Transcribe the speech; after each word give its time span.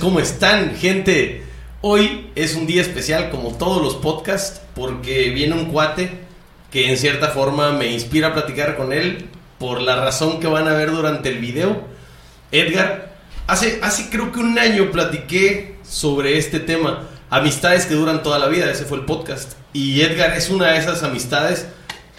¿Cómo 0.00 0.18
están, 0.18 0.76
gente? 0.76 1.44
Hoy 1.82 2.30
es 2.34 2.54
un 2.54 2.66
día 2.66 2.80
especial, 2.80 3.28
como 3.28 3.58
todos 3.58 3.82
los 3.82 3.96
podcasts, 3.96 4.62
porque 4.74 5.28
viene 5.28 5.54
un 5.54 5.66
cuate 5.66 6.10
que 6.70 6.88
en 6.88 6.96
cierta 6.96 7.28
forma 7.28 7.72
me 7.72 7.88
inspira 7.88 8.28
a 8.28 8.32
platicar 8.32 8.78
con 8.78 8.94
él 8.94 9.28
por 9.58 9.82
la 9.82 9.96
razón 9.96 10.40
que 10.40 10.46
van 10.46 10.68
a 10.68 10.72
ver 10.72 10.90
durante 10.90 11.28
el 11.28 11.38
video. 11.38 11.82
Edgar, 12.50 13.12
hace, 13.46 13.78
hace 13.82 14.08
creo 14.08 14.32
que 14.32 14.38
un 14.38 14.58
año 14.58 14.90
platiqué 14.90 15.76
sobre 15.82 16.38
este 16.38 16.60
tema, 16.60 17.06
amistades 17.28 17.84
que 17.84 17.92
duran 17.92 18.22
toda 18.22 18.38
la 18.38 18.48
vida, 18.48 18.70
ese 18.70 18.86
fue 18.86 18.96
el 18.96 19.04
podcast. 19.04 19.52
Y 19.74 20.00
Edgar 20.00 20.34
es 20.34 20.48
una 20.48 20.68
de 20.68 20.78
esas 20.78 21.02
amistades 21.02 21.66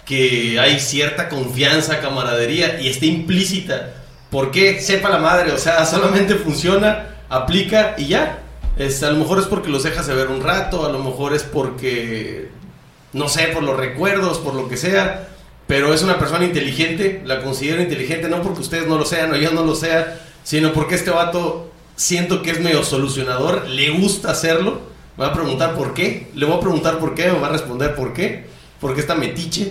que 0.04 0.56
hay 0.60 0.78
cierta 0.78 1.28
confianza, 1.28 1.98
camaradería 1.98 2.80
y 2.80 2.88
está 2.88 3.06
implícita. 3.06 3.94
¿Por 4.30 4.52
qué? 4.52 4.80
Sepa 4.80 5.08
la 5.08 5.18
madre, 5.18 5.50
o 5.50 5.58
sea, 5.58 5.84
solamente 5.84 6.36
funciona, 6.36 7.11
aplica 7.32 7.94
y 7.96 8.06
ya. 8.06 8.42
Es, 8.76 9.02
a 9.02 9.10
lo 9.10 9.18
mejor 9.18 9.38
es 9.38 9.46
porque 9.46 9.70
los 9.70 9.82
dejas 9.82 10.06
de 10.06 10.14
ver 10.14 10.28
un 10.28 10.42
rato, 10.42 10.86
a 10.86 10.92
lo 10.92 10.98
mejor 10.98 11.34
es 11.34 11.42
porque, 11.42 12.48
no 13.12 13.28
sé, 13.28 13.48
por 13.48 13.62
los 13.62 13.76
recuerdos, 13.76 14.38
por 14.38 14.54
lo 14.54 14.68
que 14.68 14.76
sea, 14.76 15.28
pero 15.66 15.92
es 15.92 16.02
una 16.02 16.18
persona 16.18 16.44
inteligente, 16.44 17.22
la 17.24 17.42
considero 17.42 17.82
inteligente, 17.82 18.28
no 18.28 18.42
porque 18.42 18.60
ustedes 18.60 18.86
no 18.86 18.98
lo 18.98 19.04
sean 19.04 19.32
o 19.32 19.36
yo 19.36 19.50
no 19.52 19.64
lo 19.64 19.74
sea, 19.74 20.20
sino 20.42 20.72
porque 20.72 20.94
este 20.94 21.10
vato 21.10 21.70
siento 21.96 22.42
que 22.42 22.50
es 22.50 22.60
medio 22.60 22.82
solucionador, 22.82 23.68
le 23.68 23.90
gusta 23.90 24.30
hacerlo, 24.30 24.80
me 25.16 25.24
va 25.24 25.30
a 25.30 25.34
preguntar 25.34 25.74
por 25.74 25.92
qué, 25.94 26.30
le 26.34 26.46
voy 26.46 26.56
a 26.56 26.60
preguntar 26.60 26.98
por 26.98 27.14
qué, 27.14 27.30
me 27.30 27.38
va 27.38 27.48
a 27.48 27.52
responder 27.52 27.94
por 27.94 28.12
qué, 28.14 28.46
porque 28.80 29.00
está 29.00 29.14
metiche. 29.14 29.70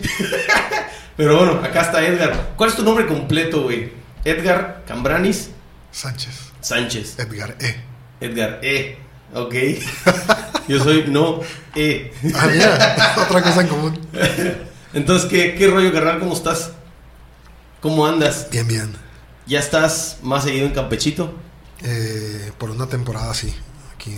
pero 1.18 1.38
bueno, 1.38 1.60
acá 1.64 1.82
está 1.82 2.06
Edgar. 2.06 2.54
¿Cuál 2.56 2.70
es 2.70 2.76
tu 2.76 2.84
nombre 2.84 3.08
completo, 3.08 3.64
güey? 3.64 3.92
Edgar 4.24 4.84
Cambranis 4.88 5.50
Sánchez. 5.92 6.51
Sánchez. 6.62 7.20
Edgar 7.20 7.56
E. 7.60 7.76
Edgar 8.20 8.60
E. 8.64 8.98
Ok. 9.34 9.56
Yo 10.68 10.84
soy 10.84 11.06
no 11.08 11.42
E. 11.76 12.14
Ah, 12.36 12.48
mira, 12.52 13.16
otra 13.28 13.42
cosa 13.42 13.62
en 13.62 13.68
común. 13.68 14.00
Entonces, 14.94 15.30
¿qué, 15.30 15.56
qué 15.56 15.68
rollo, 15.68 15.92
carnal? 15.92 16.20
¿Cómo 16.20 16.34
estás? 16.34 16.72
¿Cómo 17.82 18.06
andas? 18.06 18.48
Bien, 18.52 18.68
bien. 18.68 18.94
¿Ya 19.48 19.60
estás 19.60 20.20
más 20.22 20.44
seguido 20.44 20.68
en 20.68 20.74
Campechito? 20.74 21.34
Eh, 21.84 22.52
por 22.58 22.70
una 22.70 22.88
temporada 22.88 23.34
sí. 23.34 23.54
Aquí 23.96 24.14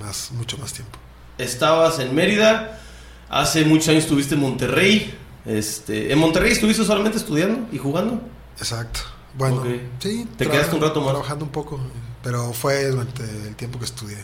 más, 0.00 0.32
mucho 0.32 0.58
más 0.58 0.72
tiempo. 0.72 0.98
Estabas 1.38 1.98
en 1.98 2.14
Mérida. 2.14 2.80
Hace 3.28 3.64
muchos 3.64 3.88
años 3.88 4.04
estuviste 4.04 4.34
en 4.34 4.40
Monterrey. 4.40 5.14
Este, 5.44 6.12
¿En 6.12 6.18
Monterrey 6.18 6.52
estuviste 6.52 6.84
solamente 6.84 7.18
estudiando 7.18 7.68
y 7.72 7.78
jugando? 7.78 8.20
Exacto. 8.58 9.00
Bueno, 9.36 9.62
sí. 9.98 10.26
¿Te 10.36 10.48
quedaste 10.48 10.76
un 10.76 10.82
rato 10.82 11.00
más? 11.00 11.10
Trabajando 11.10 11.44
un 11.44 11.50
poco, 11.50 11.80
pero 12.22 12.52
fue 12.52 12.86
durante 12.86 13.22
el 13.22 13.54
tiempo 13.56 13.78
que 13.78 13.84
estudié. 13.84 14.18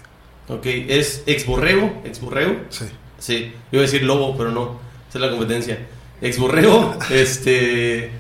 Ok. 0.49 0.67
¿Es 0.67 1.23
ex 1.27 1.47
borrego? 1.47 2.03
¿Ex 2.05 2.21
borrego? 2.21 2.57
Sí. 2.71 2.87
Sí, 3.19 3.53
iba 3.71 3.83
a 3.83 3.87
decir 3.87 4.03
lobo, 4.03 4.37
pero 4.37 4.51
no. 4.51 4.81
Esa 5.09 5.19
es 5.19 5.23
la 5.23 5.31
competencia. 5.31 5.79
Ex 6.21 6.39
borrego, 6.39 6.97
este. 7.11 8.11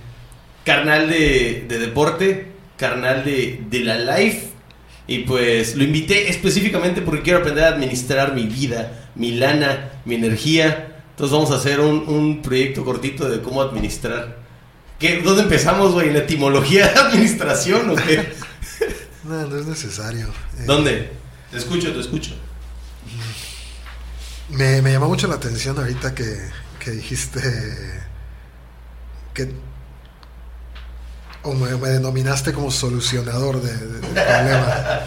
Carnal 0.64 1.08
de, 1.10 1.64
de 1.68 1.78
deporte, 1.78 2.52
carnal 2.76 3.24
de, 3.24 3.64
de 3.68 3.80
la 3.80 3.98
life. 4.18 4.48
Y 5.08 5.20
pues 5.20 5.74
lo 5.74 5.82
invité 5.82 6.30
específicamente 6.30 7.02
porque 7.02 7.22
quiero 7.22 7.40
aprender 7.40 7.64
a 7.64 7.68
administrar 7.68 8.34
mi 8.34 8.44
vida, 8.44 9.10
mi 9.16 9.32
lana, 9.32 9.90
mi 10.04 10.14
energía. 10.14 11.02
Entonces 11.10 11.32
vamos 11.32 11.50
a 11.50 11.56
hacer 11.56 11.80
un, 11.80 12.08
un 12.08 12.42
proyecto 12.42 12.84
cortito 12.84 13.28
de 13.28 13.42
cómo 13.42 13.60
administrar. 13.62 14.41
¿Qué, 15.02 15.20
¿Dónde 15.20 15.42
empezamos, 15.42 15.92
güey? 15.92 16.08
¿En 16.08 16.14
la 16.14 16.20
etimología 16.20 16.88
de 16.88 16.98
administración 17.00 17.90
o 17.90 17.94
qué? 17.96 18.32
No, 19.24 19.46
no 19.46 19.58
es 19.58 19.66
necesario. 19.66 20.28
Eh, 20.58 20.64
¿Dónde? 20.66 21.12
Te 21.50 21.58
escucho, 21.58 21.92
te 21.92 22.00
escucho. 22.00 22.32
Me, 24.50 24.80
me 24.82 24.92
llamó 24.92 25.08
mucho 25.08 25.26
la 25.28 25.34
atención 25.36 25.78
ahorita 25.78 26.14
que, 26.14 26.36
que 26.78 26.90
dijiste 26.92 27.40
que 29.34 29.52
o 31.42 31.52
me, 31.54 31.76
me 31.76 31.88
denominaste 31.88 32.52
como 32.52 32.70
solucionador 32.70 33.60
de, 33.62 33.72
de- 33.76 33.88
del 34.00 34.00
problema. 34.00 35.00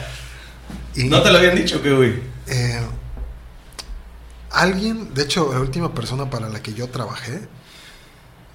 Y, 0.95 1.03
¿No 1.05 1.21
te 1.21 1.31
lo 1.31 1.37
habían 1.37 1.55
dicho, 1.55 1.81
qué, 1.81 1.93
güey? 1.93 2.21
eh, 2.47 2.79
alguien, 4.51 5.13
de 5.13 5.23
hecho, 5.23 5.51
la 5.53 5.59
última 5.59 5.93
persona 5.93 6.29
para 6.29 6.49
la 6.49 6.61
que 6.61 6.73
yo 6.73 6.87
trabajé, 6.89 7.41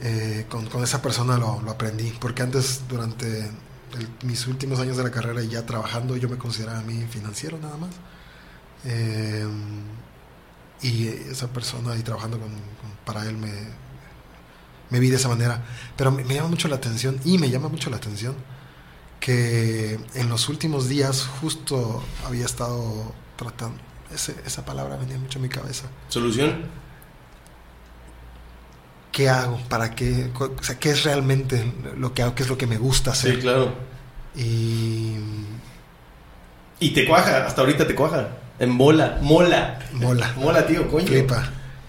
eh, 0.03 0.47
con, 0.49 0.83
esa 0.83 1.03
persona 1.03 1.37
lo, 1.37 1.61
aprendí, 1.71 2.13
porque 2.21 2.43
antes, 2.43 2.83
durante 2.89 3.51
mis 4.23 4.47
últimos 4.47 4.81
años 4.81 4.97
de 4.97 5.03
la 5.03 5.11
carrera 5.11 5.43
y 5.43 5.49
ya 5.49 5.67
trabajando, 5.67 6.17
yo 6.17 6.29
me 6.29 6.39
consideraba 6.39 6.79
a 6.79 6.83
mí 6.83 7.07
financiero 7.11 7.59
nada 7.59 7.77
más. 7.77 7.91
Eh, 8.85 9.47
y 10.83 11.09
esa 11.09 11.49
persona 11.49 11.93
ahí 11.93 12.03
trabajando 12.03 12.39
con, 12.39 12.49
para 13.05 13.29
él 13.29 13.37
me, 13.37 14.99
vi 14.99 15.11
de 15.11 15.17
esa 15.17 15.29
manera. 15.29 15.63
Pero 15.97 16.11
me, 16.11 16.25
llama 16.25 16.49
mucho 16.49 16.69
la 16.69 16.77
atención 16.77 17.21
y 17.25 17.37
me 17.37 17.51
llama 17.51 17.69
mucho 17.69 17.91
la 17.91 17.97
atención 17.97 18.35
que 19.21 20.01
en 20.15 20.31
los 20.31 20.49
últimos 20.49 20.89
días 20.89 21.29
justo 21.43 22.03
había 22.25 22.47
estado 22.47 23.13
tratando, 23.37 23.79
esa 24.15 24.65
palabra 24.65 24.97
venía 24.97 25.19
mucho 25.19 25.39
a 25.39 25.43
mi 25.43 25.51
cabeza. 25.51 25.89
¿Solución? 26.09 26.65
¿Qué 29.13 29.29
hago? 29.29 29.59
¿Para 29.69 29.95
qué? 29.95 30.31
Co- 30.33 30.55
O 30.59 30.63
sea, 30.63 30.79
¿qué 30.79 30.91
es 30.91 31.03
realmente 31.05 31.73
lo 31.97 32.15
que 32.15 32.23
hago? 32.23 32.35
¿Qué 32.35 32.43
es 32.45 32.49
lo 32.49 32.57
que 32.57 32.67
me 32.67 32.79
gusta 32.79 33.11
hacer? 33.11 33.35
Sí, 33.37 33.41
claro. 33.41 33.75
Y 34.37 35.17
Y 36.79 36.91
te 36.91 37.07
cuaja, 37.07 37.47
hasta 37.47 37.61
ahorita 37.61 37.87
te 37.87 37.95
cuaja. 37.95 38.29
En 38.59 38.71
mola, 38.71 39.19
mola. 39.23 39.79
mola. 39.93 40.33
Mola, 40.37 40.67
tío, 40.67 40.89
coño. 40.89 41.07
Flipa. 41.07 41.49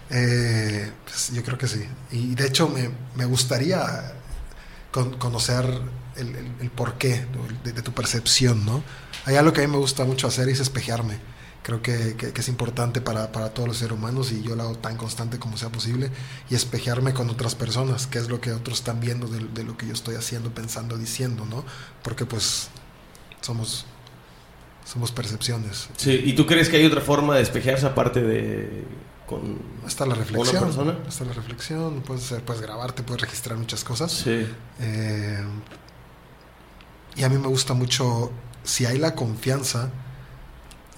Eh, 0.09 0.91
pues, 1.05 1.31
yo 1.33 1.43
creo 1.43 1.57
que 1.57 1.67
sí. 1.67 1.85
Y 2.11 2.35
de 2.35 2.47
hecho 2.47 2.67
me, 2.67 2.89
me 3.15 3.25
gustaría 3.25 4.13
con- 4.91 5.17
conocer 5.17 5.65
el, 6.15 6.27
el, 6.35 6.51
el 6.59 6.69
porqué 6.71 7.25
de, 7.63 7.71
de 7.73 7.81
tu 7.81 7.93
percepción, 7.93 8.65
¿no? 8.65 8.83
Hay 9.25 9.35
algo 9.35 9.53
que 9.53 9.61
a 9.63 9.67
mí 9.67 9.71
me 9.71 9.77
gusta 9.77 10.03
mucho 10.05 10.27
hacer 10.27 10.49
y 10.49 10.53
es 10.53 10.59
espejearme. 10.59 11.19
Creo 11.63 11.81
que, 11.83 12.16
que- 12.17 12.33
que 12.33 12.41
es 12.41 12.47
importante 12.47 13.01
para, 13.01 13.31
para 13.31 13.53
todos 13.53 13.67
los 13.67 13.77
seres 13.77 13.94
humanos 13.94 14.31
y 14.31 14.41
yo 14.41 14.55
lo 14.55 14.63
hago 14.63 14.75
tan 14.79 14.97
constante 14.97 15.38
como 15.38 15.57
sea 15.57 15.69
posible 15.69 16.09
y 16.49 16.55
espejearme 16.55 17.13
con 17.13 17.29
otras 17.29 17.53
personas, 17.53 18.07
que 18.07 18.17
es 18.17 18.29
lo 18.29 18.41
que 18.41 18.51
otros 18.51 18.79
están 18.79 18.99
viendo 18.99 19.27
de, 19.27 19.39
de 19.47 19.63
lo 19.63 19.77
que 19.77 19.85
yo 19.85 19.94
estoy 19.94 20.16
haciendo, 20.16 20.51
pensando, 20.53 20.97
diciendo, 20.97 21.45
¿no? 21.45 21.63
Porque 22.01 22.25
pues 22.25 22.69
somos, 23.41 23.85
somos 24.85 25.11
percepciones. 25.11 25.89
Sí, 25.97 26.19
¿y 26.25 26.33
tú 26.33 26.47
crees 26.47 26.67
que 26.67 26.77
hay 26.77 26.85
otra 26.85 27.01
forma 27.01 27.33
de 27.35 27.41
despejarse 27.41 27.85
aparte 27.85 28.22
de 28.23 28.83
con 29.28 29.59
Está 29.88 30.05
la 30.07 30.16
reflexión. 30.16 30.63
persona? 30.63 30.97
Está 31.07 31.25
la 31.25 31.33
reflexión. 31.33 32.01
Puedes, 32.01 32.25
hacer- 32.25 32.43
puedes 32.43 32.61
grabarte, 32.61 33.03
puedes 33.03 33.22
registrar 33.22 33.55
muchas 33.57 33.83
cosas. 33.83 34.11
Sí. 34.11 34.47
Eh, 34.79 35.43
y 37.16 37.23
a 37.23 37.29
mí 37.29 37.38
me 37.38 37.47
gusta 37.47 37.73
mucho, 37.73 38.31
si 38.63 38.85
hay 38.85 38.97
la 38.97 39.13
confianza, 39.16 39.89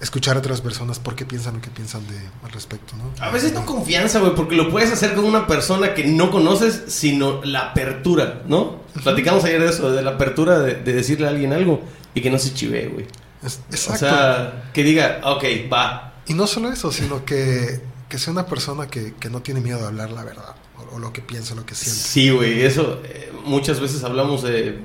escuchar 0.04 0.36
a 0.36 0.38
otras 0.38 0.60
personas 0.60 0.98
por 1.00 1.16
qué 1.16 1.24
piensan 1.24 1.54
lo 1.54 1.60
que 1.60 1.70
piensan 1.70 2.06
de, 2.06 2.16
al 2.44 2.52
respecto, 2.52 2.94
¿no? 2.96 3.10
A 3.24 3.30
veces 3.30 3.52
no 3.52 3.64
confianza, 3.66 4.20
güey, 4.20 4.34
porque 4.34 4.54
lo 4.54 4.70
puedes 4.70 4.92
hacer 4.92 5.14
con 5.14 5.24
una 5.24 5.46
persona 5.46 5.94
que 5.94 6.04
no 6.06 6.30
conoces, 6.30 6.84
sino 6.88 7.42
la 7.44 7.70
apertura, 7.70 8.42
¿no? 8.46 8.80
Platicamos 9.02 9.44
ayer 9.44 9.60
de 9.62 9.70
eso, 9.70 9.90
de 9.90 10.02
la 10.02 10.12
apertura 10.12 10.60
de, 10.60 10.74
de 10.76 10.92
decirle 10.92 11.26
a 11.26 11.30
alguien 11.30 11.52
algo 11.52 11.82
y 12.14 12.20
que 12.20 12.30
no 12.30 12.38
se 12.38 12.54
chive, 12.54 12.86
güey. 12.88 13.06
Es- 13.42 13.60
O 13.70 13.74
exacto. 13.74 13.98
sea, 14.06 14.70
que 14.72 14.82
diga, 14.84 15.20
ok, 15.24 15.44
va. 15.72 16.14
y 16.26 16.34
no 16.34 16.46
solo 16.46 16.70
eso, 16.72 16.92
sino 16.92 17.24
que, 17.24 17.80
que 18.08 18.18
sea 18.18 18.32
una 18.32 18.46
persona 18.46 18.86
que, 18.86 19.14
que 19.18 19.28
no 19.30 19.40
tiene 19.42 19.60
miedo 19.60 19.78
de 19.80 19.86
hablar 19.86 20.10
la 20.10 20.22
verdad, 20.24 20.54
o, 20.78 20.96
o 20.96 20.98
lo 20.98 21.12
que 21.12 21.20
piensa, 21.22 21.54
lo 21.54 21.66
que 21.66 21.74
siente. 21.74 21.98
Sí, 22.00 22.30
güey, 22.30 22.62
eso 22.62 23.00
eh, 23.04 23.32
muchas 23.44 23.80
veces 23.80 24.04
hablamos 24.04 24.42
de, 24.42 24.78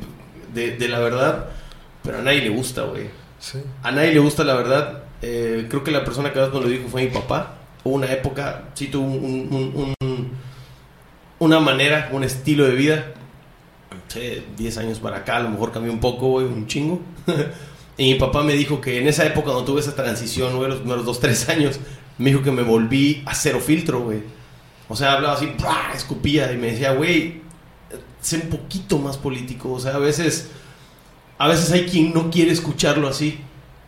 de, 0.53 0.77
de 0.77 0.87
la 0.87 0.99
verdad, 0.99 1.49
pero 2.03 2.19
a 2.19 2.21
nadie 2.21 2.41
le 2.41 2.49
gusta, 2.49 2.83
güey. 2.83 3.09
Sí. 3.39 3.59
A 3.83 3.91
nadie 3.91 4.11
le 4.13 4.19
gusta 4.19 4.43
la 4.43 4.53
verdad. 4.55 5.03
Eh, 5.21 5.65
creo 5.69 5.83
que 5.83 5.91
la 5.91 6.03
persona 6.05 6.31
que 6.31 6.39
más 6.39 6.53
me 6.53 6.61
lo 6.61 6.67
dijo 6.67 6.87
fue 6.89 7.03
mi 7.03 7.09
papá. 7.09 7.55
Hubo 7.83 7.95
una 7.95 8.11
época, 8.11 8.69
sí 8.73 8.87
tuvo 8.87 9.05
un, 9.05 9.47
un- 9.51 9.73
un- 9.75 9.95
un- 10.01 10.31
una 11.39 11.59
manera, 11.59 12.09
un 12.11 12.23
estilo 12.23 12.65
de 12.65 12.75
vida. 12.75 13.13
Sé, 14.07 14.43
10 14.57 14.77
años 14.77 14.99
para 14.99 15.17
acá, 15.17 15.37
a 15.37 15.39
lo 15.41 15.49
mejor 15.49 15.71
cambió 15.71 15.91
un 15.91 15.99
poco, 15.99 16.29
güey, 16.29 16.45
un 16.45 16.67
chingo. 16.67 17.01
y 17.97 18.13
mi 18.13 18.19
papá 18.19 18.43
me 18.43 18.53
dijo 18.53 18.81
que 18.81 18.99
en 18.99 19.07
esa 19.07 19.25
época, 19.25 19.45
cuando 19.51 19.65
tuve 19.65 19.81
esa 19.81 19.95
transición, 19.95 20.55
güey, 20.57 20.69
los 20.69 20.79
primeros 20.79 21.05
2, 21.05 21.19
3 21.19 21.49
años, 21.49 21.79
me 22.17 22.31
dijo 22.31 22.41
que 22.43 22.51
me 22.51 22.63
volví 22.63 23.23
a 23.25 23.33
cero 23.35 23.59
filtro, 23.59 24.01
güey. 24.01 24.21
O 24.89 24.95
sea, 24.95 25.13
hablaba 25.13 25.35
así, 25.35 25.49
escupía 25.95 26.51
y 26.51 26.57
me 26.57 26.71
decía, 26.71 26.93
güey, 26.93 27.41
sé 28.21 28.37
un 28.37 28.49
poquito 28.49 28.97
más 28.97 29.17
político. 29.17 29.71
O 29.71 29.79
sea, 29.79 29.95
a 29.95 29.99
veces, 29.99 30.49
a 31.37 31.47
veces 31.47 31.71
hay 31.71 31.85
quien 31.85 32.13
no 32.13 32.29
quiere 32.31 32.51
escucharlo 32.51 33.07
así 33.07 33.39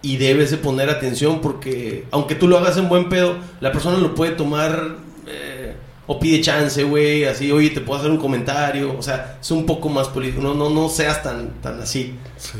y 0.01 0.17
debes 0.17 0.51
de 0.51 0.57
poner 0.57 0.89
atención 0.89 1.41
porque 1.41 2.05
aunque 2.11 2.35
tú 2.35 2.47
lo 2.47 2.57
hagas 2.57 2.77
en 2.77 2.89
buen 2.89 3.09
pedo, 3.09 3.37
la 3.59 3.71
persona 3.71 3.97
lo 3.97 4.15
puede 4.15 4.31
tomar 4.31 4.97
eh, 5.27 5.75
o 6.07 6.19
pide 6.19 6.41
chance, 6.41 6.83
güey, 6.83 7.25
así, 7.25 7.51
oye, 7.51 7.69
te 7.69 7.81
puedo 7.81 7.99
hacer 7.99 8.11
un 8.11 8.17
comentario, 8.17 8.97
o 8.97 9.01
sea, 9.01 9.37
es 9.39 9.51
un 9.51 9.65
poco 9.65 9.89
más 9.89 10.07
político, 10.07 10.41
no, 10.41 10.53
no, 10.53 10.69
no 10.69 10.89
seas 10.89 11.21
tan, 11.21 11.61
tan 11.61 11.79
así. 11.81 12.15
Sí. 12.37 12.59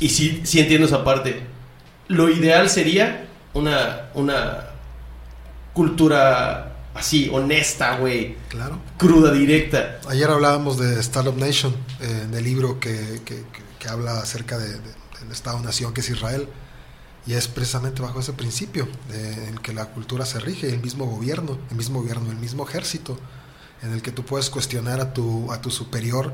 Y 0.00 0.08
sí, 0.08 0.40
sí 0.44 0.60
entiendo 0.60 0.86
esa 0.86 1.04
parte. 1.04 1.42
Lo 2.08 2.30
ideal 2.30 2.70
sería 2.70 3.26
una, 3.54 4.10
una 4.14 4.70
cultura 5.72 6.74
así, 6.94 7.28
honesta, 7.32 7.98
güey. 7.98 8.36
Claro. 8.48 8.78
Cruda, 8.96 9.32
directa. 9.32 9.98
Ayer 10.08 10.30
hablábamos 10.30 10.78
de 10.78 11.00
Startup 11.00 11.36
Nation, 11.36 11.74
eh, 12.00 12.26
del 12.30 12.44
libro 12.44 12.78
que, 12.78 13.20
que, 13.24 13.42
que, 13.78 13.88
habla 13.88 14.18
acerca 14.18 14.58
de, 14.58 14.68
de, 14.68 14.80
del 15.20 15.32
Estado-Nación 15.32 15.92
que 15.92 16.00
es 16.00 16.10
Israel. 16.10 16.48
Y 17.26 17.34
es 17.34 17.48
precisamente 17.48 18.02
bajo 18.02 18.20
ese 18.20 18.32
principio 18.32 18.86
de, 19.08 19.48
en 19.48 19.58
que 19.58 19.72
la 19.72 19.86
cultura 19.86 20.24
se 20.24 20.38
rige, 20.38 20.68
el 20.68 20.80
mismo 20.80 21.06
gobierno, 21.06 21.58
el 21.70 21.76
mismo 21.76 22.00
gobierno, 22.00 22.30
el 22.30 22.38
mismo 22.38 22.66
ejército, 22.68 23.18
en 23.82 23.92
el 23.92 24.00
que 24.00 24.12
tú 24.12 24.24
puedes 24.24 24.48
cuestionar 24.48 25.00
a 25.00 25.12
tu, 25.12 25.52
a 25.52 25.60
tu 25.60 25.70
superior, 25.70 26.32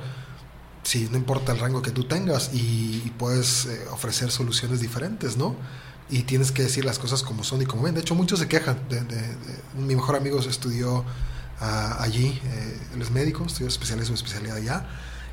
si 0.83 1.09
no 1.09 1.17
importa 1.17 1.53
el 1.53 1.59
rango 1.59 1.81
que 1.81 1.93
tú 1.93 2.05
tengas, 2.05 2.51
y, 2.53 3.13
puedes 3.19 3.67
eh, 3.67 3.87
ofrecer 3.91 4.31
soluciones 4.31 4.81
diferentes, 4.81 5.37
¿no? 5.37 5.57
Y 6.11 6.25
tienes 6.25 6.53
que 6.53 6.63
decir 6.63 6.85
las 6.85 6.99
cosas 6.99 7.23
como 7.23 7.43
son 7.43 7.63
y 7.63 7.67
como 7.67 7.85
ven. 7.85 7.95
De 7.95 8.01
hecho, 8.01 8.15
muchos 8.15 8.41
se 8.41 8.49
quejan. 8.49 8.79
De, 8.89 9.01
de, 9.01 9.37
mi 9.79 9.95
mejor 9.95 10.17
amigo 10.17 10.41
estudió 10.41 10.99
uh, 10.99 11.05
allí, 12.01 12.39
eh, 12.45 12.81
él 12.95 13.01
es 13.01 13.11
médico, 13.11 13.45
estudió 13.47 13.69
especialidad, 13.69 14.09
su 14.09 14.15
especialidad 14.15 14.57
allá 14.57 14.87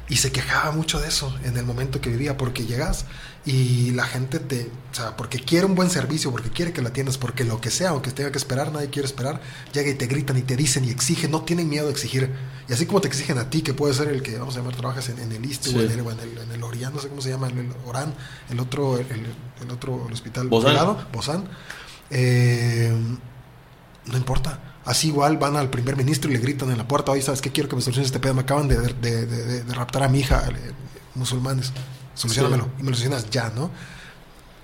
y 0.10 0.18
se 0.18 0.32
quejaba 0.32 0.72
mucho 0.72 1.00
de 1.00 1.08
eso 1.08 1.34
en 1.44 1.56
el 1.56 1.66
momento 1.66 2.02
que 2.02 2.10
vivía, 2.10 2.36
porque 2.36 2.66
llegas 2.66 3.06
y 3.46 3.92
la 3.92 4.06
gente 4.06 4.40
te, 4.40 4.70
o 4.92 4.96
sea, 4.96 5.16
porque 5.16 5.40
quiere 5.40 5.66
un 5.66 5.76
buen 5.76 5.92
servicio, 5.92 6.32
porque 6.32 6.50
quiere 6.50 6.74
que 6.74 6.82
la 6.82 6.90
atiendas, 6.90 7.20
porque 7.20 7.44
lo 7.44 7.62
que 7.62 7.70
sea, 7.70 7.90
aunque 7.92 8.12
tenga 8.12 8.32
que 8.32 8.40
esperar, 8.40 8.72
nadie 8.72 8.90
quiere 8.90 9.06
esperar, 9.06 9.40
llega 9.72 9.90
y 9.90 9.94
te 9.94 10.08
gritan 10.08 10.36
y 10.38 10.42
te 10.42 10.56
dicen 10.56 10.84
y 10.84 10.90
exigen, 10.90 11.30
no 11.30 11.44
tienen 11.44 11.70
miedo 11.70 11.86
de 11.86 11.92
exigir. 11.92 12.34
Y 12.68 12.74
así 12.74 12.88
como 12.88 13.02
te 13.02 13.08
exigen 13.08 13.38
a 13.38 13.52
ti, 13.52 13.62
que 13.62 13.76
puede 13.76 13.94
ser 13.94 14.08
el 14.08 14.24
que, 14.24 14.38
vamos 14.40 14.56
a 14.56 14.60
llamar, 14.60 14.76
trabajas 14.76 15.10
en, 15.10 15.20
en 15.20 15.32
el 15.32 15.46
ISTE 15.46 15.70
sí. 15.70 15.76
o, 15.78 15.82
en 15.82 15.92
el, 15.92 16.00
en, 16.00 16.20
el, 16.20 16.38
en 16.40 16.52
el 16.52 16.64
Orián, 16.64 16.94
no 16.94 17.00
sé 17.00 17.08
cómo 17.08 17.22
se 17.22 17.30
llama, 17.30 17.48
el, 17.48 17.58
el 17.60 17.72
Orán, 17.86 18.14
el 18.50 18.60
otro, 18.60 18.98
el, 18.98 19.08
el 19.62 19.72
otro 19.72 20.06
el 20.08 20.14
hospital 20.14 20.48
Bozán. 20.48 20.72
privado, 20.72 21.06
Bozán, 21.14 21.48
eh, 22.10 22.92
no 24.06 24.18
importa 24.18 24.69
Así 24.90 25.10
igual 25.10 25.38
van 25.38 25.56
al 25.56 25.70
primer 25.70 25.96
ministro 25.96 26.32
y 26.32 26.34
le 26.34 26.40
gritan 26.40 26.72
en 26.72 26.80
la 26.80 26.88
puerta, 26.88 27.12
oye, 27.12 27.22
¿sabes 27.22 27.42
qué? 27.44 27.52
Quiero 27.52 27.70
que 27.70 27.76
me 27.76 27.82
soluciones 27.84 28.08
este 28.08 28.20
pedo, 28.20 28.34
me 28.34 28.42
acaban 28.42 28.68
de, 28.68 28.76
de, 28.76 29.28
de, 29.28 29.64
de 29.64 29.74
raptar 29.76 30.02
a 30.02 30.08
mi 30.08 30.22
hija, 30.22 30.44
eh, 30.50 30.72
musulmanes, 31.14 31.72
solucionamelo. 32.16 32.64
Sí. 32.64 32.70
Y 32.80 32.84
me 32.84 32.90
lo 32.90 32.98
solucionas 32.98 33.30
ya, 33.30 33.52
¿no? 33.56 33.70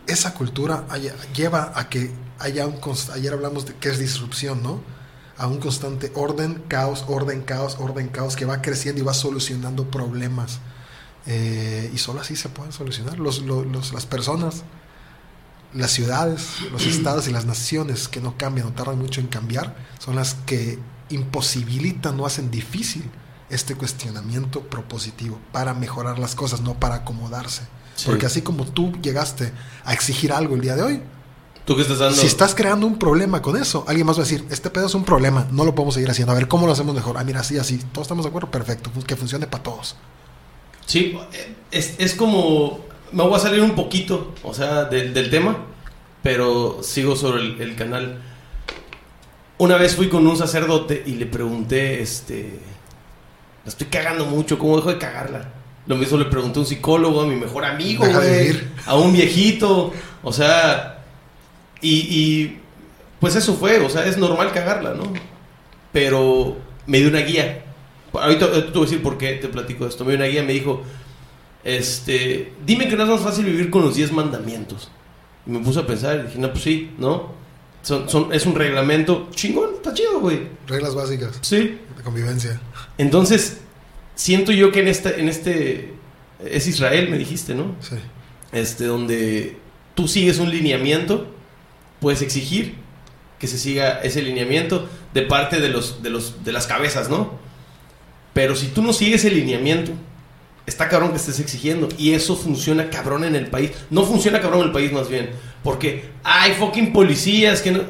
Esa 0.07 0.33
cultura 0.33 0.86
haya, 0.89 1.13
lleva 1.36 1.74
a 1.75 1.89
que 1.89 2.12
haya 2.39 2.66
un... 2.66 2.80
Ayer 3.13 3.33
hablamos 3.33 3.68
de 3.68 3.75
qué 3.75 3.89
es 3.89 4.00
disrupción, 4.00 4.63
¿no? 4.63 4.81
A 5.38 5.45
un 5.45 5.60
constante 5.60 6.12
orden, 6.16 6.63
caos, 6.69 7.06
orden, 7.07 7.44
caos, 7.44 7.78
orden, 7.80 8.07
caos, 8.07 8.36
que 8.36 8.45
va 8.45 8.63
creciendo 8.63 9.01
y 9.01 9.06
va 9.06 9.13
solucionando 9.13 9.92
problemas. 9.92 10.57
Eh, 11.28 11.92
y 11.94 12.00
solo 12.00 12.21
así 12.21 12.36
se 12.36 12.50
pueden 12.50 12.71
solucionar. 12.71 13.19
Los, 13.19 13.44
los, 13.44 13.68
los, 13.68 13.94
las 13.94 14.07
personas 14.07 14.63
las 15.75 15.92
ciudades, 15.92 16.48
los 16.72 16.86
estados 16.86 17.27
y 17.27 17.31
las 17.31 17.45
naciones 17.45 18.07
que 18.07 18.22
no 18.22 18.38
cambian 18.38 18.68
o 18.68 18.72
tardan 18.72 18.98
mucho 18.98 19.22
en 19.22 19.27
cambiar 19.27 19.75
son 20.00 20.16
las 20.16 20.36
que 20.45 20.80
imposibilitan 21.10 22.19
o 22.19 22.25
hacen 22.25 22.50
difícil 22.50 23.04
este 23.50 23.75
cuestionamiento 23.75 24.62
propositivo 24.62 25.39
para 25.51 25.74
mejorar 25.74 26.18
las 26.18 26.36
cosas, 26.36 26.62
no 26.62 26.80
para 26.80 26.95
acomodarse. 26.95 27.62
Sí. 27.95 28.06
Porque 28.07 28.25
así 28.25 28.42
como 28.42 28.66
tú 28.66 28.92
llegaste 29.01 29.54
a 29.83 29.94
exigir 29.94 30.33
algo 30.33 30.56
el 30.56 30.62
día 30.62 30.75
de 30.75 30.81
hoy, 30.81 31.01
¿Tú 31.66 31.75
qué 31.75 31.81
estás 31.81 31.98
dando? 32.00 32.16
si 32.16 32.28
estás 32.28 32.54
creando 32.54 32.86
un 32.86 33.00
problema 33.00 33.42
con 33.42 33.57
eso, 33.57 33.86
alguien 33.88 34.06
más 34.06 34.18
va 34.18 34.21
a 34.21 34.25
decir, 34.25 34.45
este 34.51 34.69
pedo 34.69 34.86
es 34.86 34.94
un 34.94 35.04
problema, 35.04 35.48
no 35.51 35.66
lo 35.66 35.74
podemos 35.74 35.95
seguir 35.95 36.10
haciendo, 36.10 36.31
a 36.31 36.36
ver 36.36 36.48
cómo 36.48 36.68
lo 36.68 36.74
hacemos 36.74 36.94
mejor. 36.94 37.18
Ah, 37.18 37.24
mira, 37.24 37.39
así, 37.39 37.57
así, 37.57 37.80
todos 37.92 38.06
estamos 38.06 38.25
de 38.25 38.30
acuerdo, 38.30 38.51
perfecto, 38.51 38.92
que 39.06 39.16
funcione 39.16 39.48
para 39.48 39.63
todos. 39.63 39.95
Sí, 40.86 41.18
es, 41.71 41.95
es 41.98 42.13
como 42.13 42.81
me 43.15 43.23
voy 43.23 43.35
a 43.35 43.39
salir 43.39 43.62
un 43.62 43.75
poquito, 43.75 44.33
o 44.44 44.53
sea, 44.53 44.83
del, 44.83 45.13
del 45.13 45.29
tema, 45.29 45.57
pero 46.21 46.79
sigo 46.83 47.15
sobre 47.15 47.44
el, 47.44 47.62
el, 47.62 47.75
canal. 47.75 48.21
Una 49.57 49.77
vez 49.77 49.95
fui 49.95 50.09
con 50.09 50.27
un 50.27 50.35
sacerdote 50.35 51.01
y 51.06 51.13
le 51.13 51.25
pregunté, 51.25 52.01
este, 52.01 52.59
la 53.63 53.69
estoy 53.69 53.88
cagando 53.88 54.25
mucho, 54.25 54.59
¿cómo 54.59 54.75
dejo 54.75 54.89
de 54.89 54.97
cagarla? 54.97 55.50
Lo 55.88 55.95
mismo 55.95 56.17
le 56.17 56.25
pregunté 56.25 56.59
a 56.59 56.63
un 56.63 56.65
psicólogo, 56.65 57.21
a 57.21 57.25
mi 57.25 57.38
mejor 57.38 57.63
amigo, 57.63 58.06
güey, 58.06 58.59
a 58.85 58.95
un 58.97 59.13
viejito, 59.13 59.94
o 60.21 60.33
sea, 60.33 61.06
y, 61.79 61.94
y, 61.94 62.59
pues 63.21 63.38
eso 63.38 63.56
fue, 63.56 63.79
o 63.79 63.89
sea, 63.89 64.06
es 64.06 64.18
normal 64.18 64.51
cagarla, 64.51 64.94
¿no? 64.94 65.13
Pero 65.94 66.57
me 66.85 67.00
dio 67.00 67.07
una 67.07 67.19
guía. 67.19 67.63
Ahorita 68.11 68.51
te 68.51 68.71
voy 68.71 68.79
a 68.79 68.85
decir 68.89 69.01
por 69.01 69.18
qué 69.18 69.35
te 69.35 69.47
platico 69.47 69.88
esto. 69.88 70.03
Me 70.03 70.11
dio 70.11 70.18
una 70.18 70.27
guía, 70.27 70.44
me 70.44 70.51
dijo, 70.51 70.83
este, 71.65 72.53
dime 72.63 72.88
que 72.88 72.95
no 72.95 73.03
es 73.03 73.09
más 73.09 73.21
fácil 73.21 73.45
vivir 73.45 73.71
con 73.71 73.81
los 73.81 73.95
10 73.95 74.12
mandamientos. 74.12 74.89
Y 75.47 75.50
me 75.50 75.59
puse 75.59 75.79
a 75.79 75.88
pensar 75.88 76.19
y 76.19 76.27
dije, 76.27 76.39
no, 76.39 76.51
pues 76.51 76.63
sí, 76.63 76.91
¿no? 77.00 77.33
Son, 77.81 78.07
son, 78.07 78.31
es 78.33 78.45
un 78.45 78.56
reglamento 78.56 79.29
chingón, 79.31 79.75
está 79.75 79.94
chido, 79.94 80.19
güey. 80.19 80.47
Reglas 80.67 80.95
básicas. 80.95 81.39
Sí. 81.41 81.79
De 81.97 82.03
convivencia. 82.03 82.62
Entonces, 83.00 83.57
siento 84.13 84.51
yo 84.51 84.71
que 84.71 84.81
en 84.81 84.88
este, 84.88 85.19
en 85.19 85.27
este, 85.27 85.94
es 86.44 86.67
Israel, 86.67 87.09
me 87.09 87.17
dijiste, 87.17 87.56
¿no? 87.56 87.75
Sí. 87.81 87.95
Este, 88.51 88.85
donde 88.85 89.57
tú 89.95 90.07
sigues 90.07 90.38
un 90.38 90.51
lineamiento, 90.51 91.27
puedes 92.00 92.21
exigir 92.21 92.75
que 93.39 93.47
se 93.47 93.57
siga 93.57 94.01
ese 94.01 94.21
lineamiento 94.21 94.88
de 95.15 95.23
parte 95.23 95.59
de, 95.59 95.69
los, 95.69 96.03
de, 96.03 96.11
los, 96.11 96.44
de 96.44 96.51
las 96.51 96.68
cabezas, 96.68 97.09
¿no? 97.09 97.39
Pero 98.33 98.56
si 98.56 98.68
tú 98.68 98.83
no 98.83 98.94
sigues 98.94 99.25
el 99.25 99.35
lineamiento, 99.35 99.94
está 100.65 100.89
cabrón 100.89 101.12
que 101.12 101.17
estés 101.17 101.39
exigiendo. 101.39 101.88
Y 101.97 102.13
eso 102.13 102.35
funciona 102.35 102.89
cabrón 102.89 103.23
en 103.23 103.35
el 103.35 103.47
país. 103.47 103.71
No 103.89 104.03
funciona 104.03 104.41
cabrón 104.41 104.62
en 104.62 104.67
el 104.67 104.71
país 104.71 104.91
más 104.91 105.09
bien. 105.09 105.31
Porque 105.63 106.09
hay 106.23 106.53
fucking 106.53 106.94
policías 106.94 107.61
que 107.61 107.71
no... 107.71 107.81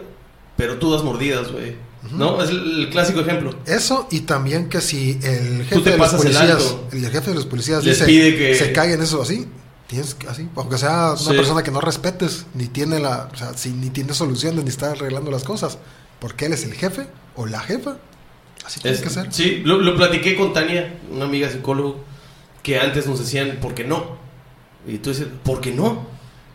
Pero 0.57 0.77
tú 0.77 0.91
das 0.91 1.03
mordidas, 1.03 1.51
güey. 1.51 1.75
¿No? 2.11 2.41
Es 2.41 2.49
el, 2.49 2.89
clásico 2.91 3.19
ejemplo. 3.21 3.53
Eso 3.65 4.07
y 4.11 4.21
también 4.21 4.69
que 4.69 4.79
si 4.79 5.19
el 5.23 5.65
jefe 5.65 5.91
de 5.91 5.97
los 5.97 6.13
policías, 6.13 6.75
el, 6.91 7.03
el, 7.03 7.11
jefe 7.11 7.29
de 7.31 7.35
los 7.35 7.45
policías 7.45 7.83
Les 7.83 7.97
dice 7.97 8.05
pide 8.05 8.37
que 8.37 8.55
se 8.55 8.71
caguen 8.71 9.01
eso 9.01 9.23
así, 9.23 9.47
tienes 9.87 10.15
así, 10.29 10.47
aunque 10.55 10.77
sea 10.77 11.13
una 11.13 11.17
sí. 11.17 11.33
persona 11.33 11.63
que 11.63 11.71
no 11.71 11.81
respetes, 11.81 12.45
ni 12.53 12.67
tiene 12.67 12.99
la, 12.99 13.29
o 13.33 13.35
sea, 13.35 13.55
si, 13.55 13.71
ni 13.71 13.89
tiene 13.89 14.13
soluciones, 14.13 14.63
ni 14.63 14.69
está 14.69 14.91
arreglando 14.91 15.31
las 15.31 15.43
cosas, 15.43 15.79
porque 16.19 16.45
él 16.45 16.53
es 16.53 16.63
el 16.63 16.73
jefe 16.73 17.07
o 17.35 17.47
la 17.47 17.59
jefa, 17.61 17.97
así 18.63 18.79
tiene 18.81 18.97
es, 18.97 19.03
que 19.03 19.09
ser. 19.09 19.33
Sí, 19.33 19.63
lo, 19.65 19.81
lo 19.81 19.95
platiqué 19.95 20.35
con 20.35 20.53
Tania, 20.53 20.99
una 21.11 21.25
amiga 21.25 21.49
psicólogo 21.49 22.03
que 22.65 22.79
antes 22.79 23.05
nos 23.05 23.19
decían, 23.19 23.59
¿por 23.61 23.75
qué 23.75 23.83
no? 23.83 24.17
Y 24.87 24.97
tú 24.97 25.11
dices, 25.11 25.27
¿por 25.43 25.61
qué 25.61 25.71
no? 25.71 26.07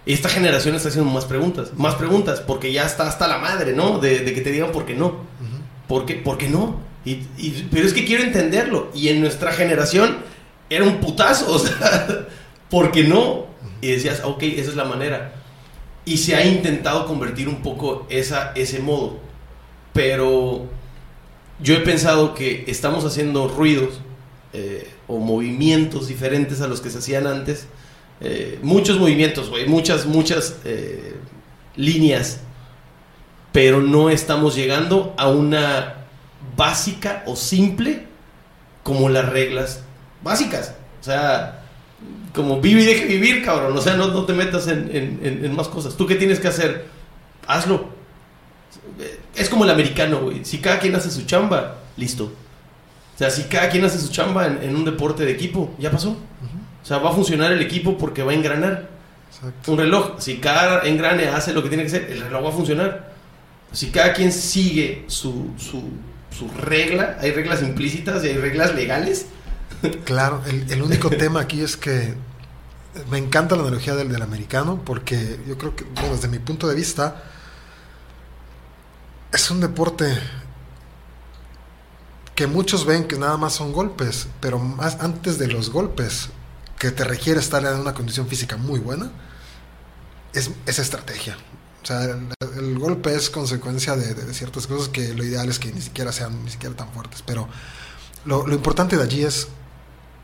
Y 0.04 0.12
esta 0.12 0.28
generación 0.28 0.74
está 0.74 0.88
haciendo 0.88 1.08
más 1.08 1.24
preguntas, 1.24 1.70
más 1.76 1.94
preguntas, 1.94 2.40
porque 2.40 2.72
ya 2.72 2.84
está 2.84 3.06
hasta 3.06 3.28
la 3.28 3.38
madre, 3.38 3.74
¿no? 3.74 4.00
De, 4.00 4.18
de 4.18 4.34
que 4.34 4.40
te 4.40 4.50
digan 4.50 4.72
por 4.72 4.84
qué 4.84 4.96
no. 4.96 5.06
Uh 5.06 5.10
-huh. 5.12 5.86
¿Por, 5.86 6.06
qué, 6.06 6.14
¿Por 6.16 6.36
qué 6.36 6.48
no? 6.48 6.80
Y, 7.04 7.12
y, 7.38 7.68
pero 7.70 7.86
es 7.86 7.92
que 7.92 8.04
quiero 8.04 8.24
entenderlo. 8.24 8.90
Y 8.92 9.06
en 9.06 9.20
nuestra 9.20 9.52
generación 9.52 10.16
era 10.68 10.82
un 10.82 10.98
putazo, 10.98 11.52
o 11.54 11.58
sea, 11.60 12.26
¿por 12.68 12.90
qué 12.90 13.04
no? 13.04 13.46
Y 13.80 13.92
decías, 13.92 14.22
ok, 14.24 14.42
esa 14.42 14.70
es 14.70 14.76
la 14.76 14.86
manera. 14.86 15.34
Y 16.04 16.16
se 16.16 16.34
ha 16.34 16.44
intentado 16.44 17.06
convertir 17.06 17.48
un 17.48 17.62
poco 17.62 18.08
esa, 18.10 18.50
ese 18.56 18.80
modo. 18.80 19.20
Pero 19.92 20.66
yo 21.60 21.74
he 21.76 21.80
pensado 21.82 22.34
que 22.34 22.64
estamos 22.66 23.04
haciendo 23.04 23.46
ruidos 23.46 24.00
eh, 24.52 24.90
o 25.10 25.18
movimientos 25.18 26.08
diferentes 26.08 26.60
a 26.60 26.68
los 26.68 26.80
que 26.80 26.90
se 26.90 26.98
hacían 26.98 27.26
antes. 27.26 27.66
Eh, 28.20 28.58
muchos 28.62 28.98
movimientos, 28.98 29.50
güey, 29.50 29.66
muchas, 29.66 30.06
muchas 30.06 30.56
eh, 30.64 31.16
líneas, 31.74 32.40
pero 33.52 33.80
no 33.80 34.10
estamos 34.10 34.54
llegando 34.54 35.14
a 35.18 35.28
una 35.28 36.06
básica 36.56 37.24
o 37.26 37.34
simple 37.34 38.06
como 38.82 39.08
las 39.08 39.28
reglas 39.28 39.82
básicas. 40.22 40.74
O 41.00 41.04
sea, 41.04 41.64
como 42.34 42.60
vive 42.60 42.82
y 42.82 42.84
deje 42.84 43.06
vivir, 43.06 43.44
cabrón. 43.44 43.76
O 43.76 43.80
sea, 43.80 43.96
no, 43.96 44.08
no 44.08 44.24
te 44.24 44.32
metas 44.32 44.68
en, 44.68 44.90
en, 44.92 45.44
en, 45.44 45.56
más 45.56 45.68
cosas. 45.68 45.96
¿Tú 45.96 46.06
qué 46.06 46.14
tienes 46.14 46.38
que 46.38 46.48
hacer? 46.48 46.86
Hazlo. 47.46 47.88
Es 49.34 49.48
como 49.48 49.64
el 49.64 49.70
americano, 49.70 50.20
güey. 50.20 50.44
Si 50.44 50.58
cada 50.58 50.78
quien 50.78 50.94
hace 50.94 51.10
su 51.10 51.24
chamba, 51.24 51.78
listo. 51.96 52.32
O 53.20 53.22
sea, 53.22 53.30
si 53.30 53.42
cada 53.50 53.68
quien 53.68 53.84
hace 53.84 53.98
su 53.98 54.08
chamba 54.08 54.46
en, 54.46 54.62
en 54.62 54.74
un 54.74 54.82
deporte 54.82 55.26
de 55.26 55.32
equipo, 55.32 55.74
ya 55.78 55.90
pasó. 55.90 56.08
Uh 56.08 56.14
-huh. 56.14 56.82
O 56.82 56.86
sea, 56.86 56.96
va 56.96 57.10
a 57.10 57.12
funcionar 57.12 57.52
el 57.52 57.60
equipo 57.60 57.98
porque 57.98 58.22
va 58.22 58.32
a 58.32 58.34
engranar. 58.34 58.88
Exacto. 59.28 59.72
Un 59.72 59.78
reloj, 59.78 60.14
si 60.18 60.38
cada 60.38 60.88
engrane 60.88 61.28
hace 61.28 61.52
lo 61.52 61.62
que 61.62 61.68
tiene 61.68 61.82
que 61.82 61.88
hacer, 61.88 62.10
el 62.10 62.22
reloj 62.22 62.46
va 62.46 62.48
a 62.48 62.52
funcionar. 62.52 63.12
Si 63.72 63.90
cada 63.90 64.14
quien 64.14 64.32
sigue 64.32 65.04
su, 65.08 65.50
su, 65.58 65.82
su 66.30 66.48
regla, 66.48 67.18
hay 67.20 67.32
reglas 67.32 67.60
implícitas 67.60 68.24
y 68.24 68.28
hay 68.28 68.38
reglas 68.38 68.74
legales. 68.74 69.26
Claro, 70.06 70.42
el, 70.46 70.72
el 70.72 70.80
único 70.80 71.10
tema 71.10 71.40
aquí 71.40 71.60
es 71.60 71.76
que 71.76 72.14
me 73.10 73.18
encanta 73.18 73.54
la 73.54 73.62
analogía 73.64 73.94
del, 73.96 74.08
del 74.10 74.22
americano 74.22 74.80
porque 74.82 75.38
yo 75.46 75.58
creo 75.58 75.76
que, 75.76 75.84
bueno, 75.84 76.14
desde 76.16 76.28
mi 76.28 76.38
punto 76.38 76.66
de 76.68 76.74
vista, 76.74 77.22
es 79.30 79.50
un 79.50 79.60
deporte 79.60 80.06
que 82.40 82.46
muchos 82.46 82.86
ven 82.86 83.04
que 83.04 83.18
nada 83.18 83.36
más 83.36 83.52
son 83.52 83.70
golpes, 83.70 84.26
pero 84.40 84.58
más 84.58 84.96
antes 85.00 85.36
de 85.36 85.46
los 85.46 85.68
golpes 85.68 86.30
que 86.78 86.90
te 86.90 87.04
requiere 87.04 87.38
estar 87.38 87.62
en 87.66 87.78
una 87.78 87.92
condición 87.92 88.28
física 88.28 88.56
muy 88.56 88.80
buena, 88.80 89.12
es, 90.32 90.50
es 90.64 90.78
estrategia. 90.78 91.36
O 91.82 91.86
sea, 91.86 92.02
el, 92.04 92.78
golpe 92.78 93.14
es 93.14 93.28
consecuencia 93.28 93.94
de, 93.94 94.32
ciertas 94.32 94.66
cosas 94.66 94.88
que 94.88 95.12
lo 95.12 95.22
ideal 95.22 95.50
es 95.50 95.58
que 95.58 95.70
ni 95.70 95.82
siquiera 95.82 96.12
sean 96.12 96.42
ni 96.42 96.50
siquiera 96.50 96.74
tan 96.74 96.90
fuertes. 96.92 97.22
Pero 97.26 97.46
lo, 98.24 98.46
lo 98.46 98.54
importante 98.54 98.96
de 98.96 99.02
allí 99.02 99.22
es 99.22 99.48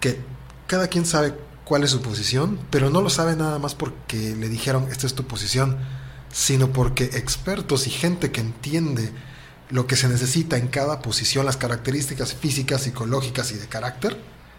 que 0.00 0.18
cada 0.66 0.88
quien 0.88 1.04
sabe 1.04 1.34
cuál 1.66 1.84
es 1.84 1.90
su 1.90 2.00
posición, 2.00 2.58
pero 2.70 2.88
no 2.88 3.02
lo 3.02 3.10
sabe 3.10 3.36
nada 3.36 3.58
más 3.58 3.74
porque 3.74 4.34
le 4.34 4.48
dijeron 4.48 4.88
esta 4.90 5.06
es 5.06 5.12
tu 5.12 5.26
posición, 5.26 5.76
sino 6.32 6.72
porque 6.72 7.04
expertos 7.04 7.86
y 7.86 7.90
gente 7.90 8.32
que 8.32 8.40
entiende 8.40 9.12
lo 9.70 9.86
que 9.86 9.96
se 9.96 10.08
necesita 10.08 10.56
en 10.56 10.68
cada 10.68 11.00
posición, 11.02 11.46
las 11.46 11.56
características 11.56 12.34
físicas, 12.34 12.82
psicológicas 12.82 13.50
y 13.52 13.56
de 13.56 13.66
carácter, 13.66 14.16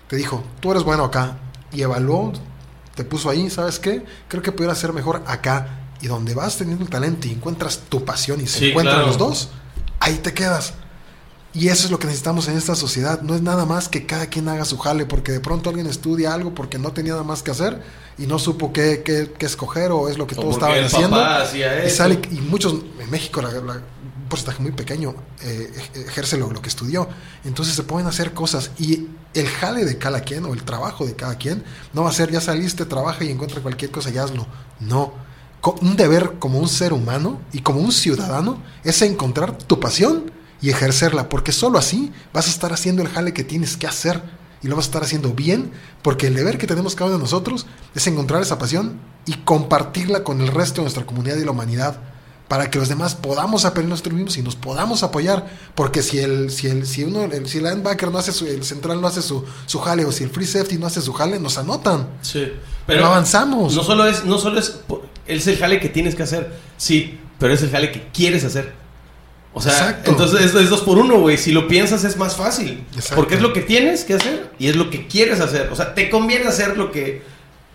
te 0.08 0.16
dijo, 0.16 0.44
tú 0.60 0.72
eres 0.72 0.84
bueno 0.84 1.06
acá, 1.06 1.38
y 1.72 1.82
evaluó, 1.82 2.34
te 2.96 3.04
puso 3.04 3.30
ahí, 3.30 3.50
¿sabes 3.50 3.80
qué? 3.80 4.04
Creo 4.28 4.42
que 4.42 4.52
pudiera 4.52 4.76
ser 4.76 4.94
mejor 4.94 5.24
acá. 5.28 5.84
Y 6.02 6.08
donde 6.08 6.36
vas 6.36 6.58
teniendo 6.58 6.84
el 6.84 6.90
talento 6.90 7.28
y 7.28 7.32
encuentras 7.32 7.80
tu 7.90 8.06
pasión 8.06 8.40
y 8.40 8.48
se 8.48 8.70
encuentran 8.70 9.02
los 9.02 9.18
dos, 9.18 9.50
ahí 10.00 10.16
te 10.16 10.34
quedas. 10.34 10.74
Y 11.58 11.70
eso 11.70 11.86
es 11.86 11.92
lo 11.92 11.98
que 11.98 12.06
necesitamos 12.06 12.48
en 12.50 12.56
esta 12.56 12.76
sociedad. 12.76 13.24
No 13.24 13.34
es 13.34 13.42
nada 13.42 13.66
más 13.66 13.90
que 13.90 14.06
cada 14.06 14.28
quien 14.28 14.48
haga 14.48 14.64
su 14.64 14.78
jale, 14.78 15.08
porque 15.08 15.32
de 15.32 15.40
pronto 15.40 15.72
alguien 15.72 15.88
estudia 15.88 16.32
algo 16.32 16.54
porque 16.54 16.78
no 16.78 16.92
tenía 16.92 17.14
nada 17.14 17.24
más 17.24 17.42
que 17.42 17.50
hacer 17.50 17.82
y 18.16 18.28
no 18.28 18.38
supo 18.38 18.72
qué, 18.72 19.02
qué, 19.04 19.46
escoger 19.46 19.92
o 19.92 20.08
es 20.08 20.20
lo 20.20 20.28
que 20.28 20.36
todos 20.36 20.54
estaban 20.54 20.84
haciendo. 20.84 21.20
Y, 21.84 21.90
sale, 21.90 22.20
y 22.30 22.42
muchos, 22.42 22.76
en 23.00 23.10
México, 23.10 23.42
la, 23.42 23.50
un 23.50 24.30
porcentaje 24.30 24.62
muy 24.62 24.72
pequeño, 24.72 25.16
eh, 25.42 25.72
ejerce 25.96 26.38
lo, 26.38 26.52
lo, 26.52 26.62
que 26.62 26.70
estudió. 26.70 27.10
Entonces 27.44 27.74
se 27.74 27.82
pueden 27.82 28.08
hacer 28.08 28.36
cosas 28.36 28.70
y 28.78 29.08
el 29.34 29.48
jale 29.48 29.84
de 29.84 29.98
cada 29.98 30.22
quien 30.22 30.46
o 30.46 30.54
el 30.54 30.62
trabajo 30.62 31.08
de 31.08 31.16
cada 31.16 31.40
quien 31.40 31.64
no 31.92 32.04
va 32.04 32.12
a 32.12 32.14
ser 32.14 32.30
ya 32.30 32.40
saliste, 32.40 32.86
trabaja 32.86 33.24
y 33.24 33.32
encuentra 33.32 33.64
cualquier 33.64 33.90
cosa 33.90 34.12
y 34.12 34.18
hazlo. 34.20 34.46
No. 34.80 35.12
Un 35.82 35.96
deber 35.96 36.34
como 36.38 36.60
un 36.60 36.70
ser 36.70 36.94
humano 36.94 37.42
y 37.52 37.62
como 37.62 37.80
un 37.80 37.92
ciudadano 37.92 38.62
es 38.84 39.02
encontrar 39.02 39.58
tu 39.58 39.80
pasión 39.80 40.37
y 40.62 40.70
ejercerla, 40.70 41.30
porque 41.30 41.52
solo 41.52 41.78
así 41.78 42.12
vas 42.34 42.48
a 42.48 42.50
estar 42.50 42.74
haciendo 42.74 43.02
el 43.02 43.10
jale 43.10 43.34
que 43.34 43.44
tienes 43.44 43.78
que 43.78 43.88
hacer 43.88 44.22
y 44.64 44.68
lo 44.68 44.76
vas 44.76 44.86
a 44.86 44.90
estar 44.90 45.04
haciendo 45.04 45.34
bien, 45.34 45.72
porque 46.02 46.28
el 46.28 46.36
deber 46.36 46.58
que 46.58 46.68
tenemos 46.68 46.96
cada 46.96 47.10
uno 47.10 47.18
de 47.18 47.24
nosotros 47.24 47.68
es 47.94 48.08
encontrar 48.08 48.42
esa 48.42 48.58
pasión 48.58 49.00
y 49.26 49.34
compartirla 49.34 50.24
con 50.24 50.42
el 50.42 50.48
resto 50.48 50.78
de 50.78 50.84
nuestra 50.84 51.06
comunidad 51.06 51.38
y 51.38 51.46
la 51.46 51.52
humanidad 51.52 52.00
para 52.48 52.70
que 52.70 52.80
los 52.80 52.88
demás 52.88 53.16
podamos 53.16 53.66
aprender 53.66 53.90
nosotros 53.90 54.16
mismos 54.16 54.38
y 54.38 54.42
nos 54.42 54.56
podamos 54.56 55.04
apoyar, 55.04 55.48
porque 55.76 56.02
si 56.02 56.20
el 56.20 56.50
si 56.50 56.68
el 56.68 56.88
si 56.88 57.04
uno 57.04 57.24
el, 57.24 57.48
si 57.48 57.58
el 57.58 57.66
linebacker 57.66 58.10
no 58.10 58.18
hace 58.18 58.32
su, 58.32 58.46
el 58.46 58.64
central 58.64 59.02
no 59.02 59.08
hace 59.08 59.22
su, 59.22 59.44
su 59.66 59.80
jale 59.80 60.06
o 60.06 60.12
si 60.12 60.24
el 60.24 60.30
free 60.30 60.46
safety 60.46 60.78
no 60.78 60.88
hace 60.88 61.02
su 61.02 61.12
jale, 61.14 61.40
nos 61.40 61.58
anotan. 61.58 62.08
Sí. 62.22 62.52
Pero 62.86 63.02
no 63.02 63.08
avanzamos. 63.08 63.76
No 63.76 63.84
solo 63.84 64.08
es 64.08 64.24
no 64.24 64.38
solo 64.38 64.60
es 64.60 64.80
es 65.28 65.48
el 65.48 65.58
jale 65.58 65.80
que 65.80 65.90
tienes 65.90 66.16
que 66.16 66.24
hacer. 66.24 66.54
Sí, 66.78 67.20
pero 67.38 67.54
es 67.54 67.62
el 67.62 67.70
jale 67.70 67.92
que 67.92 68.08
quieres 68.14 68.46
hacer. 68.46 68.87
O 69.58 69.62
sea, 69.62 70.04
entonces 70.06 70.54
es, 70.54 70.70
dos 70.70 70.82
por 70.82 71.00
uno, 71.00 71.20
güey. 71.20 71.36
Si 71.36 71.52
lo 71.52 71.68
piensas 71.68 72.04
es 72.04 72.16
más 72.16 72.36
fácil. 72.36 72.86
Porque 73.16 73.34
es 73.34 73.42
lo 73.42 73.54
que 73.54 73.62
tienes 73.62 74.04
que 74.04 74.14
hacer 74.14 74.54
y 74.60 74.68
es 74.68 74.76
lo 74.76 74.92
que 74.92 75.08
quieres 75.08 75.40
hacer. 75.40 75.70
O 75.72 75.76
sea, 75.76 75.96
te 75.96 76.12
conviene 76.12 76.46
hacer 76.46 76.78
lo 76.78 76.92
que, 76.92 77.24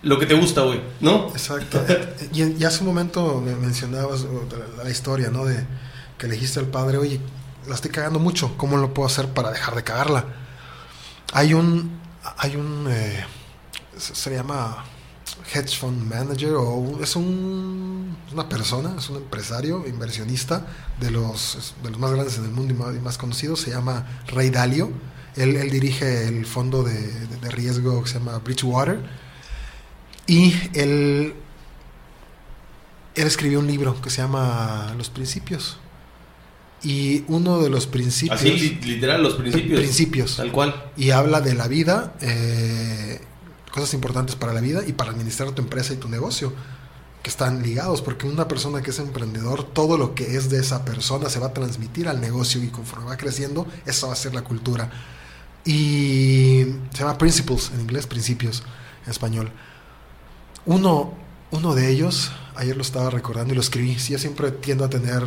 lo 0.01 0.17
que 0.17 0.25
te 0.25 0.33
gusta, 0.33 0.61
güey, 0.61 0.79
¿no? 1.01 1.27
Exacto. 1.31 1.83
y, 2.31 2.63
hace 2.63 2.79
un 2.79 2.85
momento 2.85 3.43
mencionabas 3.61 4.25
la, 4.81 4.89
historia, 4.89 5.29
¿no? 5.29 5.43
De 5.43 5.65
que 6.17 6.27
elegiste 6.27 6.61
al 6.61 6.67
padre, 6.67 6.99
oye, 6.99 7.19
la 7.67 7.75
estoy 7.75 7.91
cagando 7.91 8.17
mucho. 8.17 8.55
¿Cómo 8.55 8.77
lo 8.77 8.93
puedo 8.93 9.07
hacer 9.07 9.27
para 9.27 9.51
dejar 9.51 9.75
de 9.75 9.83
cagarla? 9.83 10.23
Hay 11.33 11.53
un... 11.53 11.99
Hay 12.37 12.55
un... 12.55 12.87
Eh, 12.89 13.25
se 13.97 14.33
llama 14.33 14.85
hedge 15.51 15.77
fund 15.77 16.07
manager 16.07 16.53
o 16.53 16.99
es 17.01 17.15
un, 17.15 18.15
una 18.31 18.47
persona, 18.47 18.95
es 18.97 19.09
un 19.09 19.17
empresario, 19.17 19.85
inversionista 19.87 20.65
de 20.99 21.11
los, 21.11 21.73
de 21.83 21.89
los 21.89 21.99
más 21.99 22.11
grandes 22.11 22.37
en 22.37 22.45
el 22.45 22.51
mundo 22.51 22.93
y 22.93 22.99
más, 22.99 23.17
conocidos, 23.17 23.61
se 23.61 23.71
llama 23.71 24.05
Ray 24.27 24.49
Dalio. 24.49 24.91
Él, 25.35 25.55
él 25.55 25.71
dirige 25.71 26.27
el 26.27 26.45
fondo 26.45 26.83
de, 26.83 26.93
de, 26.93 27.49
riesgo 27.49 28.03
que 28.03 28.09
se 28.09 28.19
llama 28.19 28.37
Bridgewater 28.37 28.99
y 30.27 30.53
él, 30.73 31.33
él 33.15 33.27
escribió 33.27 33.59
un 33.59 33.67
libro 33.67 33.99
que 34.01 34.09
se 34.09 34.21
llama 34.21 34.93
Los 34.97 35.09
Principios. 35.09 35.79
Y 36.83 37.23
uno 37.27 37.61
de 37.61 37.69
los 37.69 37.87
principios... 37.87 38.41
Así, 38.41 38.77
literal, 38.83 39.23
los 39.23 39.35
principios. 39.35 39.79
Principios. 39.79 40.35
Tal 40.35 40.51
cual. 40.51 40.91
Y 40.97 41.11
habla 41.11 41.39
de 41.39 41.53
la 41.53 41.69
vida. 41.69 42.13
Eh, 42.19 43.21
cosas 43.73 43.95
importantes 43.95 44.35
para 44.35 44.53
la 44.53 44.61
vida 44.61 44.83
y 44.85 44.93
para 44.93 45.09
administrar 45.09 45.51
tu 45.51 45.63
empresa 45.63 45.93
y 45.93 45.97
tu 45.97 46.07
negocio, 46.07 46.53
que 47.23 47.29
están 47.29 47.63
ligados, 47.63 48.01
porque 48.01 48.27
una 48.27 48.47
persona 48.47 48.83
que 48.83 48.91
es 48.91 48.99
emprendedor, 48.99 49.63
todo 49.63 49.97
lo 49.97 50.13
que 50.13 50.35
es 50.35 50.49
de 50.49 50.59
esa 50.59 50.85
persona 50.85 51.29
se 51.29 51.39
va 51.39 51.47
a 51.47 51.53
transmitir 51.53 52.07
al 52.07 52.21
negocio 52.21 52.61
y 52.61 52.67
conforme 52.67 53.07
va 53.07 53.17
creciendo, 53.17 53.65
esa 53.85 54.07
va 54.07 54.13
a 54.13 54.17
ser 54.17 54.35
la 54.35 54.43
cultura. 54.43 54.91
Y 55.65 56.65
se 56.91 56.99
llama 56.99 57.17
Principles 57.17 57.71
en 57.73 57.81
inglés, 57.81 58.05
principios 58.05 58.61
en 59.05 59.11
español. 59.11 59.51
Uno, 60.65 61.13
uno 61.49 61.73
de 61.73 61.89
ellos, 61.89 62.31
ayer 62.55 62.75
lo 62.75 62.83
estaba 62.83 63.09
recordando 63.09 63.53
y 63.53 63.55
lo 63.55 63.61
escribí, 63.61 63.97
sí, 63.97 64.11
yo 64.11 64.19
siempre 64.19 64.51
tiendo 64.51 64.85
a 64.85 64.89
tener 64.89 65.23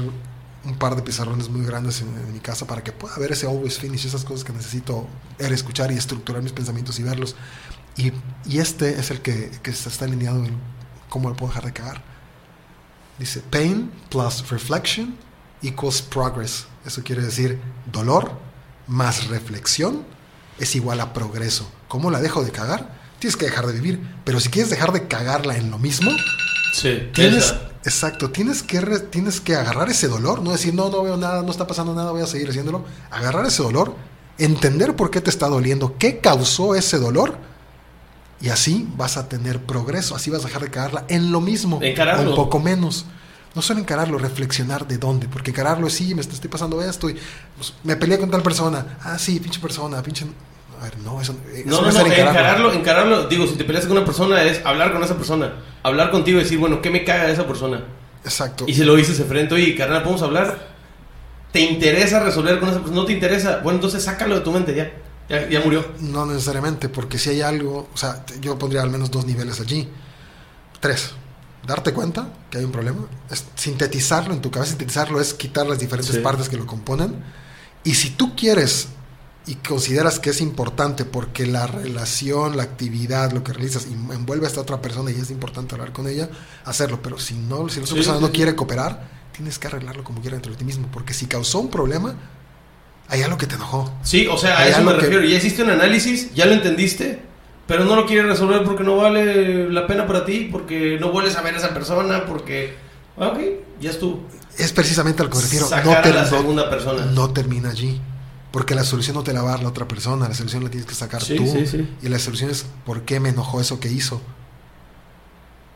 un 0.67 0.75
par 0.77 0.97
de 0.97 1.03
pizarrones 1.03 1.49
muy 1.49 1.65
grandes 1.65 2.03
en, 2.03 2.33
mi 2.33 2.41
casa 2.41 2.67
para 2.67 2.83
que 2.85 2.93
pueda 2.93 3.17
ver 3.19 3.33
ese 3.33 3.47
always 3.47 3.79
finish, 3.79 4.07
esas 4.07 4.25
cosas 4.25 4.45
que 4.45 4.53
necesito 4.53 5.07
escuchar 5.39 5.91
y 5.93 5.97
estructurar 5.97 6.43
mis 6.43 6.53
pensamientos 6.53 6.99
y 6.99 7.03
verlos. 7.03 7.37
Y, 7.97 8.13
este 8.59 9.01
es 9.01 9.11
el 9.11 9.21
que, 9.23 9.51
que 9.63 9.71
está 9.71 10.05
alineado 10.05 10.45
en 10.45 10.57
cómo 11.09 11.29
lo 11.29 11.37
puedo 11.37 11.51
dejar 11.51 11.65
de 11.65 11.73
cagar. 11.73 12.03
Dice, 13.19 13.41
pain 13.41 13.91
plus 14.11 14.49
reflection 14.51 15.17
equals 15.63 16.03
progress. 16.03 16.67
Eso 16.85 17.03
quiere 17.03 17.23
decir 17.23 17.59
dolor 17.91 18.31
más 18.87 19.29
reflexión 19.29 20.05
es 20.59 20.75
igual 20.75 21.01
a 21.01 21.13
progreso. 21.13 21.69
¿Cómo 21.89 22.11
la 22.11 22.21
dejo 22.21 22.45
de 22.45 22.51
cagar? 22.51 22.97
Tienes 23.19 23.37
que 23.37 23.47
dejar 23.47 23.67
de 23.67 23.73
vivir. 23.73 24.01
Pero 24.25 24.41
si 24.41 24.49
quieres 24.49 24.71
dejar 24.71 24.93
de 24.93 25.07
cagarla 25.09 25.57
en 25.57 25.71
lo 25.71 25.79
mismo, 25.79 26.11
sí, 26.73 27.11
tienes, 27.15 27.55
exacto, 27.85 28.31
tienes 28.31 28.63
que, 28.63 28.81
tienes 29.11 29.41
que 29.41 29.55
agarrar 29.55 29.89
ese 29.89 30.09
dolor, 30.09 30.43
no 30.43 30.53
decir, 30.53 30.75
no, 30.75 30.91
no 30.91 31.03
veo 31.03 31.17
nada, 31.17 31.43
no 31.43 31.51
está 31.51 31.67
pasando 31.67 31.95
nada, 31.95 32.11
voy 32.11 32.23
a 32.23 32.27
seguir 32.27 32.49
haciéndolo. 32.49 32.85
Agarrar 33.11 33.47
ese 33.47 33.63
dolor, 33.63 33.95
entender 34.39 34.97
por 34.97 35.11
qué 35.11 35.21
te 35.21 35.31
está 35.31 35.49
doliendo, 35.49 35.97
qué 35.99 36.19
causó 36.19 36.75
ese 36.75 36.99
dolor 36.99 37.39
y 38.41 38.49
así 38.51 38.89
vas 38.97 39.17
a 39.17 39.29
tener 39.29 39.61
progreso, 39.61 40.15
así 40.15 40.31
vas 40.31 40.45
a 40.45 40.47
dejar 40.47 40.63
de 40.63 40.71
cagarla 40.71 41.05
en 41.09 41.33
lo 41.33 41.41
mismo, 41.41 41.81
encararlo. 41.83 42.31
un 42.31 42.37
poco 42.37 42.59
menos. 42.59 43.07
No 43.55 43.63
solo 43.63 43.81
encararlo, 43.81 44.19
reflexionar 44.19 44.87
de 44.87 44.99
dónde, 44.99 45.29
porque 45.29 45.51
encararlo 45.51 45.87
es 45.87 45.95
sí, 45.95 46.15
me 46.15 46.21
estoy 46.21 46.51
pasando 46.51 46.83
esto 46.83 47.09
y 47.09 47.17
pues, 47.57 47.73
me 47.85 47.97
peleé 47.97 48.19
con 48.19 48.31
tal 48.31 48.43
persona. 48.43 48.99
Ah, 49.03 49.19
sí, 49.19 49.41
pinche 49.41 49.61
persona, 49.61 50.03
pinche 50.03 50.27
a 50.79 50.85
ver, 50.85 50.99
no, 50.99 51.21
eso, 51.23 51.35
no, 51.65 51.81
no, 51.81 51.91
no, 51.91 52.07
encararlo. 52.07 52.73
encararlo, 52.73 53.27
digo, 53.29 53.47
si 53.47 53.55
te 53.55 53.65
peleas 53.65 53.87
con 53.87 53.97
una 53.97 54.05
persona 54.05 54.43
es 54.43 54.61
hablar 54.65 54.93
con 54.93 55.03
esa 55.03 55.17
persona, 55.17 55.55
hablar 55.83 56.11
contigo 56.11 56.39
y 56.39 56.43
decir, 56.43 56.59
bueno, 56.59 56.83
¿qué 56.83 56.91
me 56.91 57.03
caga 57.03 57.27
de 57.27 57.33
esa 57.33 57.47
persona? 57.47 57.83
Exacto. 58.25 58.65
Y 58.67 58.75
si 58.75 58.85
lo 58.85 58.95
dices 58.95 59.17
de 59.17 59.25
frente, 59.25 59.55
oye, 59.55 59.75
carnal, 59.75 60.03
¿podemos 60.03 60.21
hablar? 60.21 60.69
¿Te 61.51 61.61
interesa 61.61 62.23
resolver 62.23 62.61
con 62.61 62.69
esa 62.69 62.81
persona? 62.81 63.01
¿No 63.01 63.07
te 63.07 63.15
interesa? 63.15 63.61
Bueno, 63.63 63.77
entonces 63.77 64.03
sácalo 64.03 64.35
de 64.35 64.41
tu 64.43 64.53
mente 64.53 64.75
ya. 64.75 64.93
Ya, 65.29 65.61
murió. 65.61 65.85
No 66.01 66.25
necesariamente, 66.27 66.89
porque 66.89 67.19
si 67.19 67.31
hay 67.31 67.43
algo, 67.43 67.89
o 67.93 67.97
sea, 67.97 68.25
yo 68.41 68.59
pondría 68.59 68.83
al 68.83 68.91
menos 68.91 69.11
dos 69.11 69.27
niveles 69.27 69.61
allí. 69.61 69.89
Tres. 70.81 71.11
Darte 71.67 71.93
cuenta 71.93 72.29
que 72.49 72.59
hay 72.59 72.65
un 72.65 72.71
problema. 72.71 73.07
Es 73.29 73.45
sintetizarlo 73.57 74.33
en 74.33 74.41
tu 74.41 74.51
cabeza. 74.51 74.71
Sintetizarlo 74.71 75.21
es 75.21 75.35
quitar 75.35 75.67
las 75.67 75.81
diferentes 75.81 76.17
partes 76.19 76.49
que 76.49 76.57
lo 76.57 76.67
componen. 76.67 77.25
Y 77.83 77.95
si 77.95 78.11
tú 78.11 78.37
quieres 78.37 78.89
y 79.47 79.57
consideras 79.57 80.19
que 80.19 80.31
es 80.31 80.41
importante 80.41 81.05
porque 81.05 81.47
la 81.47 81.67
relación, 81.67 82.57
la 82.57 82.65
actividad, 82.65 83.33
lo 83.33 83.43
que 83.43 83.53
realizas 83.53 83.87
envuelve 83.87 84.47
a 84.47 84.49
esta 84.49 84.61
otra 84.61 84.81
persona 84.81 85.11
y 85.11 85.15
es 85.15 85.31
importante 85.31 85.75
hablar 85.75 85.93
con 85.93 86.07
ella, 86.09 86.29
hacerlo. 86.65 87.01
Pero 87.03 87.19
si 87.19 87.35
no, 87.35 87.69
si 87.69 87.79
la 87.79 87.85
otra 87.85 87.97
persona 87.97 88.21
no 88.21 88.31
quiere 88.31 88.55
cooperar, 88.55 89.09
tienes 89.33 89.59
que 89.59 89.67
arreglarlo 89.67 90.05
como 90.05 90.21
quiera 90.21 90.37
dentro 90.37 90.53
de 90.53 90.59
ti 90.59 90.65
mismo. 90.65 90.89
Porque 90.93 91.15
si 91.15 91.27
causó 91.27 91.59
un 91.59 91.71
problema, 91.71 92.15
hay 93.09 93.23
algo 93.23 93.39
que 93.39 93.47
te 93.47 93.55
enojó. 93.55 93.93
Sí, 94.03 94.27
o 94.27 94.37
sea, 94.37 94.59
a 94.59 94.69
eso 94.69 94.83
me 94.83 94.93
refiero. 94.93 95.25
Ya 95.25 95.37
hiciste 95.37 95.63
un 95.63 95.71
análisis, 95.71 96.33
ya 96.35 96.47
lo 96.47 96.53
entendiste, 96.53 97.21
pero 97.67 97.85
no 97.85 97.97
lo 97.97 98.07
quieres 98.07 98.27
resolver 98.27 98.65
porque 98.65 98.85
no 98.85 98.97
vale 98.97 99.71
la 99.71 99.87
pena 99.87 100.07
para 100.07 100.25
ti, 100.25 100.49
porque 100.51 100.99
no 101.01 101.11
vuelves 101.11 101.37
a 101.37 101.43
ver 101.43 101.55
a 101.55 101.59
esa 101.59 101.75
persona, 101.75 102.25
porque. 102.27 102.75
Ah, 103.19 103.29
ok, 103.29 103.39
ya 103.81 103.91
estuvo. 103.91 104.27
Es 104.59 104.73
precisamente 104.73 105.23
a 105.23 105.25
lo 105.25 105.31
que 105.31 105.37
me 105.37 105.43
refiero. 105.43 105.69
no 105.69 105.93
a 105.93 106.07
la 106.07 106.27
segunda 106.27 106.71
persona. 106.71 107.07
No 107.07 107.31
termina 107.31 107.71
allí. 107.71 108.01
Porque 108.51 108.75
la 108.75 108.85
solución 108.85 109.17
no 109.17 109.23
te 109.23 109.35
la 109.35 109.43
va 109.43 109.51
a 109.51 109.53
dar 109.53 109.63
la 109.63 109.69
otra 109.69 109.87
persona, 109.87 110.29
la 110.29 110.35
solución 110.35 110.65
la 110.65 110.71
tienes 110.71 110.89
que 110.89 110.95
sacar 110.95 111.23
tú. 111.23 111.45
Y 112.03 112.09
la 112.09 112.19
solución 112.19 112.51
es 112.51 112.65
por 112.87 113.03
qué 113.03 113.21
me 113.21 113.29
enojó 113.29 113.61
eso 113.61 113.81
que 113.81 113.91
hizo. 113.91 114.23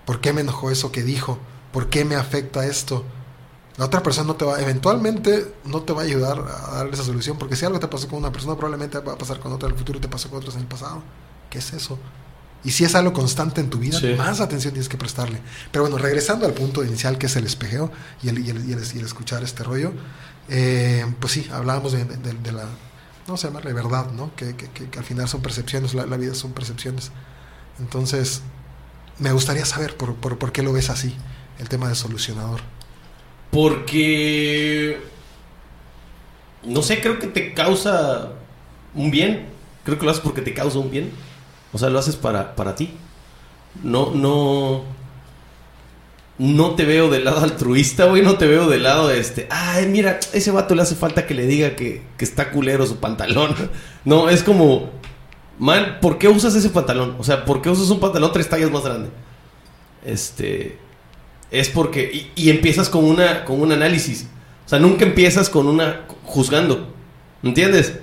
¿Por 0.06 0.22
qué 0.22 0.32
me 0.32 0.40
enojó 0.40 0.70
eso 0.70 0.90
que 0.90 1.02
dijo? 1.02 1.38
¿Por 1.72 1.90
qué 1.90 2.06
me 2.06 2.14
afecta 2.14 2.64
esto? 2.64 3.04
La 3.80 3.86
otra 3.86 4.02
persona 4.02 4.26
no 4.26 4.36
te 4.36 4.44
va, 4.44 4.60
eventualmente 4.60 5.54
no 5.64 5.80
te 5.80 5.94
va 5.94 6.02
a 6.02 6.04
ayudar 6.04 6.38
a 6.38 6.74
darle 6.74 6.92
esa 6.92 7.02
solución, 7.02 7.38
porque 7.38 7.56
si 7.56 7.64
algo 7.64 7.80
te 7.80 7.88
pasó 7.88 8.08
con 8.08 8.18
una 8.18 8.30
persona, 8.30 8.54
probablemente 8.54 8.98
va 8.98 9.14
a 9.14 9.16
pasar 9.16 9.40
con 9.40 9.52
otra 9.52 9.68
en 9.68 9.72
el 9.72 9.78
futuro, 9.78 9.98
te 9.98 10.06
pasó 10.08 10.28
con 10.28 10.38
otras 10.40 10.54
en 10.56 10.60
el 10.60 10.66
pasado. 10.66 11.02
¿Qué 11.48 11.60
es 11.60 11.72
eso? 11.72 11.98
Y 12.62 12.72
si 12.72 12.84
es 12.84 12.94
algo 12.94 13.14
constante 13.14 13.62
en 13.62 13.70
tu 13.70 13.78
vida, 13.78 13.98
Sí. 13.98 14.12
más 14.18 14.42
atención 14.42 14.74
tienes 14.74 14.90
que 14.90 14.98
prestarle. 14.98 15.40
Pero 15.72 15.82
bueno, 15.84 15.96
regresando 15.96 16.44
al 16.44 16.52
punto 16.52 16.84
inicial 16.84 17.16
que 17.16 17.24
es 17.24 17.36
el 17.36 17.46
espejeo 17.46 17.90
y 18.22 18.28
el, 18.28 18.38
y 18.40 18.50
el- 18.50 18.68
y 18.68 18.72
el- 18.74 18.84
y 18.96 18.98
el 18.98 19.04
escuchar 19.06 19.42
este 19.42 19.62
rollo, 19.64 19.92
eh, 20.50 21.06
pues 21.18 21.32
sí, 21.32 21.48
hablábamos 21.50 21.92
de, 21.92 22.04
de- 22.04 22.34
de 22.34 22.52
la, 22.52 22.66
no 23.26 23.38
se 23.38 23.46
llama 23.48 23.60
verdad, 23.60 24.10
¿no? 24.12 24.34
Que, 24.36 24.56
que- 24.56 24.68
que- 24.68 24.90
que 24.90 24.98
al 24.98 25.06
final 25.06 25.26
son 25.26 25.40
percepciones, 25.40 25.94
la, 25.94 26.04
la 26.04 26.18
vida 26.18 26.34
son 26.34 26.52
percepciones. 26.52 27.12
Entonces, 27.78 28.42
me 29.18 29.32
gustaría 29.32 29.64
saber 29.64 29.96
por, 29.96 30.16
por, 30.16 30.36
por 30.38 30.52
qué 30.52 30.62
lo 30.62 30.74
ves 30.74 30.90
así, 30.90 31.16
el 31.58 31.70
tema 31.70 31.88
de 31.88 31.94
solucionador. 31.94 32.60
Porque. 33.50 35.00
No 36.62 36.82
sé, 36.82 37.00
creo 37.00 37.18
que 37.18 37.26
te 37.26 37.54
causa 37.54 38.32
un 38.94 39.10
bien. 39.10 39.46
Creo 39.84 39.98
que 39.98 40.04
lo 40.04 40.10
haces 40.10 40.22
porque 40.22 40.42
te 40.42 40.54
causa 40.54 40.78
un 40.78 40.90
bien. 40.90 41.10
O 41.72 41.78
sea, 41.78 41.90
lo 41.90 41.98
haces 41.98 42.16
para, 42.16 42.54
para 42.54 42.74
ti. 42.74 42.90
No, 43.82 44.12
no. 44.14 44.84
No 46.38 46.74
te 46.74 46.84
veo 46.86 47.10
del 47.10 47.24
lado 47.24 47.40
altruista, 47.40 48.06
güey. 48.06 48.22
No 48.22 48.36
te 48.36 48.46
veo 48.46 48.68
del 48.68 48.82
lado 48.82 49.08
de 49.08 49.18
este. 49.20 49.46
Ay, 49.50 49.86
mira, 49.86 50.20
ese 50.32 50.50
vato 50.50 50.74
le 50.74 50.82
hace 50.82 50.94
falta 50.94 51.26
que 51.26 51.34
le 51.34 51.46
diga 51.46 51.76
que, 51.76 52.02
que 52.16 52.24
está 52.24 52.50
culero 52.50 52.86
su 52.86 52.96
pantalón. 52.96 53.54
No, 54.04 54.30
es 54.30 54.42
como. 54.42 54.90
Man, 55.58 55.98
¿por 56.00 56.16
qué 56.16 56.26
usas 56.28 56.54
ese 56.54 56.70
pantalón? 56.70 57.16
O 57.18 57.24
sea, 57.24 57.44
¿por 57.44 57.60
qué 57.60 57.68
usas 57.68 57.90
un 57.90 58.00
pantalón 58.00 58.32
tres 58.32 58.48
tallas 58.48 58.70
más 58.70 58.82
grande? 58.82 59.10
Este. 60.04 60.78
Es 61.50 61.68
porque. 61.68 62.30
Y, 62.36 62.50
empiezas 62.50 62.88
con 62.88 63.04
una. 63.04 63.44
con 63.44 63.60
un 63.60 63.72
análisis. 63.72 64.26
O 64.66 64.68
sea, 64.68 64.78
nunca 64.78 65.04
empiezas 65.04 65.48
con 65.48 65.66
una. 65.66 66.02
juzgando. 66.24 66.94
¿Entiendes? 67.42 67.94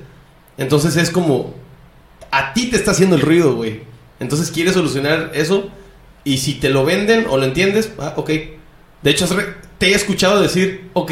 Entonces 0.57 0.95
es 0.97 1.09
como. 1.09 1.55
A 2.31 2.53
ti 2.53 2.67
te 2.69 2.75
está 2.75 2.91
haciendo 2.91 3.15
el 3.15 3.21
ruido, 3.21 3.55
güey. 3.55 3.81
Entonces 4.19 4.51
quieres 4.51 4.73
solucionar 4.73 5.31
eso. 5.33 5.69
Y 6.23 6.39
si 6.39 6.55
te 6.55 6.69
lo 6.69 6.83
venden 6.83 7.25
o 7.29 7.37
lo 7.37 7.45
entiendes, 7.45 7.91
ah, 7.99 8.13
ok. 8.17 8.29
De 9.01 9.11
hecho, 9.11 9.27
te 9.77 9.89
he 9.89 9.93
escuchado 9.93 10.41
decir, 10.41 10.89
ok. 10.93 11.11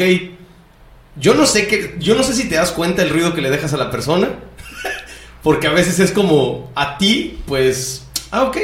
Yo 1.18 1.34
no 1.34 1.46
sé 1.46 1.66
que. 1.66 1.96
Yo 1.98 2.14
no 2.14 2.22
sé 2.22 2.34
si 2.34 2.48
te 2.48 2.56
das 2.56 2.72
cuenta 2.72 3.02
el 3.02 3.10
ruido 3.10 3.34
que 3.34 3.40
le 3.40 3.50
dejas 3.50 3.72
a 3.72 3.78
la 3.78 3.90
persona. 3.90 4.28
Porque 5.42 5.68
a 5.68 5.72
veces 5.72 5.98
es 6.00 6.10
como. 6.10 6.70
A 6.74 6.98
ti, 6.98 7.38
pues. 7.46 8.06
Ah, 8.30 8.42
ok. 8.42 8.58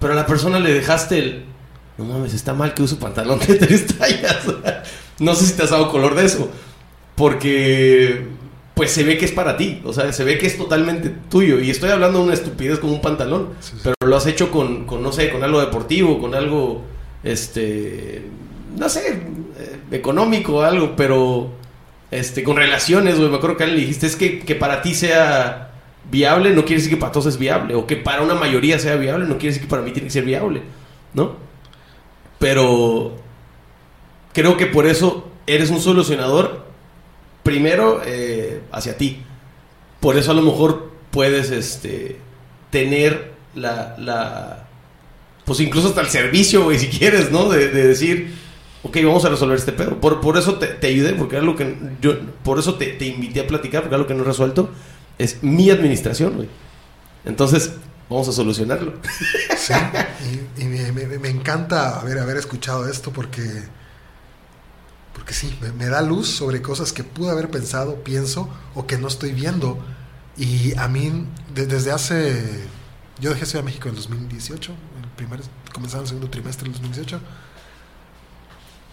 Pero 0.00 0.14
a 0.14 0.16
la 0.16 0.26
persona 0.26 0.58
le 0.58 0.74
dejaste 0.74 1.18
el. 1.18 1.51
No 1.98 2.04
mames, 2.04 2.34
está 2.34 2.54
mal 2.54 2.74
que 2.74 2.82
use 2.82 2.96
pantalón 2.96 3.38
de 3.40 3.54
tres 3.56 3.86
tallas. 3.86 4.46
no 5.18 5.34
sé 5.34 5.46
si 5.46 5.52
te 5.52 5.62
has 5.62 5.70
dado 5.70 5.90
color 5.90 6.14
de 6.14 6.24
eso. 6.24 6.50
Porque. 7.14 8.26
Pues 8.74 8.90
se 8.90 9.04
ve 9.04 9.18
que 9.18 9.26
es 9.26 9.32
para 9.32 9.58
ti. 9.58 9.82
O 9.84 9.92
sea, 9.92 10.12
se 10.14 10.24
ve 10.24 10.38
que 10.38 10.46
es 10.46 10.56
totalmente 10.56 11.10
tuyo. 11.28 11.60
Y 11.60 11.70
estoy 11.70 11.90
hablando 11.90 12.18
de 12.20 12.24
una 12.24 12.34
estupidez 12.34 12.78
como 12.78 12.94
un 12.94 13.02
pantalón. 13.02 13.50
Sí, 13.60 13.72
sí. 13.74 13.80
Pero 13.84 13.94
lo 14.06 14.16
has 14.16 14.26
hecho 14.26 14.50
con, 14.50 14.86
con, 14.86 15.02
no 15.02 15.12
sé, 15.12 15.30
con 15.30 15.44
algo 15.44 15.60
deportivo, 15.60 16.18
con 16.18 16.34
algo. 16.34 16.82
Este. 17.22 18.22
No 18.78 18.88
sé. 18.88 19.12
eh, 19.58 19.76
económico, 19.90 20.62
algo. 20.62 20.94
Pero. 20.96 21.50
Este, 22.10 22.42
con 22.42 22.56
relaciones, 22.56 23.18
güey. 23.18 23.28
Me 23.28 23.36
acuerdo 23.36 23.58
que 23.58 23.66
le 23.66 23.76
dijiste, 23.76 24.06
es 24.06 24.16
que, 24.16 24.40
que 24.40 24.54
para 24.54 24.80
ti 24.80 24.94
sea 24.94 25.72
viable, 26.10 26.50
no 26.50 26.62
quiere 26.62 26.76
decir 26.76 26.90
que 26.90 27.00
para 27.00 27.12
todos 27.12 27.26
es 27.26 27.38
viable. 27.38 27.74
O 27.74 27.86
que 27.86 27.96
para 27.96 28.22
una 28.22 28.34
mayoría 28.34 28.78
sea 28.78 28.96
viable, 28.96 29.26
no 29.26 29.34
quiere 29.34 29.48
decir 29.48 29.62
que 29.62 29.68
para 29.68 29.82
mí 29.82 29.90
tiene 29.92 30.08
que 30.08 30.12
ser 30.12 30.24
viable. 30.24 30.62
¿No? 31.14 31.51
Pero 32.42 33.12
creo 34.32 34.56
que 34.56 34.66
por 34.66 34.88
eso 34.88 35.30
eres 35.46 35.70
un 35.70 35.80
solucionador 35.80 36.66
primero 37.44 38.02
eh, 38.04 38.62
hacia 38.72 38.96
ti. 38.96 39.22
Por 40.00 40.16
eso 40.16 40.32
a 40.32 40.34
lo 40.34 40.42
mejor 40.42 40.90
puedes 41.12 41.52
este, 41.52 42.16
tener 42.70 43.30
la, 43.54 43.94
la... 43.96 44.66
Pues 45.44 45.60
incluso 45.60 45.86
hasta 45.86 46.00
el 46.00 46.08
servicio, 46.08 46.64
güey, 46.64 46.80
si 46.80 46.88
quieres, 46.88 47.30
¿no? 47.30 47.48
De, 47.48 47.68
de 47.68 47.86
decir, 47.86 48.34
ok, 48.82 48.96
vamos 49.04 49.24
a 49.24 49.28
resolver 49.28 49.56
este 49.56 49.70
pedo. 49.70 50.00
Por, 50.00 50.20
por 50.20 50.36
eso 50.36 50.54
te, 50.56 50.66
te 50.66 50.88
ayudé, 50.88 51.12
porque 51.12 51.36
era 51.36 51.44
lo 51.44 51.54
que 51.54 51.76
yo... 52.00 52.18
Por 52.42 52.58
eso 52.58 52.74
te, 52.74 52.86
te 52.86 53.06
invité 53.06 53.38
a 53.38 53.46
platicar, 53.46 53.82
porque 53.82 53.94
era 53.94 54.02
lo 54.02 54.08
que 54.08 54.14
no 54.14 54.24
he 54.24 54.26
resuelto. 54.26 54.68
Es 55.16 55.44
mi 55.44 55.70
administración, 55.70 56.34
güey. 56.34 56.48
Entonces, 57.24 57.74
vamos 58.12 58.28
a 58.28 58.32
solucionarlo. 58.32 58.94
Sí, 59.56 59.72
y, 60.58 60.62
y 60.62 60.64
me, 60.66 60.90
me- 60.90 61.18
me 61.18 61.28
encanta 61.28 62.00
haber, 62.00 62.18
haber 62.18 62.36
escuchado 62.36 62.88
esto 62.88 63.12
porque, 63.12 63.42
porque 65.14 65.34
sí, 65.34 65.56
me, 65.60 65.70
me 65.72 65.86
da 65.86 66.02
luz 66.02 66.28
sobre 66.28 66.60
cosas 66.62 66.92
que 66.92 67.04
pude 67.04 67.30
haber 67.30 67.48
pensado, 67.48 68.02
pienso 68.02 68.48
o 68.74 68.86
que 68.88 68.98
no 68.98 69.06
estoy 69.06 69.30
viendo. 69.32 69.78
Y 70.36 70.76
a 70.78 70.88
mí, 70.88 71.26
de- 71.54 71.66
desde 71.66 71.92
hace. 71.92 72.64
Yo 73.20 73.30
dejé 73.30 73.46
Ciudad 73.46 73.62
de 73.62 73.66
México 73.66 73.88
en 73.88 73.94
2018, 73.94 74.72
el 75.02 75.08
primer, 75.10 75.40
comenzaba 75.72 76.02
el 76.02 76.08
segundo 76.08 76.28
trimestre 76.28 76.64
del 76.64 76.72
2018. 76.72 77.20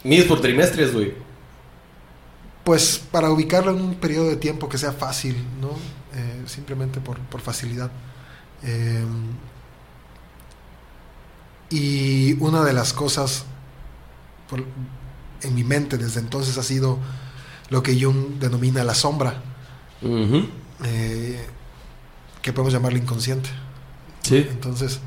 Mides 0.04 0.26
por 0.26 0.40
trimestres, 0.42 0.94
güey. 0.94 1.14
Pues 2.64 3.02
para 3.12 3.32
ubicarlo 3.32 3.72
en 3.72 3.82
un 3.82 3.96
periodo 3.96 4.30
de 4.30 4.36
tiempo 4.36 4.70
que 4.70 4.78
sea 4.78 4.92
fácil, 4.92 5.36
¿no? 5.60 5.70
Eh, 6.16 6.44
simplemente 6.46 7.00
por, 7.00 7.18
por 7.20 7.42
facilidad. 7.42 7.90
Eh, 8.64 9.04
y 11.70 12.34
una 12.42 12.64
de 12.64 12.74
las 12.74 12.94
cosas 12.94 13.46
por- 14.50 14.64
en 15.42 15.56
mi 15.56 15.64
mente 15.64 15.98
desde 15.98 16.20
entonces 16.20 16.58
ha 16.58 16.64
sido 16.64 16.98
lo 17.70 17.84
que 17.84 18.00
Jung 18.02 18.40
denomina 18.40 18.84
la 18.84 18.96
sombra, 18.96 19.42
eh, 20.02 21.46
que 22.42 22.54
podemos 22.54 22.74
llamarle 22.74 23.00
inconsciente. 23.00 23.50
Sí. 24.22 24.48
Entonces, 24.50 25.00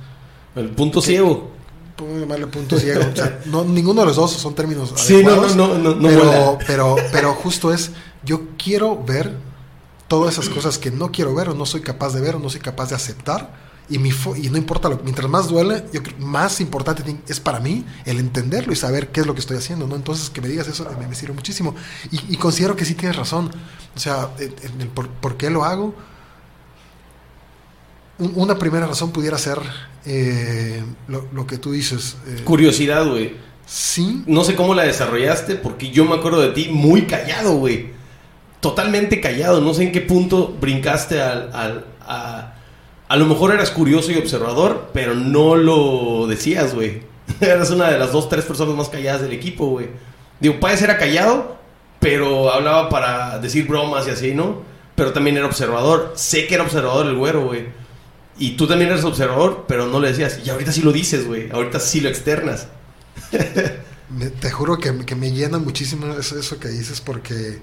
El 0.55 0.69
punto 0.71 1.01
ciego. 1.03 1.51
podemos 1.97 2.21
llamarle 2.21 2.47
punto 2.47 2.79
ciego. 2.79 3.01
O 3.13 3.17
sea, 3.17 3.41
no, 3.47 3.65
ninguno 3.65 4.03
de 4.03 4.07
los 4.09 4.17
dos 4.17 4.31
son 4.33 4.55
términos 4.55 4.93
Sí, 4.97 5.23
no, 5.25 5.49
no, 5.55 5.79
no, 5.79 6.59
pero, 6.67 6.97
pero 7.11 7.35
justo 7.35 7.73
es, 7.75 7.91
yo 8.25 8.43
quiero 8.57 9.03
ver 9.03 9.37
todas 10.19 10.35
esas 10.35 10.51
cosas 10.51 10.77
que 10.77 10.91
no 10.91 11.11
quiero 11.11 11.35
ver 11.35 11.49
o 11.49 11.55
no 11.55 11.65
soy 11.65 11.81
capaz 11.81 12.13
de 12.13 12.21
ver 12.21 12.37
o 12.37 12.39
no 12.39 12.51
soy 12.51 12.61
capaz 12.61 12.91
de 12.91 12.97
aceptar. 12.97 13.73
Y, 13.89 13.99
mi 13.99 14.11
y 14.37 14.51
no 14.51 14.59
importa, 14.59 14.91
lo, 14.91 14.99
mientras 15.03 15.27
más 15.31 15.49
duele, 15.49 15.85
yo 15.91 16.03
creo, 16.03 16.17
más 16.19 16.61
importante 16.61 17.03
es 17.27 17.41
para 17.41 17.61
mí 17.61 17.85
el 18.05 18.19
entenderlo 18.21 18.75
y 18.75 18.77
saber 18.77 19.09
qué 19.09 19.21
es 19.23 19.27
lo 19.27 19.33
que 19.33 19.41
estoy 19.41 19.57
haciendo. 19.57 19.87
¿no? 19.87 19.97
Entonces, 19.97 20.29
que 20.29 20.43
me 20.43 20.49
digas 20.49 20.69
eso 20.69 20.87
me, 21.01 21.07
me 21.07 21.15
sirve 21.15 21.33
muchísimo. 21.33 21.75
Y, 22.11 22.35
y 22.35 22.37
considero 22.37 22.77
que 22.77 22.85
sí 22.85 22.95
tienes 22.95 23.17
razón. 23.17 23.51
O 23.97 23.99
sea, 23.99 24.29
en- 24.39 24.55
en 24.75 24.81
el 24.83 24.89
por, 24.89 25.09
por 25.09 25.37
qué 25.39 25.49
lo 25.49 25.65
hago. 25.65 25.95
Un- 28.19 28.33
una 28.37 28.59
primera 28.59 28.87
razón 28.87 29.13
pudiera 29.13 29.39
ser 29.39 29.59
eh, 30.05 30.85
lo, 31.09 31.27
lo 31.33 31.47
que 31.47 31.57
tú 31.57 31.73
dices. 31.73 32.17
eh, 32.27 32.43
Curiosidad, 32.45 33.09
güey. 33.09 33.37
sí, 33.67 34.23
No 34.27 34.45
sé 34.45 34.55
cómo 34.57 34.75
la 34.75 34.83
desarrollaste, 34.85 35.57
porque 35.57 35.91
yo 35.91 36.05
me 36.05 36.15
acuerdo 36.17 36.41
de 36.43 36.51
ti 36.51 36.69
muy 36.71 37.07
callado, 37.07 37.55
güey. 37.57 37.91
Totalmente 38.63 39.21
callado. 39.21 39.61
No 39.61 39.75
sé 39.75 39.83
en 39.83 39.93
qué 39.93 40.01
punto 40.01 40.57
brincaste 40.59 41.21
al, 41.21 41.51
al- 41.53 41.85
a... 42.01 42.55
A 43.09 43.17
lo 43.17 43.27
mejor 43.27 43.53
eras 43.53 43.71
curioso 43.71 44.11
y 44.11 44.17
observador, 44.17 44.89
pero 44.95 45.15
no 45.15 45.55
lo 45.55 46.27
decías, 46.27 46.75
güey. 46.75 47.03
Eras 47.43 47.71
una 47.71 47.91
de 47.91 47.99
las 47.99 48.11
dos, 48.13 48.31
tres 48.31 48.47
personas 48.47 48.75
más 48.75 48.89
calladas 48.89 49.21
del 49.21 49.33
equipo, 49.33 49.67
güey. 49.67 49.89
Digo, 50.41 50.59
Páez 50.61 50.81
era 50.81 50.97
callado, 50.97 51.59
pero 52.01 52.51
hablaba 52.51 52.89
para 52.89 53.39
decir 53.39 53.67
bromas 53.69 54.07
y 54.09 54.11
así, 54.13 54.33
¿no? 54.33 54.63
Pero 54.95 55.13
también 55.13 55.37
era 55.37 55.45
observador. 55.45 56.13
Sé 56.17 56.47
que 56.47 56.55
era 56.55 56.65
observador 56.65 57.05
el 57.07 57.17
güero, 57.17 57.45
güey. 57.45 57.67
Y 58.39 58.53
tú 58.53 58.67
también 58.67 58.91
eres 58.91 59.05
observador, 59.05 59.67
pero 59.69 59.87
no 59.89 60.01
lo 60.01 60.07
decías. 60.07 60.41
Y 60.43 60.49
ahorita 60.49 60.73
sí 60.73 60.81
lo 60.81 60.91
dices, 60.91 61.27
güey. 61.27 61.51
Ahorita 61.51 61.81
sí 61.81 62.01
lo 62.01 62.09
externas. 62.09 62.69
Te 64.41 64.51
juro 64.51 64.79
que, 64.79 65.05
que 65.05 65.15
me 65.15 65.33
llena 65.33 65.59
muchísimo 65.59 66.07
eso, 66.15 66.39
eso 66.39 66.59
que 66.59 66.69
dices 66.69 67.03
porque 67.03 67.61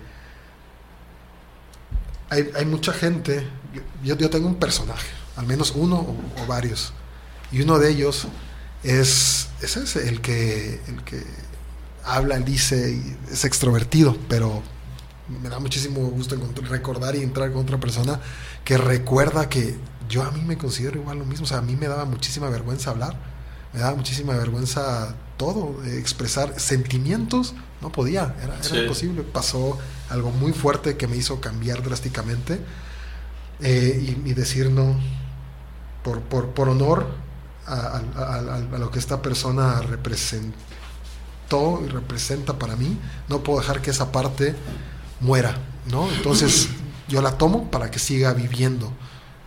hay, 2.30 2.66
mucha 2.66 2.94
gente, 2.94 3.48
yo, 4.04 4.30
tengo 4.30 4.48
un 4.48 4.56
personaje, 4.56 5.08
al 5.36 5.46
menos 5.46 5.74
uno 5.76 6.16
o, 6.42 6.46
varios, 6.48 6.94
y 7.52 7.62
uno 7.62 7.80
de 7.80 7.92
ellos 7.92 8.28
es, 8.84 9.50
es 9.62 9.96
el 9.96 10.22
que, 10.22 10.80
el 10.88 11.04
que 11.04 11.24
habla, 12.04 12.38
dice, 12.40 13.02
es 13.32 13.46
extrovertido, 13.46 14.16
pero 14.28 14.62
me 15.42 15.50
da 15.50 15.60
muchísimo 15.60 16.02
gusto 16.08 16.36
recordar 16.68 17.16
y 17.16 17.22
entrar 17.22 17.52
con 17.52 17.62
otra 17.62 17.80
persona 17.80 18.20
que 18.64 18.78
recuerda 18.78 19.50
que 19.50 19.76
yo 20.08 20.24
a 20.24 20.32
mí 20.32 20.42
me 20.42 20.58
considero 20.58 21.00
igual 21.00 21.20
lo 21.20 21.26
mismo, 21.26 21.46
o 21.46 21.48
sea, 21.48 21.60
a 21.60 21.62
mí 21.62 21.76
me 21.76 21.88
daba 21.88 22.06
muchísima 22.06 22.50
vergüenza 22.50 22.90
hablar, 22.92 23.16
me 23.74 23.80
daba 23.80 23.96
muchísima 23.96 24.34
vergüenza 24.34 25.16
todo, 25.38 25.84
eh, 25.86 25.98
expresar 26.00 26.60
sentimientos, 26.60 27.54
no 27.82 27.92
podía, 27.92 28.36
era, 28.44 28.56
era 28.56 28.64
Sí. 28.64 28.78
imposible. 28.78 29.22
Pasó 29.24 29.78
algo 30.10 30.32
muy 30.32 30.54
fuerte 30.54 30.98
que 30.98 31.08
me 31.08 31.16
hizo 31.18 31.40
cambiar 31.40 31.82
drásticamente 31.84 32.60
eh, 33.62 34.18
y, 34.26 34.30
y 34.30 34.34
decir 34.34 34.70
no, 34.70 34.96
por, 36.04 36.22
por, 36.22 36.50
por 36.50 36.70
honor 36.70 37.08
a, 37.66 37.74
a- 37.74 38.04
a- 38.16 38.36
a- 38.36 38.56
a 38.56 38.78
lo 38.80 38.92
que 38.92 39.00
esta 39.00 39.22
persona 39.22 39.82
representó 39.82 40.54
y 41.86 41.90
representa 41.90 42.58
para 42.58 42.76
mí, 42.76 42.98
no 43.28 43.44
puedo 43.44 43.60
dejar 43.60 43.82
que 43.82 43.92
esa 43.92 44.12
parte 44.12 44.56
muera, 45.20 45.58
¿no? 45.90 46.10
Entonces 46.12 46.70
yo 47.08 47.22
la 47.22 47.38
tomo 47.38 47.70
para 47.72 47.92
que 47.92 48.00
siga 48.00 48.34
viviendo. 48.34 48.92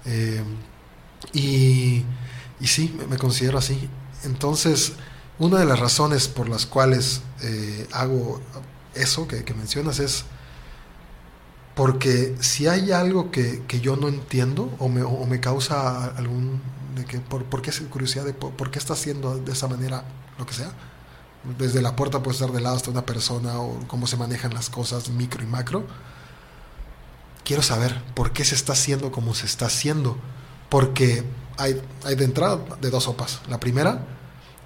Eh, 0.04 0.42
y, 1.32 2.04
Y 2.60 2.66
sí, 2.66 2.94
me, 2.96 3.06
me 3.06 3.16
considero 3.18 3.58
así. 3.58 3.88
Entonces, 4.24 4.92
una 5.38 5.58
de 5.58 5.64
las 5.64 5.80
razones 5.80 6.28
por 6.28 6.48
las 6.48 6.66
cuales 6.66 7.22
eh, 7.42 7.86
hago 7.92 8.40
eso 8.94 9.26
que, 9.26 9.44
que 9.44 9.54
mencionas 9.54 9.98
es 9.98 10.24
porque 11.74 12.36
si 12.40 12.66
hay 12.66 12.92
algo 12.92 13.30
que, 13.30 13.62
que 13.66 13.80
yo 13.80 13.96
no 13.96 14.08
entiendo 14.08 14.70
o 14.78 14.88
me, 14.88 15.02
o 15.02 15.24
me 15.26 15.40
causa 15.40 16.06
algún... 16.16 16.60
Por, 17.30 17.44
¿Por 17.44 17.62
qué 17.62 17.72
curiosidad 17.88 18.24
de 18.26 18.34
por, 18.34 18.52
por 18.52 18.70
qué 18.70 18.78
está 18.78 18.92
haciendo 18.92 19.38
de 19.38 19.52
esa 19.52 19.66
manera 19.66 20.04
lo 20.38 20.44
que 20.44 20.52
sea? 20.52 20.70
Desde 21.58 21.80
la 21.80 21.96
puerta 21.96 22.22
puede 22.22 22.34
estar 22.34 22.52
de 22.52 22.60
lado 22.60 22.76
hasta 22.76 22.90
una 22.90 23.06
persona 23.06 23.58
o 23.58 23.80
cómo 23.88 24.06
se 24.06 24.16
manejan 24.16 24.52
las 24.52 24.68
cosas 24.68 25.08
micro 25.08 25.42
y 25.42 25.46
macro. 25.46 25.86
Quiero 27.44 27.62
saber 27.62 28.02
por 28.14 28.32
qué 28.32 28.44
se 28.44 28.54
está 28.54 28.74
haciendo 28.74 29.10
como 29.10 29.34
se 29.34 29.46
está 29.46 29.66
haciendo. 29.66 30.18
Porque 30.68 31.24
hay, 31.58 31.80
hay 32.04 32.14
de 32.14 32.24
entrada 32.24 32.58
de 32.80 32.90
dos 32.90 33.04
sopas. 33.04 33.40
La 33.48 33.58
primera, 33.60 34.04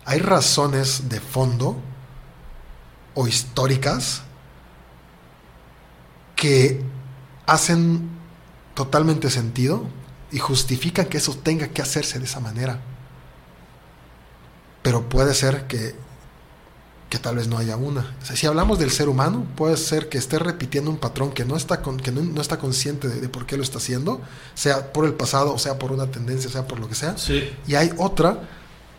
hay 0.05 0.19
razones 0.19 1.09
de 1.09 1.21
fondo 1.21 1.77
o 3.15 3.27
históricas 3.27 4.23
que 6.37 6.81
hacen 7.47 8.11
totalmente 8.75 9.31
sentido 9.31 9.87
y 10.31 10.39
justifican 10.39 11.07
que 11.07 11.17
eso 11.17 11.35
tenga 11.35 11.69
que 11.69 11.83
hacerse 11.83 12.19
de 12.19 12.27
esa 12.27 12.41
manera. 12.41 12.81
Pero 14.83 15.09
puede 15.09 15.35
ser 15.35 15.67
que, 15.67 15.97
que 17.11 17.19
tal 17.19 17.37
vez 17.37 17.47
no 17.47 17.59
haya 17.59 17.77
una. 17.77 18.17
O 18.23 18.27
sea, 18.27 18.37
si 18.37 18.47
hablamos 18.47 18.79
del 18.79 18.91
ser 18.91 19.09
humano, 19.09 19.47
puede 19.57 19.77
ser 19.77 20.09
que 20.09 20.19
esté 20.19 20.39
repitiendo 20.39 20.91
un 20.91 20.99
patrón 20.99 21.31
que 21.33 21.45
no 21.45 21.57
está, 21.57 21.83
con, 21.83 21.99
que 21.99 22.11
no, 22.11 22.23
no 22.23 22.41
está 22.41 22.59
consciente 22.59 23.09
de, 23.09 23.21
de, 23.21 23.29
por 23.29 23.47
qué 23.47 23.57
lo 23.57 23.63
está 23.63 23.79
haciendo, 23.79 24.21
sea 24.55 24.93
por 24.93 25.07
el 25.07 25.15
pasado, 25.15 25.55
o 25.55 25.59
sea 25.59 25.79
por 25.79 25.93
una 25.93 26.11
tendencia, 26.11 26.51
sea 26.51 26.67
por 26.67 26.81
lo 26.81 26.89
que 26.89 26.95
sea. 26.95 27.17
Sí. 27.17 27.49
Y 27.69 27.77
hay 27.77 27.93
otra 27.97 28.41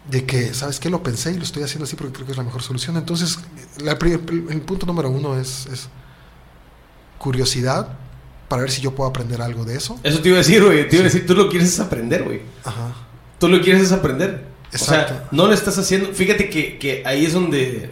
de 0.10 0.26
que, 0.26 0.54
¿sabes 0.54 0.80
qué? 0.80 0.90
Lo 0.90 1.04
pensé 1.04 1.32
y 1.32 1.36
lo 1.36 1.44
estoy 1.44 1.64
haciendo 1.64 1.84
así 1.84 1.96
porque 1.96 2.14
creo 2.14 2.26
que 2.26 2.32
es 2.32 2.38
la 2.38 2.44
mejor 2.44 2.62
solución. 2.64 2.96
Entonces, 2.96 3.40
la, 3.84 3.92
el 3.92 4.62
punto 4.62 4.86
número 4.86 5.10
uno 5.10 5.38
es, 5.38 5.66
es 5.68 5.90
curiosidad 7.18 7.90
para 8.48 8.62
ver 8.62 8.72
si 8.72 8.82
yo 8.82 8.96
puedo 8.96 9.10
aprender 9.10 9.42
algo 9.42 9.66
de 9.66 9.76
eso. 9.76 10.00
Eso 10.04 10.22
te 10.22 10.30
iba 10.30 10.38
a 10.38 10.40
decir, 10.40 10.64
güey. 10.64 10.88
Te 10.88 10.96
iba 10.96 11.04
a 11.04 11.10
decir, 11.10 11.26
tú 11.26 11.36
lo 11.36 11.50
quieres 11.50 11.70
es 11.70 11.80
aprender, 11.82 12.24
güey. 12.24 12.42
Ajá. 12.64 12.94
Tú 13.38 13.50
lo 13.50 13.62
quieres 13.62 13.84
es 13.84 13.92
aprender. 13.92 14.48
Exacto. 14.72 15.14
O 15.14 15.18
sea, 15.18 15.28
no 15.32 15.48
lo 15.48 15.54
estás 15.54 15.78
haciendo. 15.78 16.14
Fíjate 16.14 16.50
que, 16.50 16.78
que 16.80 17.04
ahí 17.06 17.26
es 17.26 17.34
donde 17.34 17.90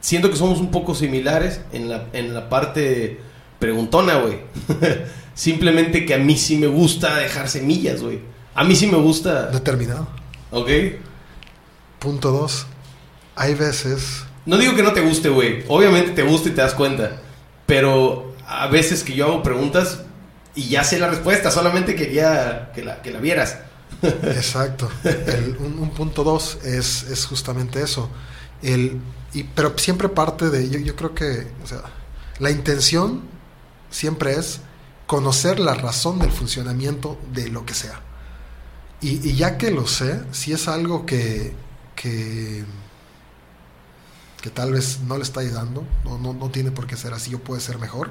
siento 0.00 0.30
que 0.30 0.36
somos 0.36 0.60
un 0.60 0.70
poco 0.70 0.94
similares 0.94 1.60
en 1.72 1.88
la, 1.88 2.06
en 2.12 2.34
la 2.34 2.48
parte 2.48 3.20
preguntona, 3.58 4.16
güey. 4.16 4.40
Simplemente 5.34 6.04
que 6.04 6.14
a 6.14 6.18
mí 6.18 6.36
sí 6.36 6.56
me 6.56 6.66
gusta 6.66 7.16
dejar 7.16 7.48
semillas, 7.48 8.02
güey. 8.02 8.20
A 8.54 8.64
mí 8.64 8.74
sí 8.74 8.86
me 8.86 8.98
gusta. 8.98 9.46
Determinado. 9.46 10.08
Ok. 10.50 10.68
Punto 11.98 12.32
dos. 12.32 12.66
Hay 13.36 13.54
veces. 13.54 14.24
No 14.46 14.58
digo 14.58 14.74
que 14.74 14.82
no 14.82 14.92
te 14.92 15.00
guste, 15.00 15.28
güey. 15.28 15.64
Obviamente 15.68 16.10
te 16.12 16.22
gusta 16.22 16.48
y 16.48 16.52
te 16.52 16.62
das 16.62 16.74
cuenta. 16.74 17.20
Pero 17.66 18.34
a 18.46 18.66
veces 18.66 19.04
que 19.04 19.14
yo 19.14 19.26
hago 19.26 19.42
preguntas 19.42 20.00
y 20.54 20.68
ya 20.68 20.82
sé 20.82 20.98
la 20.98 21.08
respuesta, 21.08 21.50
solamente 21.50 21.94
quería 21.94 22.72
que 22.74 22.82
la, 22.82 23.02
que 23.02 23.12
la 23.12 23.20
vieras. 23.20 23.58
Exacto. 24.02 24.90
El, 25.04 25.56
un, 25.60 25.78
un, 25.78 25.90
punto 25.90 26.24
dos 26.24 26.58
es, 26.64 27.04
es 27.04 27.26
justamente 27.26 27.80
eso. 27.80 28.10
El, 28.62 29.00
y, 29.34 29.44
pero 29.44 29.76
siempre 29.78 30.08
parte 30.08 30.50
de, 30.50 30.68
yo, 30.68 30.78
yo 30.78 30.96
creo 30.96 31.14
que, 31.14 31.46
o 31.62 31.66
sea, 31.66 31.82
la 32.38 32.50
intención 32.50 33.22
siempre 33.90 34.34
es 34.34 34.60
conocer 35.06 35.58
la 35.58 35.74
razón 35.74 36.18
del 36.18 36.30
funcionamiento 36.30 37.18
de 37.32 37.48
lo 37.48 37.64
que 37.64 37.74
sea. 37.74 38.00
Y, 39.00 39.28
y 39.28 39.36
ya 39.36 39.58
que 39.58 39.70
lo 39.70 39.86
sé, 39.86 40.22
si 40.32 40.52
es 40.52 40.68
algo 40.68 41.06
que, 41.06 41.54
que, 41.94 42.64
que, 44.42 44.50
tal 44.50 44.72
vez 44.72 45.00
no 45.00 45.16
le 45.16 45.22
está 45.22 45.40
ayudando, 45.40 45.84
no, 46.04 46.18
no, 46.18 46.32
no 46.32 46.50
tiene 46.50 46.72
por 46.72 46.86
qué 46.86 46.96
ser 46.96 47.14
así, 47.14 47.30
yo 47.30 47.38
puede 47.38 47.60
ser 47.60 47.78
mejor, 47.78 48.10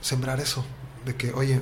sembrar 0.00 0.40
eso, 0.40 0.64
de 1.04 1.16
que, 1.16 1.32
oye, 1.32 1.60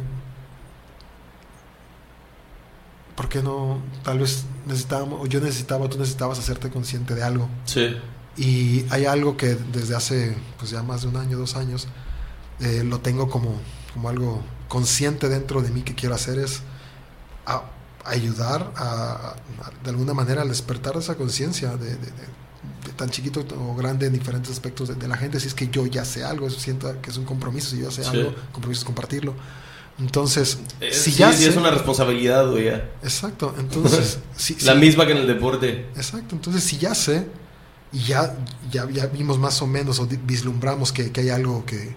¿por 3.15 3.29
qué 3.29 3.43
no? 3.43 3.81
Tal 4.03 4.19
vez 4.19 4.45
necesitábamos, 4.67 5.21
o 5.23 5.27
yo 5.27 5.41
necesitaba, 5.41 5.89
tú 5.89 5.99
necesitabas 5.99 6.39
hacerte 6.39 6.71
consciente 6.71 7.15
de 7.15 7.23
algo. 7.23 7.49
Sí. 7.65 7.97
Y 8.37 8.85
hay 8.91 9.05
algo 9.07 9.37
que 9.37 9.55
desde 9.55 9.95
hace, 9.95 10.37
pues 10.59 10.71
ya 10.71 10.83
más 10.83 11.03
de 11.03 11.09
un 11.09 11.17
año, 11.17 11.39
dos 11.39 11.57
años, 11.57 11.87
eh, 12.61 12.83
lo 12.85 13.01
tengo 13.01 13.29
como, 13.29 13.61
como 13.93 14.09
algo 14.09 14.43
consciente 14.69 15.29
dentro 15.29 15.63
de 15.63 15.71
mí 15.71 15.83
que 15.83 15.95
quiero 15.95 16.15
hacer 16.15 16.39
es 16.39 16.63
a, 17.47 17.63
a 18.05 18.11
ayudar 18.11 18.73
a, 18.77 19.37
de 19.83 19.91
alguna 19.91 20.15
manera 20.15 20.43
al 20.43 20.49
despertar 20.49 20.97
esa 20.97 21.15
conciencia 21.15 21.77
de, 21.77 21.91
de, 21.91 21.97
de, 21.97 22.07
de, 22.07 22.93
tan 22.97 23.11
chiquito 23.11 23.45
o 23.59 23.75
grande 23.75 24.07
en 24.07 24.13
diferentes 24.13 24.51
aspectos 24.51 24.97
de, 24.97 25.09
la 25.09 25.17
gente. 25.17 25.39
Si 25.41 25.49
es 25.49 25.55
que 25.55 25.69
yo 25.69 25.87
ya 25.87 26.05
sé 26.05 26.25
algo, 26.25 26.47
eso 26.47 26.59
siento 26.59 27.01
que 27.01 27.11
es 27.11 27.17
un 27.17 27.25
compromiso. 27.25 27.71
Si 27.71 27.79
yo 27.79 27.91
sé 27.91 28.05
sí. 28.05 28.11
algo, 28.11 28.35
compromiso 28.53 28.81
es 28.81 28.85
compartirlo. 28.85 29.35
Entonces, 29.99 30.59
es, 30.81 30.97
si 30.97 31.13
sí, 31.13 31.19
ya 31.19 31.33
sí 31.33 31.45
sé, 31.45 31.51
es 31.51 31.57
una 31.57 31.71
responsabilidad, 31.71 32.51
güey. 32.51 32.69
Exacto, 32.69 33.55
entonces... 33.59 34.19
si, 34.37 34.55
La 34.65 34.73
si, 34.73 34.79
misma 34.79 35.07
que 35.07 35.13
en 35.13 35.19
el 35.19 35.27
deporte. 35.27 35.87
Exacto, 35.95 36.35
entonces 36.35 36.65
si 36.65 36.79
ya 36.79 36.95
sé 36.95 37.29
y 37.93 38.01
ya, 38.01 38.37
ya, 38.71 38.91
ya 38.91 39.07
vimos 39.07 39.39
más 39.39 39.63
o 39.63 39.69
menos 39.69 40.01
o 40.01 40.07
vislumbramos 40.07 40.91
que, 40.91 41.13
que 41.13 41.21
hay 41.21 41.31
algo 41.31 41.65
que, 41.65 41.95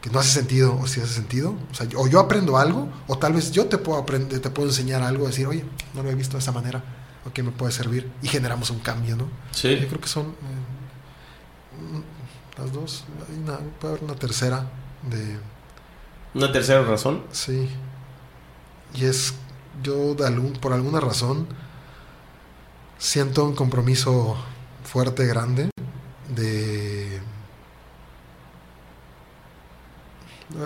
que, 0.00 0.08
no 0.08 0.20
hace 0.20 0.30
sentido 0.30 0.78
o 0.80 0.86
si 0.86 1.00
hace 1.02 1.12
sentido, 1.12 1.54
o, 1.70 1.74
sea, 1.74 1.86
o 1.96 2.08
yo 2.08 2.18
aprendo 2.18 2.56
algo 2.56 2.88
o 3.06 3.18
tal 3.18 3.34
vez 3.34 3.50
yo 3.50 3.66
te 3.66 3.76
puedo, 3.76 3.98
aprender, 3.98 4.40
te 4.40 4.48
puedo 4.48 4.68
enseñar 4.68 5.02
algo, 5.02 5.26
decir, 5.26 5.46
oye, 5.46 5.66
no 5.94 6.02
lo 6.02 6.10
he 6.10 6.14
visto 6.14 6.38
de 6.38 6.38
esa 6.38 6.52
manera, 6.52 6.82
o 7.26 7.32
que 7.32 7.42
me 7.42 7.50
puede 7.50 7.72
servir 7.72 8.10
y 8.22 8.28
generamos 8.28 8.70
un 8.70 8.78
cambio, 8.78 9.16
¿no? 9.16 9.28
Sí. 9.50 9.78
Yo 9.78 9.86
creo 9.88 10.00
que 10.00 10.08
son 10.08 10.28
eh, 10.28 10.78
las 12.56 12.72
dos, 12.72 13.04
hay 13.28 13.36
una, 13.36 13.58
puede 13.58 13.94
haber 13.94 14.04
una 14.04 14.14
tercera 14.14 14.70
de... 15.10 15.57
¿Una 16.34 16.52
tercera 16.52 16.82
razón? 16.82 17.24
Sí. 17.32 17.68
Y 18.94 19.04
es, 19.04 19.34
yo 19.82 20.16
por 20.60 20.72
alguna 20.72 21.00
razón 21.00 21.46
siento 22.98 23.44
un 23.44 23.54
compromiso 23.54 24.36
fuerte, 24.84 25.26
grande, 25.26 25.70
de... 26.34 27.20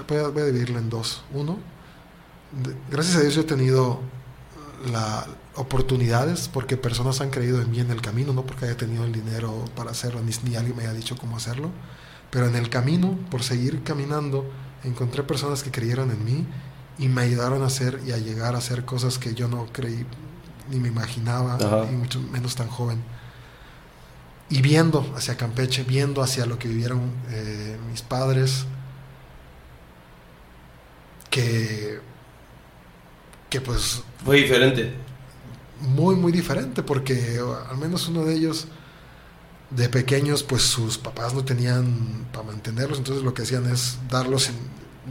Voy 0.08 0.18
a, 0.18 0.28
voy 0.28 0.42
a 0.42 0.46
dividirlo 0.46 0.78
en 0.78 0.88
dos. 0.88 1.24
Uno, 1.32 1.58
gracias 2.90 3.16
a 3.16 3.20
Dios 3.20 3.34
yo 3.34 3.40
he 3.42 3.44
tenido 3.44 4.00
la 4.90 5.26
oportunidades 5.54 6.48
porque 6.48 6.76
personas 6.76 7.20
han 7.20 7.30
creído 7.30 7.60
en 7.60 7.70
mí 7.70 7.80
en 7.80 7.90
el 7.90 8.00
camino, 8.00 8.32
no 8.32 8.44
porque 8.44 8.66
haya 8.66 8.76
tenido 8.76 9.04
el 9.04 9.12
dinero 9.12 9.64
para 9.76 9.90
hacerlo, 9.90 10.20
ni, 10.22 10.32
ni 10.48 10.56
alguien 10.56 10.76
me 10.76 10.84
haya 10.84 10.92
dicho 10.92 11.16
cómo 11.16 11.36
hacerlo, 11.36 11.70
pero 12.30 12.46
en 12.46 12.56
el 12.56 12.70
camino, 12.70 13.18
por 13.30 13.42
seguir 13.42 13.82
caminando, 13.82 14.46
encontré 14.84 15.22
personas 15.22 15.62
que 15.62 15.70
creyeron 15.70 16.10
en 16.10 16.24
mí 16.24 16.46
y 16.98 17.08
me 17.08 17.22
ayudaron 17.22 17.62
a 17.62 17.66
hacer 17.66 18.00
y 18.06 18.12
a 18.12 18.18
llegar 18.18 18.54
a 18.54 18.58
hacer 18.58 18.84
cosas 18.84 19.18
que 19.18 19.34
yo 19.34 19.48
no 19.48 19.66
creí 19.72 20.06
ni 20.70 20.78
me 20.78 20.88
imaginaba, 20.88 21.56
Ajá. 21.56 21.86
y 21.90 21.94
mucho 21.94 22.20
menos 22.20 22.54
tan 22.54 22.68
joven. 22.68 23.02
Y 24.48 24.60
viendo 24.62 25.12
hacia 25.16 25.36
Campeche, 25.36 25.82
viendo 25.82 26.22
hacia 26.22 26.46
lo 26.46 26.58
que 26.58 26.68
vivieron 26.68 27.00
eh, 27.30 27.76
mis 27.90 28.02
padres, 28.02 28.66
que, 31.30 32.00
que 33.48 33.60
pues... 33.60 34.02
Fue 34.24 34.36
diferente. 34.36 34.94
Muy, 35.80 36.14
muy 36.14 36.30
diferente, 36.30 36.82
porque 36.82 37.40
al 37.70 37.78
menos 37.78 38.06
uno 38.08 38.24
de 38.24 38.34
ellos 38.34 38.68
de 39.76 39.88
pequeños, 39.88 40.42
pues 40.42 40.62
sus 40.62 40.98
papás 40.98 41.34
no 41.34 41.44
tenían 41.44 42.26
para 42.32 42.46
mantenerlos, 42.46 42.98
entonces 42.98 43.24
lo 43.24 43.32
que 43.34 43.42
hacían 43.42 43.70
es 43.70 43.98
darlos 44.10 44.48
en, 44.48 44.56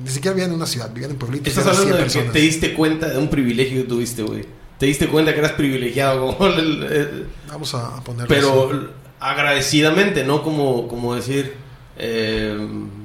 ni 0.03 0.09
siquiera 0.09 0.33
vivían 0.33 0.51
en 0.51 0.57
una 0.57 0.65
ciudad, 0.65 0.91
vivían 0.93 1.11
en 1.11 1.17
pueblitos. 1.17 1.47
Estás 1.55 1.77
hablando 1.77 1.97
de 1.97 2.07
que 2.07 2.21
te 2.21 2.39
diste 2.39 2.73
cuenta 2.73 3.09
de 3.09 3.17
un 3.17 3.29
privilegio 3.29 3.81
que 3.83 3.87
tuviste, 3.89 4.23
güey. 4.23 4.45
Te 4.77 4.85
diste 4.85 5.07
cuenta 5.07 5.33
que 5.33 5.39
eras 5.39 5.51
privilegiado. 5.53 6.37
Como 6.37 6.49
el, 6.49 6.83
el, 6.83 7.27
Vamos 7.47 7.73
a, 7.75 7.97
a 7.97 8.03
ponerlo 8.03 8.27
Pero 8.27 8.69
así. 8.69 8.87
agradecidamente, 9.19 10.23
¿no? 10.23 10.43
Como, 10.43 10.87
como 10.87 11.15
decir... 11.15 11.53
Eh, 11.97 12.57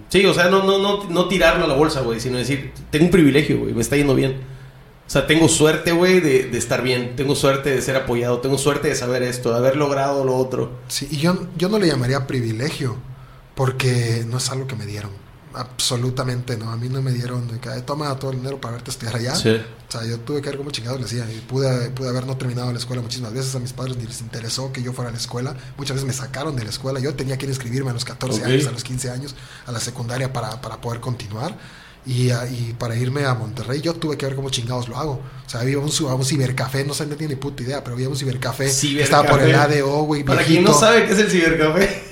sí, 0.09 0.25
o 0.25 0.33
sea, 0.33 0.49
no, 0.49 0.63
no, 0.65 0.79
no, 0.79 1.05
no 1.11 1.29
tirarlo 1.29 1.65
a 1.65 1.69
la 1.69 1.75
bolsa, 1.75 2.01
güey, 2.01 2.19
sino 2.21 2.39
decir, 2.39 2.73
tengo 2.91 3.07
un 3.07 3.11
privilegio, 3.11 3.59
güey, 3.59 3.75
me 3.75 3.83
está 3.83 3.97
yendo 3.97 4.15
bien. 4.15 4.37
O 5.07 5.11
sea, 5.11 5.27
tengo 5.27 5.49
suerte, 5.49 5.93
güey, 5.93 6.21
de, 6.21 6.45
de, 6.51 6.59
estar 6.59 6.83
bien. 6.83 7.15
Tengo 7.15 7.37
suerte 7.37 7.71
de 7.71 7.81
ser 7.81 7.95
apoyado. 7.95 8.41
Tengo 8.41 8.59
suerte 8.59 8.89
de 8.89 8.97
saber 8.97 9.23
esto, 9.23 9.51
de 9.51 9.59
haber 9.59 9.77
logrado 9.77 10.25
lo 10.25 10.37
otro. 10.37 10.73
Sí, 10.89 11.07
y 11.11 11.19
yo, 11.19 11.47
yo 11.57 11.69
no 11.69 11.79
le 11.79 11.87
llamaría 11.87 12.27
privilegio, 12.27 12.97
porque 13.55 14.25
no 14.27 14.39
es 14.39 14.51
algo 14.51 14.67
que 14.67 14.75
me 14.75 14.85
dieron. 14.85 15.13
Absolutamente 15.55 16.57
no. 16.59 16.71
A 16.71 16.77
mí 16.77 16.89
no 16.89 17.01
me 17.03 17.13
dieron 17.13 17.47
de 17.49 17.61
que 17.61 17.71
toma 17.83 18.15
todo 18.19 18.33
el 18.33 18.39
dinero 18.39 18.61
para 18.61 18.75
verte 18.75 18.91
estudiar 18.91 19.17
allá. 19.17 19.35
Sí. 19.37 19.51
O 19.89 19.93
sea, 19.93 20.05
yo 20.05 20.19
tuve 20.19 20.43
que 20.43 20.51
ver 20.51 20.59
como 20.59 20.71
chingado 20.71 20.99
les 20.99 21.09
decía. 21.09 21.25
Y 21.33 21.41
pude, 21.41 21.91
pude 21.91 22.09
haber 22.09 22.27
no 22.27 22.37
terminado 22.37 22.73
la 22.73 22.79
escuela 22.79 23.01
muchísimas 23.01 23.33
veces. 23.33 23.55
A 23.55 23.61
mis 23.61 23.73
padres 23.73 23.97
ni 23.97 24.05
les 24.05 24.21
interesó 24.21 24.73
que 24.73 24.83
yo 24.83 24.93
fuera 24.93 25.09
a 25.09 25.13
la 25.13 25.19
escuela. 25.19 25.57
Muchas 25.79 25.95
veces 25.95 26.07
me 26.07 26.13
sacaron 26.13 26.57
de 26.57 26.65
la 26.65 26.71
escuela. 26.71 26.99
Yo 26.99 27.15
tenía 27.15 27.39
que 27.39 27.47
inscribirme 27.47 27.91
a 27.91 27.95
los 27.95 28.05
14 28.05 28.41
okay. 28.41 28.55
años, 28.55 28.67
a 28.67 28.73
los 28.73 28.83
15 28.83 29.11
años, 29.11 29.35
a 29.67 29.73
la 29.73 29.79
secundaria 29.81 30.33
para, 30.33 30.61
para 30.61 30.81
poder 30.81 31.01
continuar. 31.01 31.57
Y, 32.07 32.31
y 32.31 32.75
para 32.79 32.95
irme 32.95 33.25
a 33.25 33.35
Monterrey 33.35 33.81
yo 33.81 33.93
tuve 33.95 34.17
que 34.17 34.27
ver 34.27 34.37
cómo 34.37 34.49
chingados 34.49 34.89
lo 34.89 34.97
hago. 34.97 35.21
O 35.45 35.51
sea, 35.51 35.61
había 35.63 35.79
un, 35.81 35.91
cibercafé, 36.25 36.85
no 36.85 36.95
sé, 36.95 37.05
no 37.07 37.17
tiene 37.17 37.35
ni 37.35 37.41
puta 37.41 37.63
idea, 37.65 37.83
pero 37.83 37.97
había 37.97 38.09
un 38.09 38.17
cibercafé, 38.17 38.65
que 38.67 38.71
Cibercafé. 38.71 39.03
estaba 39.05 39.29
por 39.29 39.43
el 39.43 39.55
ADO, 39.55 40.03
güey. 40.05 40.23
Para 40.23 40.45
quien 40.45 40.63
no 40.63 40.73
sabe 40.73 41.05
qué 41.07 41.13
es 41.15 41.19
el 41.19 41.31
cibercafé. 41.31 42.03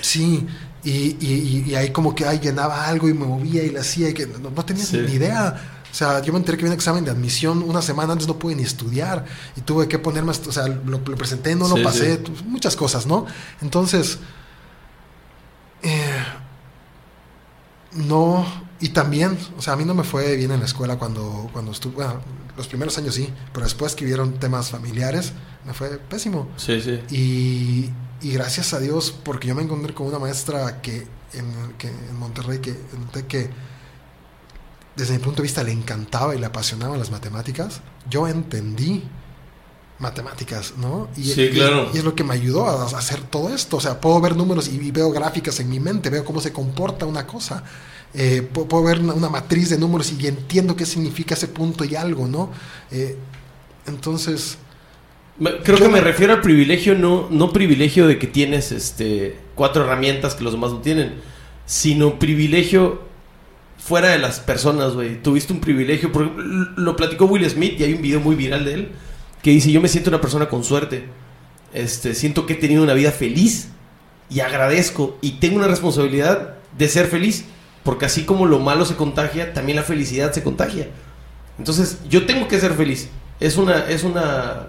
Sí, 0.00 0.46
y, 0.84 0.90
y, 0.90 1.16
y- 1.20 1.70
y 1.70 1.74
ahí 1.74 1.90
como 1.90 2.14
que 2.14 2.24
ay, 2.26 2.38
llenaba 2.38 2.86
algo 2.86 3.08
y 3.08 3.12
me 3.14 3.26
movía 3.26 3.62
y 3.64 3.70
le 3.70 3.80
hacía 3.80 4.08
y 4.10 4.14
que 4.14 4.26
no, 4.26 4.50
no 4.50 4.64
tenía 4.64 4.84
Sí. 4.84 4.98
ni 4.98 5.14
idea. 5.14 5.78
O 5.90 5.94
sea, 5.94 6.22
yo 6.22 6.32
me 6.32 6.38
enteré 6.38 6.56
que 6.56 6.62
había 6.62 6.70
un 6.72 6.76
examen 6.78 7.04
de 7.04 7.10
admisión 7.10 7.64
una 7.64 7.82
semana 7.82 8.12
antes, 8.12 8.28
no 8.28 8.38
pude 8.38 8.54
ni 8.54 8.62
estudiar 8.62 9.24
y 9.56 9.62
tuve 9.62 9.88
que 9.88 9.98
ponerme, 9.98 10.30
o 10.30 10.52
sea, 10.52 10.68
lo, 10.68 10.98
lo 11.00 11.16
presenté, 11.16 11.56
no 11.56 11.68
Sí, 11.68 11.76
lo 11.76 11.82
pasé, 11.82 12.16
sí. 12.18 12.22
tu- 12.22 12.44
muchas 12.44 12.76
cosas, 12.76 13.06
¿no? 13.06 13.26
Entonces, 13.60 14.18
eh, 15.82 16.22
no, 17.92 18.46
y 18.80 18.90
también, 18.90 19.36
o 19.58 19.62
sea, 19.62 19.74
a 19.74 19.76
mí 19.76 19.84
no 19.84 19.94
me 19.94 20.04
fue 20.04 20.36
bien 20.36 20.50
en 20.50 20.60
la 20.60 20.66
escuela 20.66 20.98
cuando, 20.98 21.48
cuando 21.52 21.72
estuve, 21.72 21.94
bueno, 21.96 22.20
los 22.56 22.68
primeros 22.68 22.96
años 22.98 23.14
sí, 23.14 23.28
pero 23.52 23.64
después 23.64 23.94
que 23.94 24.04
hubieron 24.04 24.34
temas 24.34 24.70
familiares, 24.70 25.32
me 25.64 25.74
fue 25.74 25.98
pésimo. 25.98 26.48
Sí, 26.56 26.80
sí. 26.80 27.00
Y, 27.10 27.90
y 28.26 28.32
gracias 28.32 28.72
a 28.74 28.80
Dios, 28.80 29.14
porque 29.24 29.48
yo 29.48 29.54
me 29.54 29.62
encontré 29.62 29.94
con 29.94 30.06
una 30.06 30.18
maestra 30.18 30.80
que 30.82 31.06
en, 31.32 31.74
que 31.78 31.88
en 31.88 32.16
Monterrey, 32.18 32.58
que, 32.58 32.76
que 33.28 33.50
desde 34.96 35.14
mi 35.14 35.20
punto 35.20 35.36
de 35.38 35.44
vista 35.44 35.62
le 35.62 35.72
encantaba 35.72 36.34
y 36.34 36.38
le 36.38 36.46
apasionaban 36.46 36.98
las 36.98 37.10
matemáticas, 37.10 37.80
yo 38.08 38.26
entendí 38.28 39.08
matemáticas, 40.00 40.74
¿no? 40.78 41.08
Y, 41.16 41.24
Sí, 41.24 41.42
y- 41.42 41.50
claro. 41.50 41.90
y 41.94 41.98
es 41.98 42.04
lo 42.04 42.14
que 42.14 42.24
me 42.24 42.34
ayudó 42.34 42.66
a, 42.66 42.84
hacer 42.98 43.20
todo 43.22 43.54
esto. 43.54 43.76
O 43.76 43.80
sea, 43.80 44.00
puedo 44.00 44.20
ver 44.20 44.34
números 44.36 44.68
y, 44.68 44.76
y 44.80 44.90
veo 44.90 45.10
gráficas 45.10 45.60
en 45.60 45.68
mi 45.68 45.78
mente, 45.78 46.10
veo 46.10 46.24
cómo 46.24 46.40
se 46.40 46.52
comporta 46.52 47.06
una 47.06 47.26
cosa. 47.26 47.62
Eh, 48.14 48.48
pu- 48.52 48.66
puedo 48.66 48.82
ver 48.84 48.98
una, 49.00 49.12
una 49.12 49.28
matriz 49.28 49.68
de 49.70 49.78
números 49.78 50.12
y 50.18 50.26
entiendo 50.26 50.74
qué 50.74 50.84
significa 50.86 51.34
ese 51.34 51.46
punto 51.48 51.84
y 51.84 51.94
algo, 51.94 52.26
¿no? 52.26 52.50
Eh, 52.90 53.16
entonces... 53.86 54.58
Creo 55.64 55.78
que 55.78 55.88
me 55.88 56.02
refiero 56.02 56.34
al 56.34 56.42
privilegio, 56.42 56.94
no, 56.94 57.28
no 57.30 57.50
privilegio 57.50 58.06
de 58.06 58.18
que 58.18 58.26
tienes 58.26 58.72
este 58.72 59.38
cuatro 59.54 59.84
herramientas 59.84 60.34
que 60.34 60.44
los 60.44 60.52
demás 60.52 60.70
no 60.70 60.78
tienen, 60.82 61.14
sino 61.64 62.18
privilegio 62.18 63.00
fuera 63.78 64.08
de 64.08 64.18
las 64.18 64.38
personas, 64.40 64.92
güey. 64.92 65.22
Tuviste 65.22 65.54
un 65.54 65.60
privilegio, 65.60 66.12
porque 66.12 66.30
l- 66.38 66.66
lo 66.76 66.94
platicó 66.94 67.24
Will 67.24 67.48
Smith 67.48 67.80
y 67.80 67.84
hay 67.84 67.94
un 67.94 68.02
video 68.02 68.20
muy 68.20 68.36
viral 68.36 68.66
de 68.66 68.74
él 68.74 68.92
que 69.42 69.50
dice, 69.50 69.72
yo 69.72 69.80
me 69.80 69.88
siento 69.88 70.10
una 70.10 70.20
persona 70.20 70.48
con 70.48 70.64
suerte. 70.64 71.04
Este, 71.72 72.14
siento 72.14 72.46
que 72.46 72.54
he 72.54 72.56
tenido 72.56 72.82
una 72.82 72.94
vida 72.94 73.12
feliz 73.12 73.68
y 74.28 74.40
agradezco 74.40 75.18
y 75.20 75.32
tengo 75.32 75.56
una 75.56 75.68
responsabilidad 75.68 76.56
de 76.76 76.88
ser 76.88 77.06
feliz, 77.06 77.44
porque 77.84 78.06
así 78.06 78.24
como 78.24 78.46
lo 78.46 78.58
malo 78.58 78.84
se 78.84 78.96
contagia, 78.96 79.52
también 79.52 79.76
la 79.76 79.82
felicidad 79.82 80.32
se 80.32 80.42
contagia. 80.42 80.88
Entonces, 81.58 81.98
yo 82.08 82.26
tengo 82.26 82.48
que 82.48 82.60
ser 82.60 82.74
feliz. 82.74 83.08
Es 83.38 83.56
una 83.56 83.88
es 83.88 84.04
una 84.04 84.68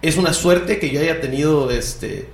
es 0.00 0.16
una 0.16 0.32
suerte 0.32 0.78
que 0.78 0.90
yo 0.90 1.00
haya 1.00 1.20
tenido 1.20 1.70
este 1.70 2.28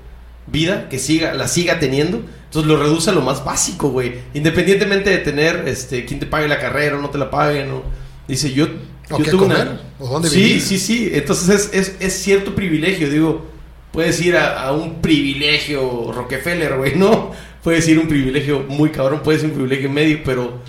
vida, 0.47 0.89
que 0.89 0.99
siga 0.99 1.35
la 1.35 1.49
siga 1.49 1.79
teniendo. 1.79 2.23
Entonces 2.45 2.67
lo 2.67 2.79
reduce 2.79 3.11
a 3.11 3.13
lo 3.13 3.21
más 3.21 3.45
básico, 3.45 3.91
güey. 3.91 4.21
Independientemente 4.35 5.11
de 5.11 5.19
tener 5.19 5.65
este 5.67 6.05
quién 6.05 6.21
te 6.21 6.27
pague 6.27 6.49
la 6.49 6.59
carrera 6.59 6.97
o 6.97 7.03
no 7.03 7.11
te 7.11 7.19
la 7.19 7.31
paguen, 7.31 7.69
¿no? 7.69 7.83
Dice, 8.27 8.53
yo 8.53 8.67
¿O 9.11 9.19
yo 9.19 9.25
qué 9.25 9.31
tuve 9.31 9.47
una- 9.47 9.59
comer? 9.59 9.81
¿O 9.99 10.09
dónde 10.09 10.29
sí, 10.29 10.37
vivir? 10.43 10.61
sí, 10.63 10.79
sí. 10.79 11.11
Entonces 11.13 11.71
es, 11.73 11.89
es, 11.89 11.97
es 12.01 12.13
cierto 12.23 12.55
privilegio, 12.55 13.11
digo. 13.11 13.47
Puedes 13.93 14.21
ir 14.21 14.37
a, 14.37 14.63
a 14.63 14.73
un 14.73 15.01
privilegio 15.01 16.13
Rockefeller, 16.13 16.77
güey, 16.77 16.95
¿no? 16.97 17.33
Puedes 17.65 17.89
ir 17.89 17.99
un 17.99 18.07
privilegio 18.07 18.61
muy 18.69 18.91
cabrón, 18.91 19.21
puedes 19.25 19.43
ir 19.43 19.49
un 19.49 19.55
privilegio 19.57 19.91
medio, 19.91 20.21
pero 20.25 20.61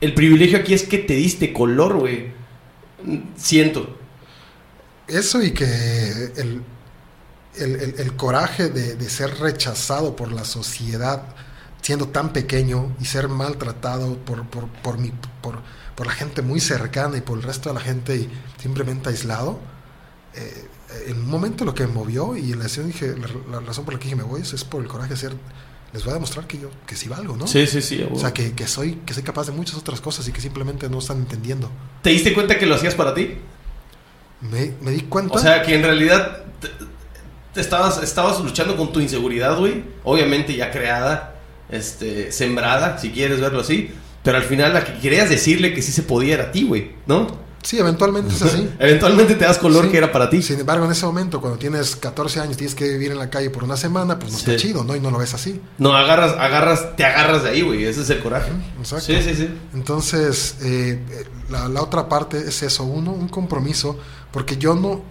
el 0.00 0.14
privilegio 0.14 0.58
aquí 0.58 0.74
es 0.74 0.82
que 0.82 0.98
te 0.98 1.14
diste 1.14 1.52
color, 1.52 1.98
güey. 1.98 2.26
Siento. 3.36 3.96
Eso 5.06 5.42
y 5.42 5.52
que 5.52 5.64
el, 5.64 6.62
el, 7.58 7.74
el- 7.80 7.94
el 7.98 8.16
coraje 8.16 8.68
de, 8.68 8.96
de 8.96 9.10
ser 9.10 9.38
rechazado 9.38 10.16
por 10.16 10.32
la 10.32 10.44
sociedad 10.44 11.22
siendo 11.80 12.08
tan 12.08 12.32
pequeño 12.32 12.94
y 13.00 13.04
ser 13.06 13.28
maltratado 13.28 14.16
por, 14.18 14.46
por, 14.46 14.68
por, 14.68 14.98
mi, 14.98 15.12
por, 15.40 15.60
por 15.94 16.06
la 16.06 16.12
gente 16.12 16.42
muy 16.42 16.60
cercana 16.60 17.16
y 17.16 17.20
por 17.20 17.38
el 17.38 17.42
resto 17.42 17.68
de 17.70 17.74
la 17.74 17.80
gente 17.80 18.16
y 18.16 18.30
simplemente 18.60 19.08
aislado, 19.08 19.58
eh, 20.34 20.68
en 21.06 21.18
un 21.18 21.28
momento 21.28 21.64
lo 21.64 21.74
que 21.74 21.86
me 21.86 21.92
movió 21.92 22.36
y 22.36 22.52
la, 22.54 22.64
dije, 22.64 23.14
la, 23.16 23.58
la 23.58 23.66
razón 23.66 23.84
por 23.84 23.94
la 23.94 24.00
que 24.00 24.04
dije 24.04 24.16
me 24.16 24.22
voy 24.22 24.42
es, 24.42 24.52
es 24.52 24.64
por 24.64 24.82
el 24.82 24.88
coraje 24.88 25.10
de 25.10 25.16
ser, 25.16 25.32
les 25.92 26.04
voy 26.04 26.10
a 26.10 26.14
demostrar 26.14 26.46
que 26.46 26.58
yo 26.58 26.70
que 26.86 26.96
sí 26.96 27.08
valgo, 27.08 27.36
¿no? 27.36 27.46
Sí, 27.46 27.66
sí, 27.66 27.80
sí. 27.80 28.06
O 28.12 28.18
sea, 28.18 28.32
que, 28.32 28.52
que, 28.52 28.66
soy, 28.66 28.96
que 29.06 29.14
soy 29.14 29.22
capaz 29.22 29.46
de 29.46 29.52
muchas 29.52 29.76
otras 29.76 30.00
cosas 30.00 30.26
y 30.28 30.32
que 30.32 30.40
simplemente 30.40 30.88
no 30.88 30.98
están 30.98 31.18
entendiendo. 31.18 31.70
¿Te 32.02 32.10
diste 32.10 32.32
cuenta 32.32 32.58
que 32.58 32.66
lo 32.66 32.74
hacías 32.74 32.94
para 32.94 33.14
ti? 33.14 33.38
Me, 34.40 34.74
me 34.80 34.90
di 34.90 35.02
cuenta... 35.02 35.34
O 35.34 35.38
sea, 35.38 35.62
que 35.62 35.74
en 35.74 35.82
realidad 35.82 36.44
te, 36.60 36.68
te 37.52 37.60
estabas, 37.60 38.02
estabas 38.02 38.40
luchando 38.40 38.76
con 38.76 38.92
tu 38.92 39.00
inseguridad, 39.00 39.58
güey. 39.58 39.84
Obviamente 40.04 40.54
ya 40.54 40.70
creada, 40.70 41.39
este, 41.70 42.32
sembrada, 42.32 42.98
si 42.98 43.10
quieres 43.10 43.40
verlo 43.40 43.60
así. 43.60 43.90
Pero 44.22 44.36
al 44.36 44.44
final 44.44 44.74
la 44.74 44.84
que 44.84 44.98
querías 45.00 45.30
decirle 45.30 45.72
que 45.74 45.80
sí 45.82 45.92
se 45.92 46.02
podía 46.02 46.34
era 46.34 46.44
a 46.44 46.52
ti, 46.52 46.64
güey, 46.64 46.92
¿no? 47.06 47.48
sí, 47.62 47.78
eventualmente 47.78 48.34
es 48.34 48.40
así. 48.40 48.70
Eventualmente 48.78 49.34
te 49.34 49.44
das 49.44 49.58
color 49.58 49.84
Sí. 49.84 49.90
que 49.90 49.98
era 49.98 50.10
para 50.10 50.30
ti. 50.30 50.40
Sin 50.40 50.58
embargo, 50.60 50.86
en 50.86 50.92
ese 50.92 51.04
momento, 51.04 51.42
cuando 51.42 51.58
tienes 51.58 51.94
14 51.94 52.40
años, 52.40 52.56
tienes 52.56 52.74
que 52.74 52.88
vivir 52.88 53.10
en 53.12 53.18
la 53.18 53.28
calle 53.28 53.50
por 53.50 53.64
una 53.64 53.76
semana, 53.76 54.18
pues 54.18 54.32
no 54.32 54.38
Sí. 54.38 54.50
está 54.50 54.56
chido, 54.62 54.82
¿no? 54.82 54.96
Y 54.96 55.00
no 55.00 55.10
lo 55.10 55.18
ves 55.18 55.34
así. 55.34 55.60
No, 55.76 55.94
agarras, 55.94 56.32
agarras, 56.38 56.96
te 56.96 57.04
agarras 57.04 57.42
de 57.42 57.50
ahí, 57.50 57.60
güey. 57.60 57.84
Ese 57.84 58.00
es 58.00 58.08
el 58.08 58.20
coraje. 58.20 58.50
Exacto. 58.78 59.04
Sí, 59.04 59.20
sí, 59.22 59.34
sí. 59.34 59.48
Entonces, 59.74 60.56
eh, 60.62 61.04
eh, 61.10 61.24
la, 61.50 61.68
la 61.68 61.82
otra 61.82 62.08
parte 62.08 62.38
es 62.38 62.62
eso, 62.62 62.84
uno, 62.84 63.12
un 63.12 63.28
compromiso, 63.28 63.98
porque 64.32 64.56
yo 64.56 64.74
no... 64.74 65.02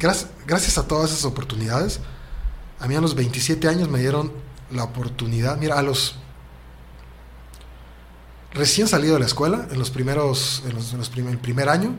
Gracias, 0.00 0.30
gracias 0.46 0.78
a 0.78 0.88
todas 0.88 1.10
esas 1.12 1.24
oportunidades, 1.26 2.00
a 2.82 2.86
mí 2.88 2.94
a 2.96 3.00
los 3.00 3.14
27 3.14 3.68
años 3.68 3.88
me 3.88 4.00
dieron 4.00 4.32
la 4.70 4.84
oportunidad, 4.84 5.56
mira, 5.58 5.78
a 5.78 5.82
los... 5.82 6.16
Recién 8.54 8.86
salido 8.86 9.14
de 9.14 9.20
la 9.20 9.26
escuela, 9.26 9.66
en 9.70 9.78
los 9.78 9.90
primeros, 9.90 10.62
en 10.66 10.74
los, 10.74 10.92
en 10.92 10.98
los 10.98 11.08
prim- 11.08 11.28
el 11.28 11.38
primer 11.38 11.70
año, 11.70 11.96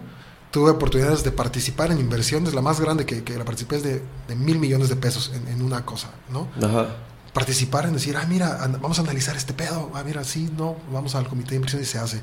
tuve 0.52 0.70
oportunidades 0.70 1.24
de 1.24 1.32
participar 1.32 1.92
en 1.92 2.00
inversiones, 2.00 2.54
la 2.54 2.62
más 2.62 2.80
grande 2.80 3.06
que, 3.08 3.24
que 3.24 3.36
la 3.38 3.44
participé 3.46 3.78
es 3.78 3.84
de, 3.84 4.04
de 4.28 4.36
mil 4.36 4.60
millones 4.60 4.90
de 4.90 4.96
pesos 4.96 5.32
en, 5.34 5.48
en 5.48 5.64
una 5.64 5.84
cosa, 5.84 6.12
¿no? 6.30 6.48
Ajá. 6.64 6.96
participar 7.34 7.88
en 7.88 7.94
decir, 7.94 8.16
ah, 8.16 8.26
mira, 8.30 8.60
vamos 8.80 9.00
a 9.00 9.02
analizar 9.02 9.36
este 9.36 9.54
pedo, 9.54 9.90
ah, 9.96 10.04
mira, 10.06 10.24
sí, 10.24 10.52
no, 10.56 10.76
vamos 10.92 11.16
al 11.16 11.28
comité 11.28 11.52
de 11.52 11.56
inversión 11.56 11.82
y 11.82 11.86
se 11.86 11.98
hace. 11.98 12.22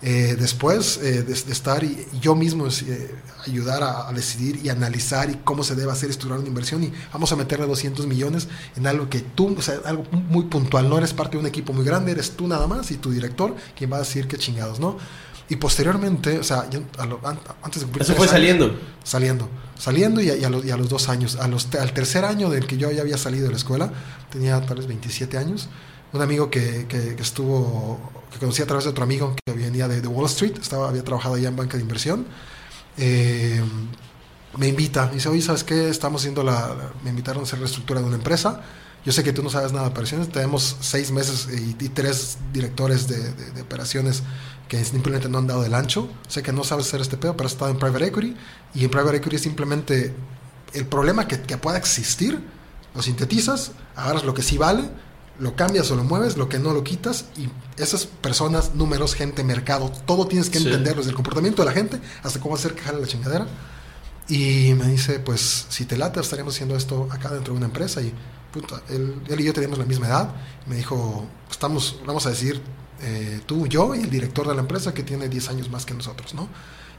Eh, 0.00 0.36
después 0.38 0.98
eh, 1.02 1.24
de, 1.24 1.34
de 1.34 1.52
estar 1.52 1.82
y, 1.82 2.06
y 2.12 2.20
yo 2.20 2.36
mismo 2.36 2.68
eh, 2.68 3.14
ayudar 3.48 3.82
a, 3.82 4.08
a 4.08 4.12
decidir 4.12 4.60
y 4.64 4.68
analizar 4.68 5.28
y 5.28 5.34
cómo 5.42 5.64
se 5.64 5.74
debe 5.74 5.90
hacer 5.90 6.08
estructurar 6.08 6.38
una 6.38 6.46
inversión 6.48 6.84
y 6.84 6.92
vamos 7.12 7.32
a 7.32 7.36
meterle 7.36 7.66
200 7.66 8.06
millones 8.06 8.46
en 8.76 8.86
algo 8.86 9.08
que 9.10 9.18
tú, 9.20 9.56
o 9.58 9.60
sea, 9.60 9.74
algo 9.84 10.04
muy 10.12 10.44
puntual, 10.44 10.88
no 10.88 10.98
eres 10.98 11.12
parte 11.14 11.32
de 11.36 11.40
un 11.40 11.46
equipo 11.46 11.72
muy 11.72 11.84
grande, 11.84 12.12
eres 12.12 12.30
tú 12.36 12.46
nada 12.46 12.68
más 12.68 12.92
y 12.92 12.96
tu 12.98 13.10
director 13.10 13.56
quien 13.76 13.90
va 13.92 13.96
a 13.96 14.00
decir 14.00 14.28
qué 14.28 14.36
chingados, 14.38 14.78
¿no? 14.78 14.98
Y 15.48 15.56
posteriormente, 15.56 16.38
o 16.38 16.44
sea, 16.44 16.70
yo 16.70 16.80
a 16.98 17.04
lo- 17.04 17.20
an- 17.26 17.40
antes 17.64 17.80
de 17.80 17.86
cumplir 17.86 18.02
Eso 18.04 18.12
fue 18.14 18.26
años- 18.26 18.30
saliendo. 18.30 18.78
saliendo, 19.02 19.48
saliendo 19.76 20.20
y 20.20 20.30
a, 20.30 20.36
y 20.36 20.42
los, 20.48 20.64
y 20.64 20.70
a 20.70 20.76
los 20.76 20.88
dos 20.88 21.08
años, 21.08 21.34
a 21.40 21.48
los, 21.48 21.74
al 21.74 21.92
tercer 21.92 22.24
año 22.24 22.50
del 22.50 22.68
que 22.68 22.76
yo 22.76 22.88
ya 22.92 23.00
había 23.02 23.18
salido 23.18 23.46
de 23.46 23.50
la 23.50 23.56
escuela, 23.56 23.92
tenía 24.30 24.60
tal 24.64 24.76
vez 24.78 24.86
27 24.86 25.38
años, 25.38 25.68
un 26.12 26.22
amigo 26.22 26.50
que, 26.50 26.86
que, 26.88 27.16
que 27.16 27.22
estuvo, 27.22 27.98
que 28.32 28.38
conocí 28.38 28.62
a 28.62 28.66
través 28.66 28.84
de 28.84 28.90
otro 28.90 29.04
amigo 29.04 29.34
que 29.44 29.52
venía 29.52 29.88
de, 29.88 30.00
de 30.00 30.08
Wall 30.08 30.26
Street, 30.26 30.56
estaba, 30.60 30.88
había 30.88 31.04
trabajado 31.04 31.34
allá 31.36 31.48
en 31.48 31.56
banca 31.56 31.76
de 31.76 31.82
inversión, 31.82 32.26
eh, 32.96 33.62
me 34.56 34.68
invita, 34.68 35.06
me 35.06 35.14
dice, 35.14 35.28
oye, 35.28 35.42
¿sabes 35.42 35.62
qué? 35.64 35.88
Estamos 35.88 36.22
haciendo 36.22 36.42
la, 36.42 36.74
me 37.04 37.10
invitaron 37.10 37.42
a 37.42 37.44
hacer 37.46 37.58
la 37.58 37.66
estructura 37.66 38.00
de 38.00 38.06
una 38.06 38.16
empresa, 38.16 38.62
yo 39.04 39.12
sé 39.12 39.22
que 39.22 39.32
tú 39.32 39.42
no 39.42 39.48
sabes 39.50 39.72
nada 39.72 39.84
de 39.86 39.90
operaciones, 39.92 40.28
tenemos 40.30 40.76
seis 40.80 41.10
meses 41.12 41.48
y, 41.52 41.76
y 41.84 41.88
tres 41.88 42.36
directores 42.52 43.06
de, 43.08 43.32
de- 43.32 43.50
de 43.52 43.62
operaciones 43.62 44.22
que 44.68 44.84
simplemente 44.84 45.28
no 45.28 45.38
han 45.38 45.46
dado 45.46 45.64
el 45.64 45.72
ancho. 45.72 46.10
Sé 46.26 46.42
que 46.42 46.52
no 46.52 46.62
sabes 46.62 46.88
hacer 46.88 47.00
este 47.00 47.16
pedo, 47.16 47.34
pero 47.34 47.46
has 47.46 47.52
estado 47.52 47.70
en 47.70 47.78
private 47.78 48.06
equity. 48.06 48.36
Y 48.74 48.84
en 48.84 48.90
private 48.90 49.16
equity 49.18 49.38
simplemente 49.38 50.14
el 50.74 50.84
problema 50.86 51.26
que, 51.26 51.40
que 51.40 51.56
pueda 51.56 51.78
existir, 51.78 52.38
lo 52.94 53.00
sintetizas, 53.00 53.70
agarras 53.96 54.24
lo 54.24 54.34
que 54.34 54.42
sí 54.42 54.58
vale, 54.58 54.90
lo 55.38 55.54
cambias 55.56 55.90
o 55.90 55.96
lo 55.96 56.04
mueves, 56.04 56.36
lo 56.36 56.48
que 56.48 56.58
no 56.58 56.72
lo 56.72 56.82
quitas. 56.84 57.26
Y 57.36 57.48
esas 57.80 58.06
personas, 58.06 58.74
números, 58.74 59.14
gente, 59.14 59.44
mercado, 59.44 59.90
todo 60.06 60.26
tienes 60.26 60.50
que 60.50 60.58
Sí. 60.58 60.66
entenderlo, 60.66 60.98
desde 61.00 61.10
el 61.10 61.16
comportamiento 61.16 61.62
de 61.62 61.66
la 61.66 61.72
gente 61.72 62.00
hasta 62.22 62.40
cómo 62.40 62.54
hacer 62.56 62.74
que 62.74 62.82
jale 62.82 63.00
la 63.00 63.06
chingadera. 63.06 63.46
Y 64.28 64.74
me 64.74 64.86
dice, 64.88 65.20
pues 65.20 65.66
si 65.68 65.84
te 65.86 65.96
late, 65.96 66.20
estaríamos 66.20 66.54
haciendo 66.54 66.76
esto 66.76 67.08
acá 67.10 67.30
dentro 67.30 67.54
de 67.54 67.58
una 67.58 67.66
empresa. 67.66 68.02
Y 68.02 68.12
puta, 68.52 68.82
él, 68.90 69.22
él 69.28 69.40
y 69.40 69.44
yo 69.44 69.52
teníamos 69.54 69.78
la 69.78 69.84
misma 69.86 70.06
edad. 70.08 70.30
Me 70.66 70.76
dijo, 70.76 71.26
estamos, 71.50 72.00
vamos 72.06 72.26
a 72.26 72.30
decir, 72.30 72.60
eh, 73.00 73.40
tú, 73.46 73.66
yo 73.68 73.94
y 73.94 74.00
el 74.00 74.10
director 74.10 74.46
de 74.48 74.54
la 74.54 74.60
empresa 74.60 74.92
que 74.92 75.02
tiene 75.02 75.28
10 75.28 75.48
años 75.48 75.70
más 75.70 75.86
que 75.86 75.94
nosotros, 75.94 76.34
¿no? 76.34 76.48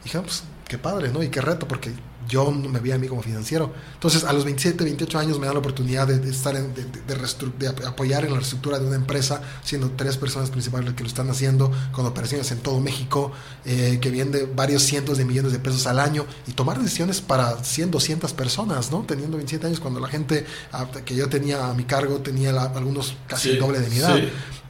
Y 0.02 0.06
dije, 0.06 0.18
"Ah, 0.18 0.22
pues 0.24 0.44
qué 0.68 0.78
padre, 0.78 1.12
¿no? 1.12 1.22
Y 1.22 1.28
qué 1.30 1.42
reto, 1.42 1.68
porque 1.68 1.92
yo 2.30 2.52
no 2.52 2.70
me 2.70 2.80
veía 2.80 2.96
a 2.96 2.98
mí 2.98 3.08
como 3.08 3.22
financiero. 3.22 3.74
Entonces, 3.96 4.24
a 4.24 4.32
los 4.32 4.46
27, 4.46 4.84
28 4.84 5.20
años 5.20 5.40
me 5.40 5.48
da 5.48 5.54
la 5.54 5.60
oportunidad 5.60 6.08
de, 6.08 6.30
estar 6.30 6.56
en, 6.56 6.74
de, 6.74 7.68
apoyar 7.86 8.24
en 8.24 8.32
la 8.32 8.38
reestructura 8.38 8.80
de 8.80 8.86
una 8.86 8.96
empresa, 8.96 9.42
siendo 9.64 9.92
tres 9.92 10.16
personas 10.16 10.50
principales 10.50 10.86
las 10.86 10.96
que 10.96 11.04
lo 11.04 11.10
están 11.10 11.30
haciendo, 11.30 11.72
con 11.92 12.06
operaciones 12.06 12.52
en 12.52 12.60
todo 12.60 12.80
México, 12.80 13.32
eh, 13.66 13.98
que 14.02 14.12
vende 14.12 14.48
varios 14.56 14.84
cientos 14.84 15.18
de 15.18 15.26
millones 15.26 15.52
de 15.52 15.60
pesos 15.60 15.88
al 15.88 16.00
año, 16.00 16.26
y 16.48 16.52
tomar 16.52 16.80
decisiones 16.80 17.20
para 17.20 17.64
100, 17.64 17.92
200 17.92 18.32
personas, 18.34 18.92
¿no? 18.92 19.04
Teniendo 19.08 19.38
27 19.38 19.68
años, 19.68 19.80
cuando 19.80 20.00
la 20.00 20.08
gente 20.08 20.46
ah, 20.72 20.88
que 21.04 21.16
yo 21.16 21.28
tenía 21.28 21.70
a 21.70 21.74
mi 21.74 21.84
cargo 21.84 22.20
tenía 22.20 22.52
algunos 22.52 23.16
casi 23.28 23.50
el 23.50 23.60
doble 23.60 23.80
de 23.80 23.90
mi 23.90 23.98
edad. 23.98 24.20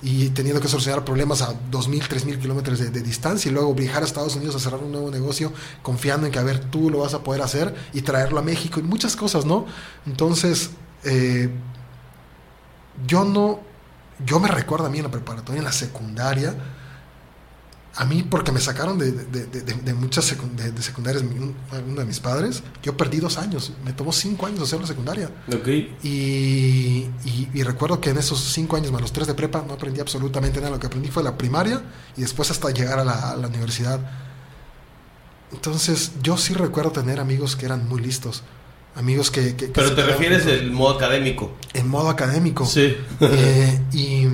Y 0.01 0.29
teniendo 0.29 0.61
que 0.61 0.69
solucionar 0.69 1.03
problemas 1.03 1.41
a 1.41 1.49
2.000, 1.49 2.07
3.000 2.07 2.39
kilómetros 2.39 2.79
de, 2.79 3.01
distancia 3.01 3.49
y 3.49 3.53
luego 3.53 3.73
viajar 3.73 4.01
a 4.01 4.05
Estados 4.05 4.35
Unidos 4.35 4.55
a 4.55 4.59
cerrar 4.59 4.81
un 4.81 4.91
nuevo 4.91 5.11
negocio 5.11 5.51
confiando 5.81 6.25
en 6.25 6.31
que, 6.31 6.39
a 6.39 6.43
ver, 6.43 6.59
tú 6.59 6.89
lo 6.89 6.99
vas 6.99 7.13
a 7.13 7.23
poder 7.23 7.41
hacer 7.41 7.75
y 7.91 8.01
traerlo 8.01 8.39
a 8.39 8.41
México 8.41 8.79
y 8.79 8.83
muchas 8.83 9.17
cosas, 9.17 9.45
¿no? 9.45 9.65
Entonces, 10.05 10.71
eh, 11.03 11.49
yo 13.05 13.25
no, 13.25 13.59
yo 14.25 14.39
me 14.39 14.47
recuerdo 14.47 14.85
a 14.85 14.89
mí 14.89 14.99
en 14.99 15.05
la 15.05 15.11
preparatoria, 15.11 15.59
en 15.59 15.65
la 15.65 15.73
secundaria, 15.73 16.55
a 17.95 18.05
mí 18.05 18.23
porque 18.23 18.51
me 18.51 18.59
sacaron 18.59 18.97
de, 18.97 19.11
de, 19.11 19.93
muchas 19.93 20.25
de, 20.25 20.81
secundarias 20.81 21.23
uno 21.23 21.99
de 21.99 22.05
mis 22.05 22.19
padres, 22.19 22.63
yo 22.83 22.95
perdí 22.95 23.19
dos 23.19 23.37
años, 23.37 23.73
me 23.83 23.93
tomó 23.93 24.11
cinco 24.11 24.45
años 24.45 24.61
hacer 24.61 24.79
la 24.79 24.87
secundaria. 24.87 25.29
Okay. 25.47 25.97
Y, 26.03 27.09
y, 27.53 27.63
recuerdo 27.63 27.99
que 27.99 28.11
en 28.11 28.17
esos 28.17 28.39
cinco 28.39 28.77
años 28.77 28.91
más 28.91 29.01
los 29.01 29.11
tres 29.11 29.27
de 29.27 29.33
prepa 29.33 29.63
no 29.67 29.73
aprendí 29.73 29.99
absolutamente 29.99 30.59
nada, 30.59 30.71
lo 30.71 30.79
que 30.79 30.87
aprendí 30.87 31.09
fue 31.09 31.23
la 31.23 31.37
primaria 31.37 31.81
y 32.15 32.21
después 32.21 32.51
hasta 32.51 32.69
llegar 32.69 32.99
a 32.99 33.03
la, 33.03 33.31
a 33.31 33.35
la 33.35 33.47
universidad. 33.47 33.99
Entonces, 35.51 36.13
yo 36.21 36.37
sí 36.37 36.53
recuerdo 36.53 36.91
tener 36.91 37.19
amigos 37.19 37.55
que 37.55 37.65
eran 37.65 37.87
muy 37.87 38.01
listos. 38.01 38.43
Amigos 38.95 39.31
que... 39.31 39.55
Pero 39.73 39.95
te 39.95 40.03
refieres 40.03 40.45
en 40.45 40.73
modo 40.73 40.95
académico. 40.95 41.53
En 41.73 41.87
modo 41.87 42.09
académico. 42.09 42.65
Sí. 42.65 42.95
Eh, 43.21 43.81
y, 43.93 44.27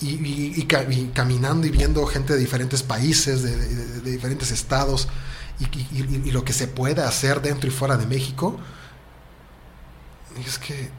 y, 0.00 0.62
caminando 0.64 1.66
y 1.66 1.70
viendo 1.70 2.06
gente 2.06 2.34
de 2.34 2.38
diferentes 2.38 2.82
países, 2.82 3.42
de, 3.42 4.10
diferentes 4.10 4.50
estados, 4.50 5.08
y, 5.60 6.30
lo 6.30 6.44
que 6.44 6.52
se 6.52 6.68
puede 6.68 7.02
hacer 7.02 7.42
dentro 7.42 7.68
y 7.68 7.72
fuera 7.72 7.96
de 7.96 8.06
México. 8.06 8.58
es 10.46 10.58
que 10.58 10.90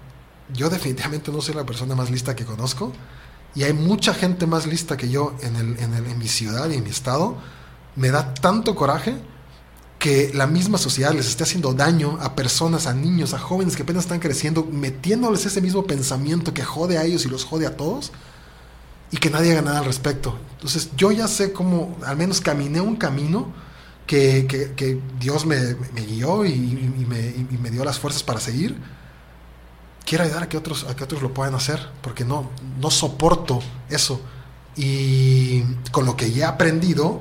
yo 0.53 0.69
definitivamente 0.69 1.31
no 1.31 1.41
soy 1.41 1.55
la 1.55 1.65
persona 1.65 1.95
más 1.95 2.09
lista 2.09 2.35
que 2.35 2.45
conozco. 2.45 2.93
Y 3.55 3.63
hay 3.63 3.73
mucha 3.73 4.13
gente 4.13 4.45
más 4.45 4.67
lista 4.67 4.95
que 4.95 5.09
yo 5.09 5.35
en, 5.41 5.55
en 5.55 6.17
mi 6.17 6.27
ciudad 6.27 6.69
y 6.69 6.75
en 6.75 6.83
mi 6.83 6.89
estado 6.91 7.37
me 7.95 8.09
da 8.09 8.33
tanto 8.33 8.75
coraje 8.75 9.15
que 9.99 10.31
la 10.33 10.47
misma 10.47 10.77
sociedad 10.77 11.13
les 11.13 11.27
esté 11.27 11.43
haciendo 11.43 11.73
daño 11.73 12.17
a 12.21 12.33
personas, 12.35 12.87
a 12.87 12.93
niños, 12.93 13.33
a 13.33 13.39
jóvenes 13.39 13.75
que 13.75 13.83
apenas 13.83 14.05
están 14.05 14.19
creciendo, 14.19 14.63
metiéndoles 14.63 15.45
ese 15.45 15.61
mismo 15.61 15.83
pensamiento 15.83 16.53
que 16.53 16.63
jode 16.63 16.97
a 16.97 17.03
ellos 17.03 17.25
y 17.25 17.29
los 17.29 17.43
jode 17.43 17.67
a 17.67 17.75
todos, 17.75 18.13
y 19.11 19.17
que 19.17 19.29
nadie 19.29 19.51
haga 19.51 19.61
nada 19.61 19.79
al 19.79 19.85
respecto. 19.85 20.37
Entonces 20.53 20.89
yo 20.95 21.11
ya 21.11 21.27
sé 21.27 21.53
cómo, 21.53 21.97
al 22.05 22.17
menos 22.17 22.41
caminé 22.41 22.81
un 22.81 22.95
camino 22.95 23.51
que, 24.05 24.47
que, 24.75 24.99
Dios 25.19 25.45
me, 25.45 25.75
guió 25.93 26.43
y, 26.43 26.57
me, 27.07 27.57
me, 27.59 27.69
dio 27.69 27.85
las 27.85 27.99
fuerzas 27.99 28.23
para 28.23 28.39
seguir. 28.39 28.75
Quiero 30.03 30.23
ayudar 30.23 30.43
a 30.43 30.49
que 30.49 30.57
otros, 30.57 30.85
a 30.85 30.95
que 30.95 31.03
otros 31.03 31.21
lo 31.21 31.31
puedan 31.31 31.53
hacer, 31.53 31.89
porque 32.01 32.25
no, 32.25 32.49
no 32.79 32.89
soporto 32.89 33.59
eso. 33.89 34.19
Y 34.75 35.61
con 35.91 36.05
lo 36.05 36.17
que 36.17 36.31
ya 36.31 36.45
he 36.45 36.47
aprendido, 36.47 37.19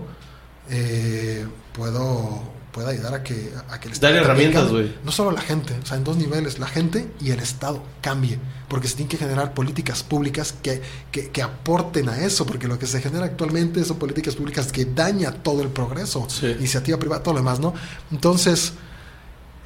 eh, 0.70 1.46
puedo, 1.74 2.42
puedo 2.72 2.88
ayudar 2.88 3.14
a 3.14 3.22
que, 3.22 3.52
a 3.68 3.80
que 3.80 3.88
el 3.88 3.94
Estado 3.94 4.16
herramientas, 4.16 4.70
güey. 4.70 4.94
No 5.04 5.12
solo 5.12 5.30
la 5.30 5.40
gente, 5.40 5.74
o 5.82 5.86
sea, 5.86 5.96
en 5.96 6.04
dos 6.04 6.16
niveles, 6.16 6.58
la 6.58 6.66
gente 6.66 7.10
y 7.20 7.30
el 7.30 7.40
Estado 7.40 7.82
cambie, 8.00 8.38
porque 8.68 8.88
se 8.88 8.96
tienen 8.96 9.08
que 9.08 9.16
generar 9.16 9.54
políticas 9.54 10.02
públicas 10.02 10.54
que, 10.62 10.80
que, 11.10 11.42
aporten 11.42 12.08
a 12.08 12.18
eso, 12.18 12.46
porque 12.46 12.68
lo 12.68 12.78
que 12.78 12.86
se 12.86 13.00
genera 13.00 13.26
actualmente 13.26 13.84
son 13.84 13.98
políticas 13.98 14.36
públicas 14.36 14.72
que 14.72 14.84
daña 14.84 15.32
todo 15.32 15.62
el 15.62 15.68
progreso, 15.68 16.26
iniciativa 16.42 16.98
privada, 16.98 17.22
todo 17.22 17.34
lo 17.34 17.40
demás, 17.40 17.60
¿no? 17.60 17.74
Entonces, 18.10 18.72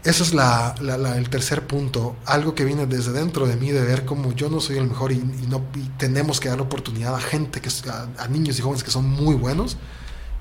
ese 0.05 0.23
es 0.23 0.35
la, 0.35 0.75
el 1.17 1.29
tercer 1.31 1.67
punto, 1.67 2.17
algo 2.25 2.55
que 2.55 2.65
viene 2.65 2.87
desde 2.87 3.13
dentro 3.13 3.47
de 3.47 3.57
mí, 3.57 3.71
de 3.71 3.83
ver 3.83 4.05
cómo 4.05 4.33
yo 4.33 4.49
no 4.49 4.61
soy 4.61 4.79
el 4.79 4.87
mejor 4.87 5.13
y, 5.13 5.19
no, 5.49 5.63
tenemos 5.97 6.41
que 6.41 6.49
dar 6.49 6.61
oportunidad 6.61 7.15
a 7.15 7.21
gente, 7.21 7.61
que, 7.61 7.71
a 7.91 8.29
niños 8.29 8.59
y 8.59 8.63
jóvenes 8.63 8.83
que 8.83 8.91
son 8.91 9.09
muy 9.09 9.35
buenos 9.35 9.77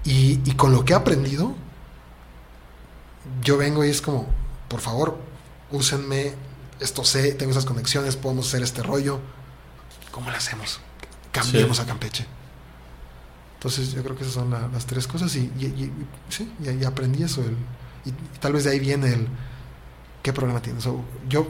y, 0.04 0.38
con 0.56 0.72
lo 0.72 0.84
que 0.84 0.94
he 0.94 0.96
aprendido, 0.96 1.56
yo 3.44 3.58
vengo 3.58 3.86
y 3.86 3.90
es 3.90 4.02
como, 4.02 4.28
por 4.68 4.82
favor, 4.82 5.18
úsenme, 5.72 6.34
esto 6.80 7.04
sé, 7.04 7.34
tengo 7.34 7.52
esas 7.52 7.66
conexiones, 7.66 8.16
podemos 8.16 8.48
hacer 8.48 8.64
este 8.64 8.84
rollo. 8.84 9.20
¿Cómo 10.12 10.30
lo 10.30 10.36
hacemos? 10.36 10.80
Cambiemos 11.32 11.80
a 11.80 11.86
Campeche. 11.86 12.26
Entonces 13.56 13.92
yo 13.94 14.04
creo 14.04 14.16
que 14.16 14.24
esas 14.24 14.34
son 14.34 14.50
las 14.50 14.86
tres 14.88 15.08
cosas 15.08 15.36
y, 15.36 15.52
sí, 16.30 16.52
y, 16.64 16.84
aprendí 16.84 17.24
eso. 17.24 17.44
y, 18.06 18.12
tal 18.40 18.54
vez 18.54 18.64
de 18.64 18.72
ahí 18.72 18.80
viene 18.80 19.14
el, 19.14 19.28
¿qué 20.24 20.34
problema 20.34 20.62
tienes? 20.62 20.84
yo 21.30 21.48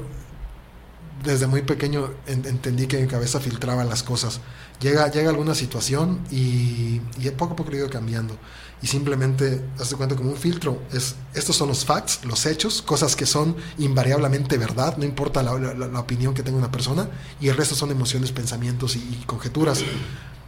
desde 1.23 1.47
muy 1.47 1.61
pequeño 1.61 2.11
entendí 2.25 2.87
que 2.87 2.97
mi 2.99 3.07
cabeza 3.07 3.39
filtraba 3.39 3.83
las 3.83 4.03
cosas. 4.03 4.41
Llega, 4.81 5.09
llega 5.11 5.29
alguna 5.29 5.53
situación 5.53 6.21
y, 6.31 7.01
y 7.19 7.29
poco 7.37 7.53
a 7.53 7.55
poco 7.55 7.69
lo 7.69 7.75
he 7.77 7.79
ido 7.79 7.89
cambiando. 7.89 8.35
Y 8.81 8.87
simplemente, 8.87 9.63
hazte 9.79 9.95
cuenta 9.95 10.15
como 10.15 10.31
un 10.31 10.37
filtro. 10.37 10.81
Es, 10.91 11.15
estos 11.35 11.55
son 11.55 11.67
los 11.67 11.85
facts, 11.85 12.25
los 12.25 12.47
hechos, 12.47 12.81
cosas 12.81 13.15
que 13.15 13.27
son 13.27 13.55
invariablemente 13.77 14.57
verdad, 14.57 14.97
no 14.97 15.05
importa 15.05 15.43
la, 15.43 15.53
la, 15.57 15.99
opinión 15.99 16.33
que 16.33 16.41
tenga 16.41 16.57
una 16.57 16.71
persona. 16.71 17.07
Y 17.39 17.49
el 17.49 17.57
resto 17.57 17.75
son 17.75 17.91
emociones, 17.91 18.31
pensamientos 18.31 18.95
y, 18.95 19.23
conjeturas. 19.27 19.83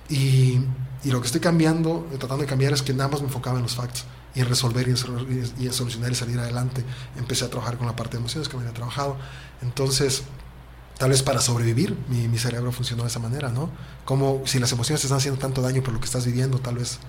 Y, 0.09 0.59
y, 1.03 1.11
lo 1.11 1.21
que 1.21 1.27
estoy 1.27 1.41
cambiando, 1.41 2.07
tratando 2.17 2.41
de 2.41 2.47
cambiar, 2.47 2.73
es 2.73 2.81
que 2.81 2.93
nada 2.93 3.09
más 3.09 3.21
me 3.21 3.27
enfocaba 3.27 3.57
en 3.57 3.63
los 3.63 3.75
facts 3.75 4.05
y 4.33 4.39
en 4.39 4.47
resolver 4.47 4.87
y 4.87 4.91
en, 4.91 5.53
y 5.59 5.67
en 5.67 5.73
solucionar 5.73 6.11
y 6.11 6.15
salir 6.15 6.39
adelante. 6.39 6.83
Empecé 7.17 7.45
a 7.45 7.49
trabajar 7.51 7.77
con 7.77 7.85
la 7.85 7.95
parte 7.95 8.13
de 8.13 8.21
emociones 8.21 8.49
que 8.49 8.57
me 8.57 8.63
había 8.63 8.73
trabajado. 8.73 9.15
Entonces, 9.61 10.23
tal 10.97 11.09
vez 11.09 11.23
para 11.23 11.41
sobrevivir, 11.41 11.97
mi, 12.09 12.27
mi, 12.27 12.37
cerebro 12.37 12.71
funcionó 12.71 13.03
de 13.03 13.09
esa 13.09 13.19
manera, 13.19 13.49
¿no? 13.49 13.69
Como 14.05 14.43
si 14.45 14.59
las 14.59 14.71
emociones 14.71 15.01
te 15.01 15.07
están 15.07 15.17
haciendo 15.17 15.39
tanto 15.39 15.61
daño 15.61 15.81
por 15.81 15.93
lo 15.93 15.99
que 15.99 16.05
estás 16.05 16.25
viviendo, 16.25 16.59
tal 16.59 16.77
vez 16.77 16.99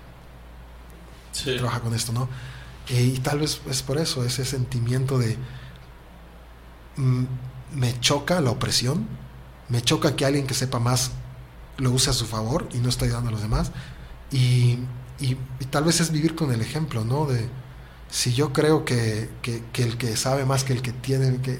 trabaja 1.42 1.80
con 1.80 1.94
esto, 1.94 2.12
¿no? 2.12 2.28
Eh, 2.88 3.12
y 3.16 3.18
tal 3.18 3.40
vez 3.40 3.60
es 3.68 3.82
por 3.82 3.98
eso, 3.98 4.24
ese 4.24 4.44
sentimiento 4.44 5.18
de 5.18 5.36
mm, 6.96 7.24
me 7.74 7.98
choca 8.00 8.40
la 8.40 8.50
opresión, 8.50 9.06
me 9.68 9.82
choca 9.82 10.16
que 10.16 10.24
alguien 10.24 10.46
que 10.46 10.54
sepa 10.54 10.78
más 10.78 11.12
lo 11.78 11.90
use 11.90 12.10
a 12.10 12.12
su 12.12 12.26
favor 12.26 12.68
y 12.72 12.78
no 12.78 12.88
está 12.88 13.04
ayudando 13.04 13.28
a 13.30 13.32
los 13.32 13.42
demás. 13.42 13.72
Y, 14.30 14.78
y, 15.20 15.36
tal 15.70 15.84
vez 15.84 16.00
es 16.00 16.10
vivir 16.10 16.34
con 16.34 16.52
el 16.52 16.60
ejemplo, 16.60 17.04
¿no? 17.04 17.26
De 17.26 17.48
si 18.10 18.32
yo 18.34 18.52
creo 18.52 18.84
que, 18.84 19.30
que, 19.42 19.62
que 19.72 19.82
el 19.82 19.96
que 19.96 20.16
sabe 20.16 20.44
más 20.44 20.64
que 20.64 20.72
el 20.72 20.82
que 20.82 20.92
tiene, 20.92 21.40
que 21.40 21.58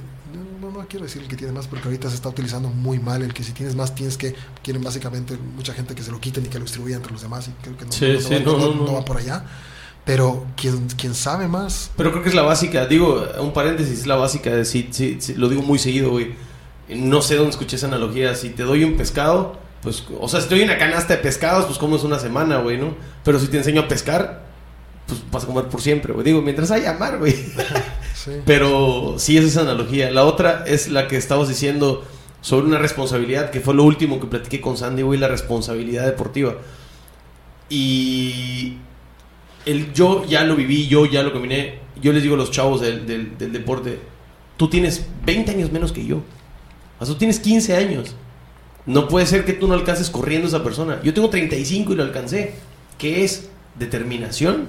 no 0.71 0.87
quiero 0.89 1.05
decir 1.05 1.23
el 1.23 1.29
que 1.29 1.37
tiene 1.37 1.53
más 1.53 1.67
porque 1.67 1.89
ahorita 1.89 2.09
se 2.09 2.17
está 2.17 2.29
utilizando 2.29 2.69
muy 2.69 2.99
mal 2.99 3.23
el 3.23 3.33
que 3.33 3.43
si 3.43 3.53
tienes 3.53 3.75
más 3.75 3.95
tienes 3.95 4.17
que 4.17 4.35
quieren 4.63 4.83
básicamente 4.83 5.37
mucha 5.37 5.73
gente 5.75 5.95
que 5.95 6.03
se 6.03 6.11
lo 6.11 6.21
quiten 6.21 6.45
y 6.45 6.49
que 6.49 6.59
lo 6.59 6.65
distribuya 6.65 6.97
entre 6.97 7.13
los 7.13 7.23
demás 7.23 7.49
y 7.49 7.53
creo 7.63 7.77
que 7.77 7.85
no, 8.45 8.93
va, 8.93 9.05
por 9.05 9.17
allá. 9.17 9.45
Pero 10.05 10.47
quien, 10.57 10.89
quien 10.89 11.15
sabe 11.15 11.49
más. 11.49 11.91
Pero 11.97 12.11
creo 12.11 12.23
que 12.23 12.29
es 12.29 12.35
la 12.35 12.43
básica 12.43 12.87
digo 12.87 13.27
un 13.41 13.53
paréntesis 13.53 14.01
es 14.01 14.07
la 14.07 14.17
básica 14.17 14.51
de 14.51 14.65
si, 14.65 14.89
lo 15.37 15.49
digo 15.49 15.63
muy 15.63 15.79
seguido 15.79 16.11
güey. 16.11 16.35
No 16.89 17.23
sé 17.23 17.37
dónde 17.37 17.51
escuché 17.51 17.77
esa 17.77 17.87
analogía 17.87 18.35
si 18.35 18.51
te 18.51 18.63
doy 18.63 18.85
un 18.85 18.97
pescado 18.97 19.59
pues 19.83 20.05
o 20.21 20.29
sea 20.29 20.41
si 20.41 20.49
te 20.49 20.55
doy 20.55 20.65
una 20.65 20.79
canasta 20.79 21.17
de 21.17 21.23
pescados 21.23 21.67
pues 21.67 21.79
como 21.79 21.97
es 21.97 22.05
una 22.05 22.19
semana 22.19 22.59
güey 22.59 22.79
no 22.79 22.95
pero 23.23 23.39
si 23.39 23.49
te 23.49 23.59
enseño 23.59 23.83
a 23.83 23.89
pescar 23.89 24.45
pues 25.07 25.21
vas 25.31 25.45
a 25.45 25.47
comer 25.47 25.67
por 25.67 25.81
siempre 25.81 26.13
güey. 26.13 26.25
Digo 26.25 26.43
mientras 26.43 26.71
haya 26.71 26.93
mar 26.95 27.19
güey 27.19 27.35
Pero 28.47 29.15
sí 29.19 29.37
es 29.37 29.45
esa 29.45 29.63
analogía. 29.63 30.11
La 30.11 30.25
otra 30.25 30.65
es 30.67 30.89
la 30.89 31.09
que 31.09 31.17
estabas 31.17 31.49
diciendo 31.49 32.05
sobre 32.41 32.67
una 32.67 32.79
responsabilidad, 32.79 33.51
que 33.51 33.61
fue 33.61 33.75
lo 33.75 33.85
último 33.85 34.21
que 34.21 34.27
platiqué 34.27 34.61
con 34.61 34.77
Sandy, 34.77 35.03
güey, 35.03 35.19
la 35.19 35.29
responsabilidad 35.29 36.07
deportiva. 36.07 36.57
Y 37.69 38.77
el, 39.67 39.93
yo 39.93 40.25
ya 40.27 40.45
lo 40.45 40.57
viví, 40.57 40.87
yo 40.87 41.07
ya 41.07 41.23
lo 41.23 41.33
caminé. 41.33 41.81
Yo 42.01 42.13
les 42.13 42.23
digo 42.23 42.35
a 42.35 42.39
los 42.39 42.51
chavos 42.51 42.81
del, 42.81 43.07
del, 43.07 43.53
deporte, 43.53 43.99
tú 44.57 44.69
tienes 44.69 45.07
20 45.25 45.53
años 45.53 45.73
menos 45.73 45.93
que 45.93 46.05
yo. 46.05 46.23
O 47.01 47.07
tú 47.07 47.15
tienes 47.15 47.41
15 47.41 47.77
años. 47.77 48.15
No 48.87 49.09
puede 49.09 49.27
ser 49.27 49.45
que 49.45 49.55
tú 49.55 49.67
no 49.67 49.75
alcances 49.75 50.11
corriendo 50.11 50.47
a 50.47 50.49
esa 50.49 50.63
persona. 50.63 51.01
Yo 51.03 51.15
tengo 51.15 51.31
35 51.31 51.93
y 51.93 51.97
lo 51.97 52.03
alcancé. 52.03 52.55
¿Qué 52.99 53.25
es? 53.25 53.49
Determinación 53.79 54.69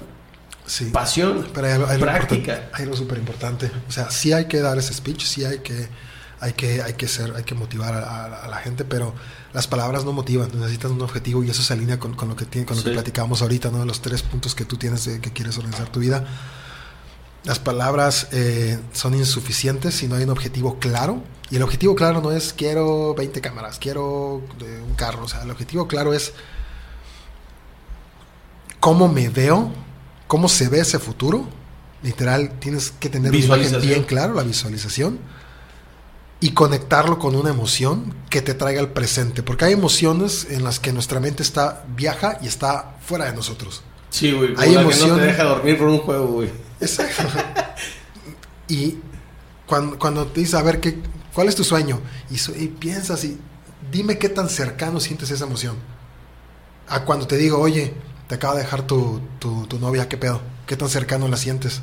sí. 0.66 0.86
pasión, 0.86 1.46
Pero 1.54 1.88
hay, 1.88 1.98
práctica. 1.98 2.70
Hay 2.72 2.84
algo 2.84 2.96
súper 2.96 3.18
importante. 3.18 3.70
O 3.88 3.92
sea, 3.92 4.10
sí 4.10 4.32
hay 4.32 4.46
que 4.46 4.60
dar 4.60 4.78
ese 4.78 4.92
speech, 4.92 5.24
sí 5.24 5.44
hay 5.44 5.60
que, 5.60 5.88
hay 6.40 6.52
que, 6.52 6.82
hay 6.82 6.94
que, 6.94 7.08
ser, 7.08 7.34
hay 7.36 7.44
que 7.44 7.54
motivar 7.54 7.94
a, 7.94 8.48
la 8.48 8.56
gente, 8.58 8.84
pero 8.84 9.14
las 9.52 9.66
palabras 9.66 10.04
no 10.04 10.12
motivan, 10.12 10.50
necesitas 10.54 10.90
un 10.90 11.00
objetivo 11.00 11.42
y 11.42 11.50
eso 11.50 11.62
se 11.62 11.72
alinea 11.72 11.98
con, 11.98 12.14
con 12.14 12.28
lo 12.28 12.36
que 12.36 12.44
tiene, 12.44 12.66
con 12.66 12.76
lo 12.76 12.84
que 12.84 12.90
platicábamos 12.90 13.42
ahorita, 13.42 13.70
¿no? 13.70 13.84
Los 13.84 14.02
tres 14.02 14.22
puntos 14.22 14.54
que 14.54 14.64
tú 14.64 14.76
tienes 14.76 15.04
de, 15.04 15.20
que 15.20 15.32
quieres 15.32 15.56
organizar 15.56 15.88
tu 15.88 16.00
vida. 16.00 16.24
Las 17.46 17.60
palabras 17.60 18.26
eh, 18.32 18.76
son 18.92 19.14
insuficientes 19.14 19.94
si 19.94 20.08
no 20.08 20.16
hay 20.16 20.24
un 20.24 20.30
objetivo 20.30 20.80
claro. 20.80 21.22
Y 21.48 21.56
el 21.56 21.62
objetivo 21.62 21.94
claro 21.94 22.20
no 22.20 22.32
es 22.32 22.52
quiero 22.52 23.14
20 23.14 23.40
cámaras, 23.40 23.78
quiero 23.78 24.42
eh, 24.60 24.82
un 24.84 24.94
carro. 24.96 25.24
O 25.24 25.28
sea, 25.28 25.42
el 25.42 25.50
objetivo 25.52 25.86
claro 25.86 26.12
es 26.12 26.32
cómo 28.80 29.08
me 29.08 29.28
veo, 29.28 29.72
cómo 30.26 30.48
se 30.48 30.68
ve 30.68 30.80
ese 30.80 30.98
futuro. 30.98 31.48
Literal, 32.02 32.58
tienes 32.60 32.92
que 33.00 33.08
tener 33.08 33.30
una 33.32 33.38
imagen 33.44 33.80
bien 33.80 34.04
claro, 34.04 34.34
la 34.34 34.42
visualización. 34.42 35.18
Y 36.38 36.50
conectarlo 36.50 37.18
con 37.18 37.34
una 37.34 37.48
emoción 37.50 38.14
que 38.28 38.42
te 38.42 38.52
traiga 38.54 38.80
al 38.80 38.90
presente. 38.90 39.42
Porque 39.42 39.64
hay 39.64 39.72
emociones 39.72 40.46
en 40.50 40.64
las 40.64 40.78
que 40.78 40.92
nuestra 40.92 41.18
mente 41.18 41.42
está 41.42 41.84
viaja 41.96 42.38
y 42.42 42.46
está 42.46 42.96
fuera 43.04 43.24
de 43.24 43.32
nosotros. 43.32 43.82
Sí, 44.10 44.32
güey. 44.32 44.54
Hay 44.58 44.70
que 44.76 44.82
no 45.06 45.16
te 45.16 45.22
deja 45.22 45.44
dormir 45.44 45.78
por 45.78 45.88
un 45.88 45.98
juego, 45.98 46.26
güey. 46.26 46.50
Exacto. 46.80 47.22
y 48.68 48.98
cuando, 49.66 49.98
cuando 49.98 50.26
te 50.26 50.40
dices, 50.40 50.54
a 50.54 50.62
ver, 50.62 50.78
¿qué, 50.80 50.98
¿cuál 51.34 51.48
es 51.48 51.54
tu 51.56 51.64
sueño? 51.64 52.00
Y, 52.30 52.36
su- 52.38 52.54
y 52.54 52.68
piensas 52.68 53.24
y 53.24 53.38
dime 53.90 54.18
qué 54.18 54.28
tan 54.28 54.48
cercano 54.50 55.00
sientes 55.00 55.30
esa 55.30 55.44
emoción. 55.46 55.76
A 56.88 57.00
cuando 57.04 57.26
te 57.26 57.36
digo, 57.38 57.58
oye, 57.58 57.94
te 58.28 58.34
acaba 58.34 58.54
de 58.54 58.62
dejar 58.62 58.86
tu, 58.86 59.20
tu, 59.38 59.66
tu 59.66 59.78
novia, 59.78 60.08
¿qué 60.08 60.16
pedo? 60.16 60.40
¿Qué 60.66 60.76
tan 60.76 60.88
cercano 60.88 61.28
la 61.28 61.36
sientes? 61.36 61.82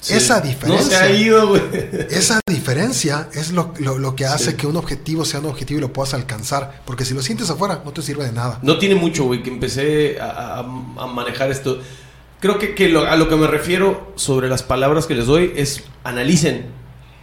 Sí. 0.00 0.14
Esa 0.14 0.40
No 0.40 0.46
diferencia. 0.46 0.98
se 0.98 1.04
ha 1.04 1.10
ido, 1.10 1.48
güey. 1.48 1.62
Esa 2.10 2.40
diferencia 2.46 3.28
es 3.32 3.52
lo, 3.52 3.72
lo- 3.78 3.98
lo 3.98 4.14
que 4.14 4.26
hace 4.26 4.50
Sí. 4.50 4.56
que 4.56 4.66
un 4.66 4.76
objetivo 4.76 5.24
sea 5.24 5.40
un 5.40 5.46
objetivo 5.46 5.78
y 5.78 5.80
lo 5.80 5.92
puedas 5.94 6.12
alcanzar. 6.12 6.82
Porque 6.84 7.04
si 7.06 7.14
lo 7.14 7.22
sientes 7.22 7.48
afuera, 7.48 7.80
no 7.84 7.92
te 7.92 8.02
sirve 8.02 8.24
de 8.26 8.32
nada. 8.32 8.58
No 8.62 8.76
tiene 8.78 8.96
mucho, 8.96 9.24
güey, 9.24 9.42
que 9.42 9.48
empecé 9.50 10.20
a, 10.20 10.58
a- 10.58 10.58
a 10.60 11.06
manejar 11.06 11.50
esto. 11.50 11.80
Creo 12.40 12.58
que, 12.58 12.74
que 12.74 12.88
lo- 12.90 13.06
a 13.06 13.16
lo 13.16 13.28
que 13.30 13.36
me 13.36 13.46
refiero 13.46 14.12
sobre 14.16 14.48
las 14.48 14.62
palabras 14.62 15.06
que 15.06 15.14
les 15.14 15.24
doy 15.26 15.52
es 15.56 15.84
analicen. 16.02 16.66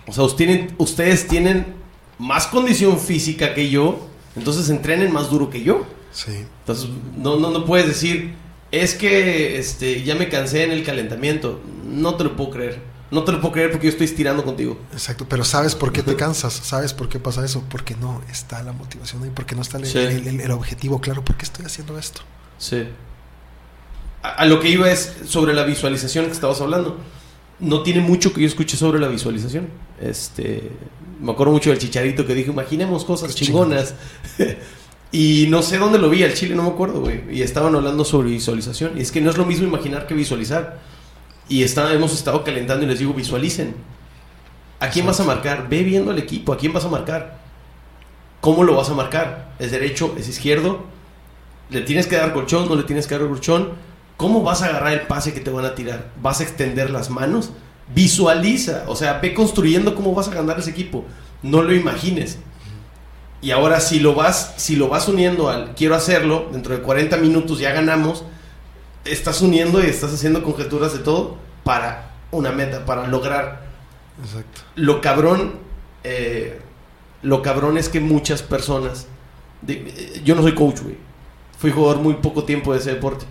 O 0.07 0.13
sea, 0.13 0.23
ustedes 0.23 0.37
tienen, 0.57 0.75
ustedes 0.79 1.27
tienen 1.27 1.75
más 2.17 2.47
condición 2.47 2.97
física 2.99 3.53
que 3.53 3.69
yo, 3.69 4.07
entonces 4.35 4.69
entrenen 4.69 5.11
más 5.13 5.29
duro 5.29 5.51
que 5.51 5.61
yo. 5.61 5.85
Sí. 6.11 6.45
Entonces, 6.61 6.89
no, 7.15 7.35
no, 7.39 7.51
no 7.51 7.63
puedes 7.65 7.85
decir, 7.85 8.33
es 8.71 8.95
que 8.95 9.57
este, 9.59 10.03
ya 10.03 10.15
me 10.15 10.29
cansé 10.29 10.63
en 10.63 10.71
el 10.71 10.83
calentamiento. 10.83 11.59
No 11.85 12.15
te 12.15 12.23
lo 12.23 12.35
puedo 12.35 12.51
creer. 12.51 12.79
No 13.11 13.23
te 13.25 13.33
lo 13.33 13.41
puedo 13.41 13.51
creer 13.53 13.71
porque 13.71 13.87
yo 13.87 13.91
estoy 13.91 14.05
estirando 14.05 14.43
contigo. 14.45 14.79
Exacto, 14.93 15.25
pero 15.27 15.43
¿sabes 15.43 15.75
por 15.75 15.91
qué 15.91 16.01
te 16.01 16.15
cansas? 16.15 16.53
¿Sabes 16.53 16.93
por 16.93 17.09
qué 17.09 17.19
pasa 17.19 17.43
eso? 17.43 17.61
Porque 17.69 17.93
no 17.95 18.21
está 18.31 18.63
la 18.63 18.71
motivación 18.71 19.23
ahí, 19.23 19.31
porque 19.35 19.53
no 19.53 19.61
está 19.61 19.77
el, 19.79 19.85
Sí. 19.85 19.97
el- 19.97 20.27
el- 20.27 20.39
el 20.41 20.51
objetivo 20.51 21.01
claro. 21.01 21.21
¿Por 21.23 21.35
qué 21.35 21.43
estoy 21.43 21.65
haciendo 21.65 21.97
esto? 21.99 22.21
Sí. 22.57 22.87
A, 24.23 24.29
a 24.29 24.45
lo 24.45 24.61
que 24.61 24.69
iba 24.69 24.89
es 24.89 25.13
sobre 25.27 25.53
la 25.53 25.63
visualización 25.63 26.27
que 26.27 26.31
estabas 26.31 26.61
hablando. 26.61 26.97
No 27.59 27.83
tiene 27.83 27.99
mucho 27.99 28.31
que 28.33 28.41
yo 28.41 28.47
escuche 28.47 28.77
sobre 28.77 28.99
la 29.01 29.09
visualización. 29.09 29.67
Este, 29.99 30.71
me 31.19 31.33
acuerdo 31.33 31.51
mucho 31.51 31.69
del 31.69 31.79
chicharito 31.79 32.25
que 32.25 32.33
dijo, 32.33 32.51
imaginemos 32.51 33.03
cosas 33.03 33.35
Qué 33.35 33.45
chingonas. 33.45 33.93
y 35.11 35.47
no 35.49 35.61
sé 35.61 35.77
dónde 35.77 35.99
lo 35.99 36.09
vi, 36.09 36.23
al 36.23 36.33
chile 36.33 36.55
no 36.55 36.63
me 36.63 36.69
acuerdo, 36.69 37.01
güey. 37.01 37.21
Y 37.31 37.41
estaban 37.41 37.75
hablando 37.75 38.05
sobre 38.05 38.29
visualización. 38.29 38.97
Y 38.97 39.01
es 39.01 39.11
que 39.11 39.19
no 39.19 39.29
es 39.29 39.37
lo 39.37 39.45
mismo 39.45 39.67
imaginar 39.67 40.07
que 40.07 40.13
visualizar. 40.13 40.79
Y 41.49 41.63
está, 41.63 41.93
hemos 41.93 42.13
estado 42.13 42.43
calentando 42.43 42.85
y 42.85 42.87
les 42.87 42.99
digo, 42.99 43.13
visualicen. 43.13 43.75
¿A 44.79 44.89
quién 44.89 45.05
vas 45.05 45.19
a 45.19 45.25
marcar? 45.25 45.67
Ve 45.69 45.83
viendo 45.83 46.11
al 46.11 46.17
equipo, 46.17 46.53
¿a 46.53 46.57
quién 46.57 46.71
vas 46.73 46.85
a 46.85 46.89
marcar? 46.89 47.39
¿Cómo 48.39 48.63
lo 48.63 48.75
vas 48.75 48.89
a 48.89 48.93
marcar? 48.93 49.53
¿Es 49.59 49.71
derecho? 49.71 50.15
¿Es 50.17 50.27
izquierdo? 50.29 50.85
¿Le 51.69 51.81
tienes 51.81 52.07
que 52.07 52.15
dar 52.15 52.33
colchón? 52.33 52.67
¿No 52.67 52.75
le 52.75 52.83
tienes 52.83 53.05
que 53.05 53.17
dar 53.17 53.27
colchón? 53.27 53.73
¿Cómo 54.17 54.43
vas 54.43 54.61
a 54.61 54.67
agarrar 54.67 54.93
el 54.93 55.01
pase 55.01 55.33
que 55.33 55.41
te 55.41 55.51
van 55.51 55.65
a 55.65 55.75
tirar? 55.75 56.11
¿Vas 56.21 56.39
a 56.39 56.43
extender 56.43 56.89
las 56.89 57.09
manos? 57.09 57.51
Visualiza, 57.93 58.85
o 58.87 58.95
sea, 58.95 59.19
ve 59.19 59.33
construyendo 59.33 59.93
cómo 59.93 60.15
vas 60.15 60.29
a 60.29 60.33
ganar 60.33 60.57
ese 60.57 60.71
equipo. 60.71 61.05
No 61.43 61.61
lo 61.61 61.75
imagines. 61.75 62.39
Y 63.41 63.51
ahora 63.51 63.79
si 63.79 63.99
lo 63.99 64.13
vas, 64.13 64.53
si 64.57 64.75
lo 64.75 64.87
vas 64.87 65.07
uniendo 65.07 65.49
al 65.49 65.73
quiero 65.75 65.95
hacerlo, 65.95 66.49
dentro 66.51 66.75
de 66.75 66.81
40 66.81 67.17
minutos 67.17 67.59
ya 67.59 67.71
ganamos, 67.71 68.23
estás 69.05 69.41
uniendo 69.41 69.83
y 69.83 69.87
estás 69.87 70.13
haciendo 70.13 70.43
conjeturas 70.43 70.93
de 70.93 70.99
todo 70.99 71.37
para 71.63 72.11
una 72.31 72.51
meta, 72.51 72.85
para 72.85 73.07
lograr. 73.07 73.69
Exacto. 74.23 74.61
lo 74.75 75.01
cabrón, 75.01 75.53
eh, 76.03 76.59
lo 77.23 77.41
cabrón 77.41 77.77
es 77.77 77.89
que 77.89 77.99
muchas 77.99 78.43
personas, 78.43 79.07
de- 79.63 79.73
eh, 79.87 80.21
yo 80.23 80.35
no 80.35 80.43
soy 80.43 80.53
coach, 80.53 80.81
güey, 80.81 80.97
fui 81.57 81.71
jugador 81.71 82.01
muy 82.03 82.15
poco 82.15 82.43
tiempo 82.43 82.73
de 82.73 82.79
ese 82.79 82.91
deporte, 82.93 83.25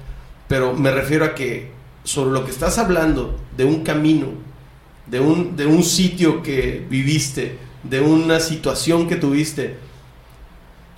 pero 0.49 0.75
me 0.75 0.91
refiero 0.91 1.25
a 1.25 1.35
que 1.37 1.71
sobre 2.03 2.33
lo 2.33 2.45
que 2.45 2.51
estás 2.51 2.79
hablando, 2.79 3.39
de 3.57 3.65
un 3.65 3.85
camino, 3.85 4.29
de 5.07 5.21
un, 5.21 5.57
de 5.57 5.67
un 5.67 5.85
sitio 5.85 6.43
que 6.43 6.85
viviste, 6.91 7.59
de 7.85 8.01
una 8.01 8.41
situación 8.41 9.07
que 9.09 9.17
tuviste, 9.17 9.77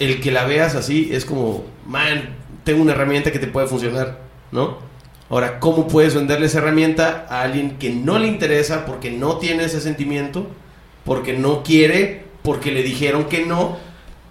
el 0.03 0.21
que 0.21 0.31
la 0.31 0.45
veas 0.45 0.75
así 0.75 1.11
es 1.13 1.25
como, 1.25 1.65
man, 1.87 2.37
tengo 2.65 2.83
una 2.83 2.93
herramienta 2.93 3.33
que 3.33 3.39
te 3.39 3.47
puede 3.47 3.67
funcionar, 3.67 4.21
¿no? 4.51 4.79
Ahora, 5.31 5.61
¿cómo 5.61 5.89
puedes 5.89 6.15
venderle 6.15 6.47
esa 6.47 6.59
herramienta 6.59 7.27
a 7.31 7.43
alguien 7.43 7.79
que 7.79 7.91
no 7.91 8.19
le 8.19 8.27
interesa 8.27 8.85
porque 8.85 9.11
no 9.11 9.39
tiene 9.39 9.65
ese 9.65 9.81
sentimiento, 9.81 10.47
porque 11.05 11.33
no 11.33 11.63
quiere, 11.63 12.25
porque 12.43 12.71
le 12.71 12.83
dijeron 12.83 13.25
que 13.25 13.47
no, 13.47 13.79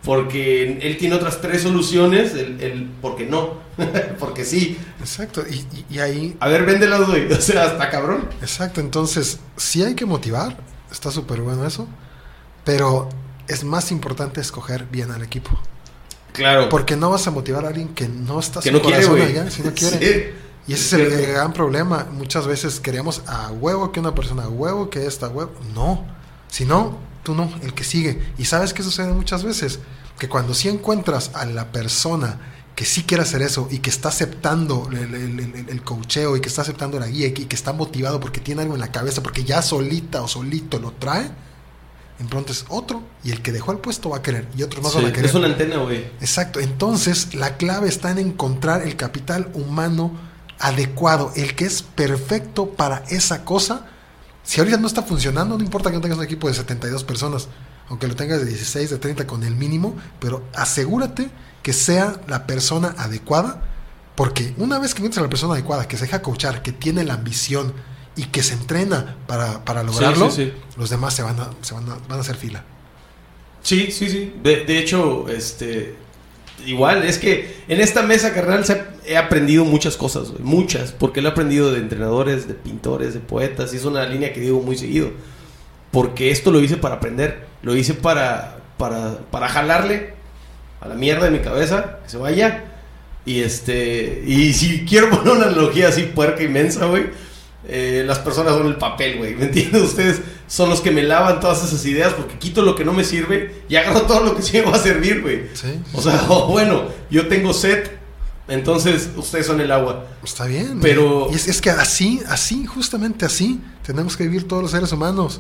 porque 0.04 0.78
él 0.82 0.98
tiene 0.98 1.16
otras 1.16 1.42
tres 1.42 1.62
soluciones, 1.64 2.34
el, 2.34 2.62
el 2.62 2.90
porque 3.02 3.26
no, 3.26 3.56
porque 4.20 4.44
sí. 4.46 4.78
Exacto. 5.00 5.44
Y, 5.50 5.56
y- 5.56 5.86
y 5.96 6.00
ahí, 6.00 6.36
A 6.40 6.48
ver, 6.50 6.66
véndelas, 6.66 7.08
güey. 7.08 7.32
O 7.34 7.42
sea, 7.42 7.66
hasta 7.66 7.90
cabrón. 7.90 8.28
exacto. 8.42 8.80
Entonces, 8.82 9.40
sí 9.58 9.84
hay 9.84 9.96
que 9.96 10.06
motivar. 10.06 10.56
Está 10.92 11.10
súper 11.12 11.42
bueno 11.42 11.66
eso. 11.66 11.88
Pero 12.64 13.10
es 13.52 13.64
más 13.64 13.92
importante 13.92 14.42
escoger 14.42 14.86
bien 14.86 15.12
al 15.12 15.22
equipo. 15.24 15.52
Claro. 16.34 16.70
Porque 16.70 16.96
no 16.96 17.10
vas 17.10 17.28
a 17.28 17.32
motivar 17.32 17.66
a 17.66 17.70
alguien 17.70 17.90
que 17.90 18.08
no 18.08 18.40
está 18.40 18.62
que 18.62 18.72
no 18.72 18.82
quiere, 18.82 19.06
allá, 19.24 19.52
si 19.52 19.62
no 19.64 19.74
quiere. 19.76 20.00
Sí. 20.00 20.38
Y 20.68 20.74
ese 20.74 21.06
es 21.08 21.14
el, 21.14 21.28
gran 21.28 21.52
problema. 21.54 22.08
Muchas 22.12 22.48
veces 22.48 22.80
queremos 22.80 23.24
a 23.28 23.52
huevo 23.52 23.92
que 23.92 24.00
una 24.00 24.16
persona, 24.16 24.44
a 24.44 24.50
huevo 24.50 24.90
que 24.90 25.06
esta, 25.06 25.26
a 25.26 25.30
huevo. 25.30 25.52
No. 25.74 26.06
Si 26.48 26.66
no, 26.66 26.98
tú 27.24 27.34
no, 27.36 27.52
el 27.62 27.74
que 27.74 27.84
sigue. 27.84 28.22
Y 28.38 28.46
sabes 28.46 28.74
qué 28.74 28.84
sucede 28.84 29.12
muchas 29.14 29.44
veces? 29.44 29.80
Que 30.18 30.30
cuando 30.30 30.54
sí 30.54 30.70
encuentras 30.70 31.32
a 31.34 31.46
la 31.46 31.72
persona 31.72 32.40
que 32.76 32.86
sí 32.86 33.04
quiere 33.04 33.24
hacer 33.24 33.42
eso 33.42 33.68
y 33.70 33.80
que 33.80 33.90
está 33.90 34.10
aceptando 34.10 34.88
el, 34.92 35.14
el, 35.14 35.40
el- 35.40 35.66
el 35.70 35.84
coacheo 35.84 36.38
y 36.38 36.42
que 36.42 36.48
está 36.48 36.62
aceptando 36.62 36.98
la 37.00 37.08
guía 37.08 37.28
y 37.28 37.32
que, 37.34 37.42
y 37.42 37.46
que 37.46 37.56
está 37.56 37.74
motivado 37.74 38.20
porque 38.22 38.40
tiene 38.40 38.62
algo 38.62 38.76
en 38.76 38.80
la 38.80 38.92
cabeza, 38.92 39.22
porque 39.22 39.44
ya 39.44 39.62
solita 39.62 40.22
o 40.22 40.28
solito 40.28 40.80
lo 40.80 40.92
trae, 40.92 41.30
en 42.22 42.28
pronto 42.28 42.52
es 42.52 42.66
otro 42.70 43.02
y 43.24 43.32
el 43.32 43.42
que 43.42 43.52
dejó 43.52 43.72
el 43.72 43.80
puesto 43.80 44.10
va 44.12 44.18
a 44.18 44.22
querer 44.22 44.48
y 44.56 44.62
otros 44.62 44.84
más 44.84 44.94
Sí, 44.94 45.00
van 45.00 45.08
a 45.10 45.14
querer. 45.14 45.26
es 45.26 45.36
una 45.36 45.48
antena, 45.48 45.78
güey. 45.78 46.06
Exacto, 46.22 46.60
entonces 46.60 47.34
la 47.34 47.58
clave 47.58 47.90
está 47.90 48.12
en 48.12 48.20
encontrar 48.20 48.84
el 48.84 48.96
capital 48.96 49.50
humano 49.56 50.12
adecuado, 50.60 51.34
el 51.36 51.56
que 51.56 51.66
es 51.66 51.82
perfecto 51.82 52.70
para 52.70 53.04
esa 53.10 53.44
cosa. 53.44 53.88
Si 54.44 54.60
ahorita 54.60 54.78
no 54.78 54.86
está 54.86 55.02
funcionando, 55.02 55.58
no 55.58 55.64
importa 55.64 55.90
que 55.90 55.96
no 55.96 56.02
tengas 56.02 56.20
un 56.20 56.24
equipo 56.24 56.48
de 56.48 56.54
72 56.54 57.04
personas, 57.04 57.48
aunque 57.90 58.08
lo 58.08 58.16
tengas 58.16 58.40
de 58.40 58.46
16, 58.46 58.92
de 58.92 58.98
30 59.00 59.26
con 59.26 59.44
el 59.44 59.56
mínimo, 59.56 59.96
pero 60.20 60.48
asegúrate 60.54 61.30
que 61.64 61.74
sea 61.74 62.22
la 62.28 62.46
persona 62.46 62.94
adecuada, 63.00 63.64
porque 64.16 64.54
una 64.58 64.78
vez 64.78 64.94
que 64.94 65.00
encuentres 65.00 65.18
a 65.20 65.24
la 65.24 65.30
persona 65.30 65.54
adecuada, 65.54 65.88
que 65.88 65.98
se 65.98 66.06
deja 66.06 66.22
coachar, 66.22 66.62
que 66.62 66.72
tiene 66.72 67.04
la 67.04 67.16
ambición 67.16 67.74
y 68.16 68.24
que 68.26 68.44
se 68.44 68.54
entrena 68.54 69.16
para, 69.28 69.64
para 69.64 69.84
lograrlo, 69.84 70.30
sí, 70.30 70.46
sí. 70.46 70.54
los 70.78 70.90
demás 70.90 71.14
se 71.14 71.24
van 71.24 71.40
a, 71.40 71.50
se 71.62 71.74
van 71.74 71.90
a, 71.90 71.96
van 72.08 72.18
a 72.18 72.22
hacer 72.22 72.36
fila. 72.36 72.64
Sí, 73.64 73.92
sí, 73.92 74.10
sí. 74.10 74.34
De, 74.44 74.66
de 74.66 74.80
hecho, 74.80 75.28
este. 75.30 75.96
Igual, 76.66 77.04
es 77.04 77.18
que 77.18 77.64
en 77.68 77.82
esta 77.82 78.04
mesa, 78.04 78.34
carnal, 78.34 78.64
se 78.66 78.74
ha- 78.74 78.90
he 79.06 79.18
aprendido 79.18 79.66
muchas 79.66 79.98
cosas, 79.98 80.30
güey, 80.30 80.44
muchas, 80.44 80.92
porque 80.92 81.22
lo 81.22 81.30
he 81.30 81.32
aprendido 81.32 81.72
de 81.72 81.80
entrenadores, 81.80 82.48
de 82.48 82.54
pintores, 82.54 83.14
de 83.16 83.20
poetas, 83.20 83.74
y 83.74 83.78
es 83.78 83.86
una 83.86 84.06
línea 84.06 84.32
que 84.34 84.42
digo 84.42 84.62
muy 84.62 84.78
seguido. 84.78 85.12
Porque 85.92 86.30
esto 86.32 86.52
lo 86.52 86.60
hice 86.62 86.78
para 86.78 86.96
aprender, 86.96 87.48
lo 87.64 87.76
hice 87.76 87.94
para, 87.96 88.60
para, 88.78 89.18
para 89.32 89.48
jalarle 89.50 90.14
a 90.80 90.88
la 90.88 90.96
mierda 90.96 91.26
de 91.26 91.32
mi 91.32 91.40
cabeza, 91.40 92.00
que 92.04 92.10
se 92.10 92.18
vaya. 92.18 92.66
Y 93.26 93.42
este, 93.42 94.24
y 94.26 94.54
si 94.54 94.86
quiero 94.86 95.10
poner 95.10 95.34
una 95.34 95.46
analogía 95.48 95.88
así 95.90 96.04
puerca 96.04 96.44
inmensa, 96.44 96.86
güey, 96.86 97.06
eh, 97.74 98.04
las 98.06 98.20
personas 98.20 98.54
son 98.54 98.68
el 98.68 98.76
papel, 98.76 99.18
güey, 99.18 99.34
¿me 99.36 99.46
entiendes? 99.46 99.82
Ustedes 99.82 100.22
son 100.48 100.70
los 100.70 100.82
que 100.82 100.92
me 100.92 101.04
lavan 101.04 101.40
todas 101.40 101.64
esas 101.64 101.86
ideas 101.86 102.14
porque 102.14 102.38
quito 102.38 102.62
lo 102.62 102.76
que 102.76 102.84
no 102.84 102.92
me 102.92 103.06
sirve 103.06 103.64
y 103.70 103.78
agarro 103.78 104.02
todo 104.02 104.20
lo 104.26 104.36
que 104.36 104.42
sí 104.42 104.58
me 104.58 104.64
va 104.70 104.76
a 104.76 104.80
servir, 104.80 105.22
güey. 105.22 105.44
¿Sí? 105.54 105.80
O 105.94 106.02
sea, 106.02 106.26
o 106.30 106.48
bueno, 106.48 106.84
yo 107.10 107.28
tengo 107.30 107.54
sed, 107.54 107.90
entonces 108.50 109.10
ustedes 109.16 109.46
son 109.46 109.62
el 109.62 109.72
agua. 109.72 110.06
Está 110.24 110.46
bien. 110.46 110.80
Pero- 110.82 111.30
Y 111.32 111.36
es, 111.36 111.48
es 111.48 111.62
que 111.62 111.70
así, 111.70 112.22
así, 112.28 112.66
justamente 112.66 113.26
así, 113.26 113.62
tenemos 113.86 114.18
que 114.18 114.24
vivir 114.24 114.48
todos 114.48 114.62
los 114.62 114.72
seres 114.72 114.92
humanos. 114.92 115.40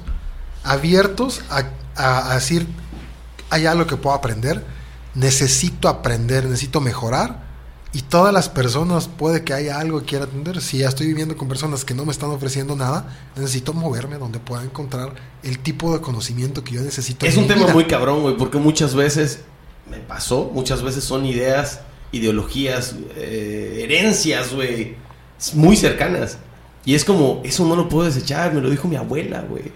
Abiertos 0.63 1.41
a, 1.49 1.63
a- 1.95 2.31
a 2.31 2.35
decir, 2.35 2.65
hay 3.49 3.65
algo 3.65 3.85
que 3.87 3.97
puedo 3.97 4.15
aprender, 4.15 4.63
necesito 5.15 5.89
aprender, 5.89 6.45
necesito 6.45 6.79
mejorar. 6.79 7.50
Y 7.93 8.03
todas 8.03 8.33
las 8.33 8.47
personas, 8.47 9.09
puede 9.09 9.43
que 9.43 9.53
haya 9.53 9.77
algo 9.77 9.99
que 9.99 10.05
quiera 10.05 10.25
atender. 10.25 10.61
Si 10.61 10.77
ya 10.77 10.87
estoy 10.87 11.07
viviendo 11.07 11.35
con 11.35 11.49
personas 11.49 11.83
que 11.83 11.93
no 11.93 12.05
me 12.05 12.11
están 12.11 12.29
ofreciendo 12.29 12.75
nada, 12.77 13.05
necesito 13.35 13.73
moverme 13.73 14.17
donde 14.17 14.39
pueda 14.39 14.63
encontrar 14.63 15.13
el 15.43 15.59
tipo 15.59 15.93
de 15.93 15.99
conocimiento 15.99 16.63
que 16.63 16.75
yo 16.75 16.81
necesito. 16.81 17.25
Es 17.25 17.35
un 17.35 17.47
tema 17.47 17.67
muy 17.67 17.85
cabrón, 17.85 18.21
güey, 18.21 18.37
porque 18.37 18.57
muchas 18.59 18.95
veces 18.95 19.41
me 19.89 19.97
pasó, 19.97 20.49
muchas 20.53 20.81
veces 20.81 21.03
son 21.03 21.25
ideas, 21.25 21.81
ideologías, 22.13 22.95
eh, 23.17 23.81
herencias, 23.83 24.53
güey, 24.53 24.95
muy 25.53 25.75
cercanas. 25.75 26.37
Y 26.85 26.95
es 26.95 27.03
como, 27.03 27.41
eso 27.43 27.65
no 27.65 27.75
lo 27.75 27.89
puedo 27.89 28.05
desechar, 28.05 28.53
me 28.53 28.61
lo 28.61 28.69
dijo 28.69 28.87
mi 28.87 28.95
abuela, 28.95 29.41
güey. 29.41 29.71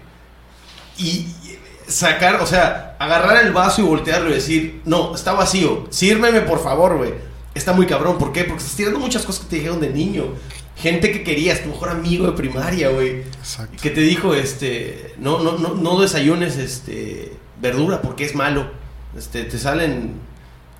Y 0.96 1.26
sacar, 1.86 2.40
o 2.40 2.46
sea, 2.46 2.96
agarrar 2.98 3.44
el 3.44 3.52
vaso 3.52 3.82
y 3.82 3.84
voltearlo 3.84 4.30
y 4.30 4.34
decir, 4.34 4.80
no, 4.86 5.14
está 5.14 5.32
vacío, 5.32 5.86
sírveme 5.90 6.40
por 6.40 6.62
favor, 6.62 6.96
güey. 6.96 7.35
Está 7.56 7.72
muy 7.72 7.86
cabrón, 7.86 8.18
¿por 8.18 8.32
qué? 8.32 8.44
Porque 8.44 8.62
estás 8.62 8.76
tirando 8.76 9.00
muchas 9.00 9.24
cosas 9.24 9.44
que 9.44 9.48
te 9.48 9.56
dijeron 9.56 9.80
de 9.80 9.88
niño. 9.88 10.26
Gente 10.76 11.10
que 11.10 11.24
querías, 11.24 11.62
tu 11.62 11.70
mejor 11.70 11.88
amigo 11.88 12.26
de 12.26 12.32
primaria, 12.32 12.90
güey. 12.90 13.22
Que 13.80 13.88
te 13.88 14.02
dijo, 14.02 14.34
este, 14.34 15.14
no, 15.18 15.42
no, 15.42 15.56
no, 15.56 15.74
no 15.74 15.98
desayunes, 15.98 16.58
este, 16.58 17.32
verdura 17.60 18.02
porque 18.02 18.26
es 18.26 18.34
malo. 18.34 18.70
Este, 19.16 19.44
te 19.44 19.58
salen, 19.58 20.16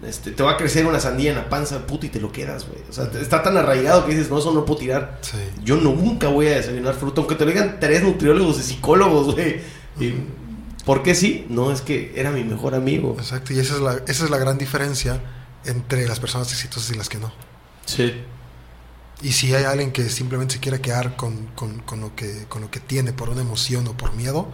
este, 0.07 0.33
te 0.33 0.43
va 0.43 0.53
a 0.53 0.57
crecer 0.59 0.85
una 0.85 1.01
sandía 1.01 1.31
en 1.31 1.39
la 1.39 1.49
panza, 1.49 1.87
puta, 1.87 2.05
y 2.05 2.09
te 2.11 2.21
lo 2.21 2.31
quedas, 2.31 2.69
güey. 2.69 2.83
O 2.91 2.93
sea, 2.93 3.11
está 3.23 3.43
tan 3.43 3.57
arraigado 3.57 4.05
que 4.05 4.13
dices, 4.13 4.29
no, 4.29 4.39
eso 4.39 4.53
no 4.53 4.67
puedo 4.67 4.81
tirar. 4.81 5.19
Yo 5.65 5.77
nunca 5.77 6.29
voy 6.29 6.49
a 6.49 6.57
desayunar 6.57 6.93
fruta, 6.93 7.23
aunque 7.23 7.37
te 7.37 7.47
lo 7.47 7.53
digan 7.53 7.79
tres 7.81 8.03
nutriólogos 8.03 8.59
y 8.59 8.63
psicólogos, 8.63 9.35
güey. 9.35 9.61
¿Por 10.85 11.03
qué 11.03 11.15
sí? 11.15 11.47
No, 11.49 11.73
es 11.73 11.81
que 11.81 12.13
era 12.15 12.33
mi 12.33 12.45
mejor 12.45 12.75
amigo. 12.75 13.17
Exacto, 13.19 13.55
y 13.55 13.61
esa 13.61 13.77
es 13.77 13.81
la, 13.81 14.03
esa 14.07 14.25
es 14.25 14.31
la 14.31 14.37
gran 14.37 14.59
diferencia 14.59 15.23
entre 15.67 16.07
las 16.07 16.21
personas 16.21 16.51
exitosas 16.53 16.91
y 16.91 16.95
las 16.95 17.09
que 17.09 17.19
no. 17.19 17.33
Sí. 17.85 18.25
Y 19.23 19.33
si 19.33 19.55
hay 19.55 19.65
alguien 19.65 19.93
que 19.93 20.09
simplemente 20.09 20.55
se 20.55 20.61
quiere 20.61 20.81
quedar 20.81 21.17
con, 21.17 21.51
lo 22.01 22.15
que, 22.15 22.45
con 22.49 22.63
lo 22.63 22.71
que 22.71 22.81
tiene 22.81 23.13
por 23.13 23.31
una 23.31 23.41
emoción 23.41 23.87
o 23.89 23.97
por 23.97 24.15
miedo, 24.15 24.49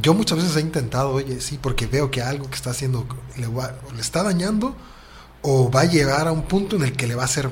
yo 0.00 0.14
muchas 0.14 0.38
veces 0.38 0.56
he 0.56 0.60
intentado, 0.60 1.10
oye, 1.12 1.40
sí, 1.40 1.58
porque 1.60 1.86
veo 1.86 2.10
que 2.10 2.22
algo 2.22 2.48
que 2.48 2.56
está 2.56 2.70
haciendo 2.70 3.06
le, 3.36 3.46
le 3.46 4.00
está 4.00 4.22
dañando 4.22 4.74
o 5.42 5.70
va 5.70 5.82
a 5.82 5.84
llegar 5.84 6.28
a 6.28 6.32
un 6.32 6.42
punto 6.42 6.76
en 6.76 6.82
el 6.82 6.92
que 6.92 7.06
le 7.06 7.14
va 7.14 7.22
a 7.22 7.26
hacer, 7.26 7.50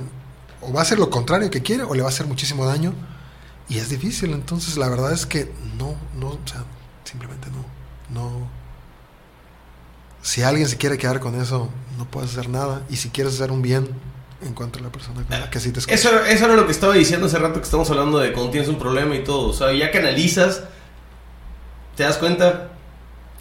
o 0.60 0.72
va 0.72 0.80
a 0.80 0.82
hacer 0.82 0.98
lo 0.98 1.10
contrario 1.10 1.50
que 1.50 1.62
quiere 1.62 1.84
o 1.84 1.94
le 1.94 2.02
va 2.02 2.08
a 2.08 2.10
hacer 2.10 2.26
muchísimo 2.26 2.64
daño. 2.66 2.94
Y 3.68 3.78
es 3.78 3.88
difícil, 3.88 4.32
entonces 4.32 4.76
la 4.76 4.88
verdad 4.88 5.12
es 5.12 5.26
que 5.26 5.52
no, 5.78 5.94
no, 6.18 6.28
o 6.28 6.40
sea, 6.44 6.64
Simplemente 7.10 7.48
no. 7.50 8.20
No. 8.20 8.49
Si 10.22 10.42
alguien 10.42 10.68
se 10.68 10.76
quiere 10.76 10.98
quedar 10.98 11.20
con 11.20 11.40
eso, 11.40 11.70
no 11.98 12.04
puedes 12.06 12.32
hacer 12.32 12.48
nada. 12.48 12.82
Y 12.90 12.96
si 12.96 13.10
quieres 13.10 13.34
hacer 13.34 13.50
un 13.50 13.62
bien, 13.62 13.88
encuentra 14.42 14.82
la 14.82 14.90
persona 14.90 15.24
que 15.50 15.60
sí 15.60 15.72
te 15.72 15.80
escucha. 15.80 15.94
Eso, 15.94 16.24
eso 16.24 16.44
era 16.44 16.54
lo 16.54 16.66
que 16.66 16.72
estaba 16.72 16.94
diciendo 16.94 17.26
hace 17.26 17.38
rato 17.38 17.60
que 17.60 17.64
estamos 17.64 17.90
hablando 17.90 18.18
de 18.18 18.32
cuando 18.32 18.50
tienes 18.50 18.68
un 18.68 18.78
problema 18.78 19.14
y 19.14 19.24
todo. 19.24 19.48
O 19.48 19.52
sea, 19.52 19.72
ya 19.72 19.90
que 19.90 19.98
analizas, 19.98 20.62
te 21.96 22.02
das 22.02 22.18
cuenta 22.18 22.68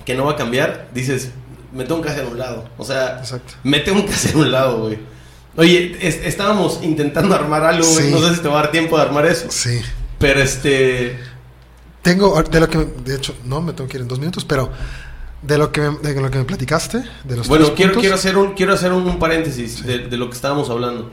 que 0.05 0.15
no 0.15 0.25
va 0.25 0.33
a 0.33 0.35
cambiar, 0.35 0.89
dices, 0.93 1.31
me 1.73 1.83
tengo 1.83 2.01
que 2.01 2.09
hacer 2.09 2.25
un 2.25 2.37
lado. 2.37 2.69
O 2.77 2.85
sea, 2.85 3.21
me 3.63 3.79
tengo 3.79 4.05
que 4.05 4.13
hacer 4.13 4.35
un 4.35 4.51
lado, 4.51 4.83
güey. 4.83 4.99
Oye, 5.57 5.97
estábamos 6.01 6.79
intentando 6.83 7.35
armar 7.35 7.63
algo, 7.65 7.87
güey. 7.87 8.11
No 8.11 8.19
sé 8.19 8.35
si 8.35 8.41
te 8.41 8.47
va 8.47 8.59
a 8.59 8.63
dar 8.63 8.71
tiempo 8.71 8.97
de 8.97 9.03
armar 9.03 9.25
eso. 9.25 9.47
Sí. 9.49 9.81
Pero 10.17 10.41
este. 10.41 11.19
Tengo, 12.01 12.41
de 12.41 12.59
lo 12.59 12.69
que, 12.69 12.77
de 12.77 13.15
hecho, 13.15 13.35
no 13.45 13.61
me 13.61 13.73
tengo 13.73 13.89
que 13.89 13.97
ir 13.97 14.01
en 14.01 14.07
dos 14.07 14.19
minutos, 14.19 14.45
pero 14.45 14.71
de 15.41 15.57
lo 15.57 15.71
que 15.71 15.81
me, 15.81 15.97
de 15.99 16.21
lo 16.21 16.29
que 16.29 16.39
me 16.39 16.43
platicaste, 16.43 17.03
de 17.23 17.37
los 17.37 17.47
Bueno, 17.47 17.73
quiero, 17.75 17.99
quiero 17.99 18.15
hacer 18.15 18.37
un, 18.37 18.53
quiero 18.53 18.73
hacer 18.73 18.91
un, 18.91 19.19
paréntesis 19.19 19.85
de, 19.85 19.99
de, 19.99 20.17
lo 20.17 20.29
que 20.29 20.35
estábamos 20.35 20.69
hablando. 20.69 21.11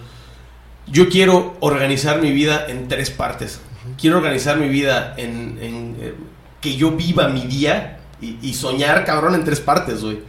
Yo 0.86 1.08
quiero 1.08 1.56
organizar 1.60 2.20
mi 2.20 2.32
vida 2.32 2.66
en 2.68 2.88
tres 2.88 3.10
partes. 3.10 3.60
Quiero 4.00 4.16
organizar 4.16 4.58
mi 4.58 4.68
vida 4.68 5.14
en, 5.16 5.58
en 5.60 5.96
eh, 6.00 6.14
que 6.60 6.76
yo 6.76 6.92
viva 6.92 7.28
mi 7.28 7.42
día 7.42 8.00
y, 8.20 8.38
y, 8.42 8.54
soñar, 8.54 9.04
cabrón, 9.04 9.34
en 9.34 9.44
tres 9.44 9.60
partes, 9.60 10.02
güey. 10.02 10.20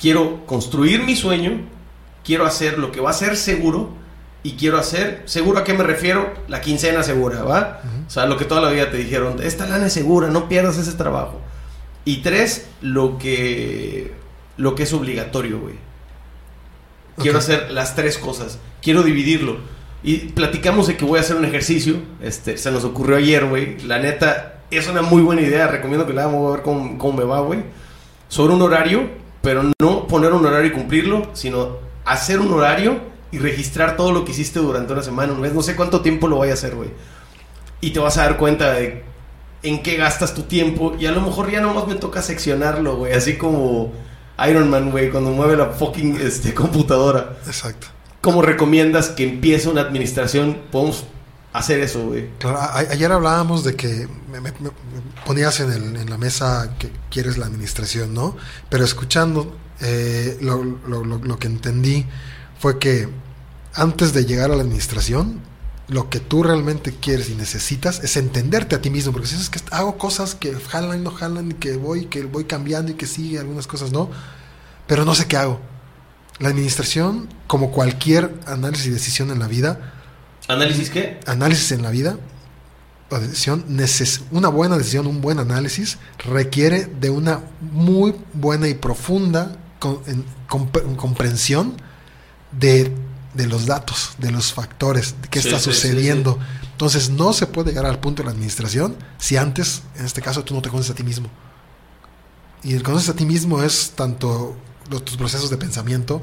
Quiero 0.00 0.44
construir 0.46 1.04
mi 1.04 1.16
sueño, 1.16 1.60
quiero 2.24 2.44
hacer 2.46 2.78
lo 2.78 2.92
que 2.92 3.00
va 3.00 3.10
a 3.10 3.14
ser 3.14 3.36
seguro 3.36 3.90
y 4.42 4.52
quiero 4.52 4.78
hacer, 4.78 5.22
seguro 5.24 5.58
a 5.58 5.64
qué 5.64 5.74
me 5.74 5.82
refiero, 5.82 6.32
la 6.48 6.60
quincena 6.60 7.02
segura, 7.02 7.42
¿va? 7.42 7.80
O 8.06 8.10
sea, 8.10 8.26
lo 8.26 8.36
que 8.36 8.44
toda 8.44 8.60
la 8.60 8.70
vida 8.70 8.90
te 8.90 8.96
dijeron, 8.96 9.42
esta 9.42 9.66
lana 9.66 9.86
es 9.86 9.92
segura, 9.92 10.28
no 10.28 10.48
pierdas 10.48 10.78
ese 10.78 10.92
trabajo. 10.92 11.40
Y 12.06 12.18
tres, 12.18 12.66
lo 12.80 13.18
que, 13.18 14.12
lo 14.56 14.76
que 14.76 14.84
es 14.84 14.92
obligatorio, 14.92 15.58
güey. 15.58 15.74
Quiero 17.18 17.38
hacer 17.38 17.72
las 17.72 17.96
tres 17.96 18.16
cosas, 18.16 18.60
quiero 18.80 19.02
dividirlo. 19.02 19.56
Y 20.04 20.18
platicamos 20.18 20.86
de 20.86 20.96
que 20.96 21.04
voy 21.04 21.18
a 21.18 21.22
hacer 21.22 21.34
un 21.34 21.44
ejercicio, 21.44 21.96
este, 22.22 22.58
se 22.58 22.70
nos 22.70 22.84
ocurrió 22.84 23.16
ayer, 23.16 23.44
güey. 23.46 23.80
La 23.80 23.98
neta, 23.98 24.60
es 24.70 24.86
una 24.86 25.02
muy 25.02 25.20
buena 25.20 25.42
idea, 25.42 25.66
recomiendo 25.66 26.06
que 26.06 26.12
la 26.12 26.22
hagamos 26.22 26.48
a 26.48 26.54
ver 26.54 26.62
cómo, 26.62 26.96
cómo 26.96 27.18
me 27.18 27.24
va, 27.24 27.40
güey. 27.40 27.64
Sobre 28.28 28.54
un 28.54 28.62
horario, 28.62 29.08
pero 29.42 29.64
no 29.80 30.06
poner 30.06 30.32
un 30.32 30.46
horario 30.46 30.68
y 30.68 30.72
cumplirlo, 30.72 31.30
sino 31.32 31.78
hacer 32.04 32.38
un 32.38 32.52
horario 32.52 33.00
y 33.32 33.38
registrar 33.38 33.96
todo 33.96 34.12
lo 34.12 34.24
que 34.24 34.30
hiciste 34.30 34.60
durante 34.60 34.92
una 34.92 35.02
semana, 35.02 35.32
un 35.32 35.40
mes, 35.40 35.52
no 35.52 35.62
sé 35.62 35.74
cuánto 35.74 36.02
tiempo 36.02 36.28
lo 36.28 36.38
vaya 36.38 36.52
a 36.52 36.54
hacer, 36.54 36.76
güey. 36.76 36.90
Y 37.80 37.90
te 37.90 37.98
vas 37.98 38.16
a 38.16 38.22
dar 38.22 38.36
cuenta 38.36 38.74
de 38.74 39.02
en 39.62 39.82
qué 39.82 39.96
gastas 39.96 40.34
tu 40.34 40.42
tiempo 40.42 40.96
y 40.98 41.06
a 41.06 41.12
lo 41.12 41.20
mejor 41.20 41.50
ya 41.50 41.60
nomás 41.60 41.86
me 41.86 41.94
toca 41.94 42.22
seccionarlo, 42.22 42.96
güey, 42.96 43.12
así 43.12 43.36
como 43.36 43.92
Iron 44.48 44.70
Man, 44.70 44.90
güey, 44.90 45.10
cuando 45.10 45.30
mueve 45.30 45.56
la 45.56 45.70
fucking 45.70 46.20
este, 46.20 46.54
computadora. 46.54 47.36
Exacto. 47.46 47.88
¿Cómo 48.20 48.42
recomiendas 48.42 49.08
que 49.08 49.24
empiece 49.24 49.68
una 49.68 49.82
administración? 49.82 50.58
Podemos 50.70 51.04
hacer 51.52 51.80
eso, 51.80 52.06
güey. 52.08 52.28
Claro, 52.38 52.58
ayer 52.90 53.10
hablábamos 53.10 53.64
de 53.64 53.76
que 53.76 54.08
me, 54.30 54.52
ponías 55.24 55.60
en, 55.60 55.72
el, 55.72 55.96
en, 55.96 56.10
la 56.10 56.18
mesa 56.18 56.74
que 56.78 56.90
quieres 57.10 57.38
la 57.38 57.46
administración, 57.46 58.12
¿no? 58.12 58.36
Pero 58.68 58.84
escuchando 58.84 59.56
eh, 59.80 60.36
lo, 60.40 60.62
lo, 60.64 61.04
lo 61.04 61.38
que 61.38 61.46
entendí 61.46 62.04
fue 62.58 62.78
que 62.78 63.08
antes 63.74 64.12
de 64.12 64.24
llegar 64.24 64.50
a 64.50 64.56
la 64.56 64.62
administración, 64.62 65.40
lo 65.88 66.10
que 66.10 66.20
tú 66.20 66.42
realmente 66.42 66.92
quieres 66.92 67.30
y 67.30 67.34
necesitas 67.34 68.02
es 68.02 68.16
entenderte 68.16 68.74
a 68.74 68.80
ti 68.80 68.90
mismo, 68.90 69.12
porque 69.12 69.28
si 69.28 69.36
es 69.36 69.50
que 69.50 69.60
hago 69.70 69.98
cosas 69.98 70.34
que 70.34 70.54
jalan, 70.54 71.04
no 71.04 71.10
jalan, 71.10 71.52
y 71.52 71.54
que 71.54 71.76
voy, 71.76 72.06
que 72.06 72.24
voy 72.24 72.44
cambiando 72.44 72.92
y 72.92 72.94
que 72.94 73.06
sigue, 73.06 73.38
algunas 73.38 73.66
cosas 73.66 73.92
no, 73.92 74.10
pero 74.86 75.04
no 75.04 75.14
sé 75.14 75.26
qué 75.26 75.36
hago. 75.36 75.60
La 76.38 76.48
administración, 76.48 77.28
como 77.46 77.70
cualquier 77.70 78.34
análisis 78.46 78.86
y 78.86 78.90
decisión 78.90 79.30
en 79.30 79.38
la 79.38 79.48
vida. 79.48 79.94
¿Análisis 80.48 80.90
qué? 80.90 81.20
Análisis 81.26 81.72
en 81.72 81.82
la 81.82 81.90
vida 81.90 82.18
o 83.10 83.18
decisión, 83.18 83.64
una 84.32 84.48
buena 84.48 84.76
decisión, 84.76 85.06
un 85.06 85.20
buen 85.20 85.38
análisis, 85.38 85.98
requiere 86.18 86.86
de 86.86 87.10
una 87.10 87.40
muy 87.60 88.14
buena 88.32 88.66
y 88.68 88.74
profunda 88.74 89.56
comprensión 90.96 91.76
de, 92.50 92.92
los 93.44 93.66
datos, 93.66 94.12
de 94.16 94.30
los 94.30 94.54
factores, 94.54 95.14
de 95.20 95.28
qué 95.28 95.40
está 95.40 95.58
sucediendo. 95.58 96.38
Entonces 96.72 97.10
no 97.10 97.34
se 97.34 97.46
puede 97.46 97.70
llegar 97.70 97.84
al 97.84 98.00
punto 98.00 98.22
de 98.22 98.26
la 98.26 98.32
administración 98.32 98.96
si 99.18 99.36
antes, 99.36 99.82
en 99.96 100.06
este 100.06 100.22
caso, 100.22 100.42
tú 100.44 100.54
no 100.54 100.62
te 100.62 100.70
conoces 100.70 100.92
a 100.92 100.94
ti 100.94 101.02
mismo. 101.02 101.28
Y 102.62 102.72
el 102.72 102.82
conoces 102.82 103.10
a 103.10 103.14
ti 103.14 103.26
mismo 103.26 103.62
es 103.62 103.92
tanto 103.94 104.56
los, 104.90 105.04
tus 105.04 105.18
procesos 105.18 105.50
de 105.50 105.58
pensamiento, 105.58 106.22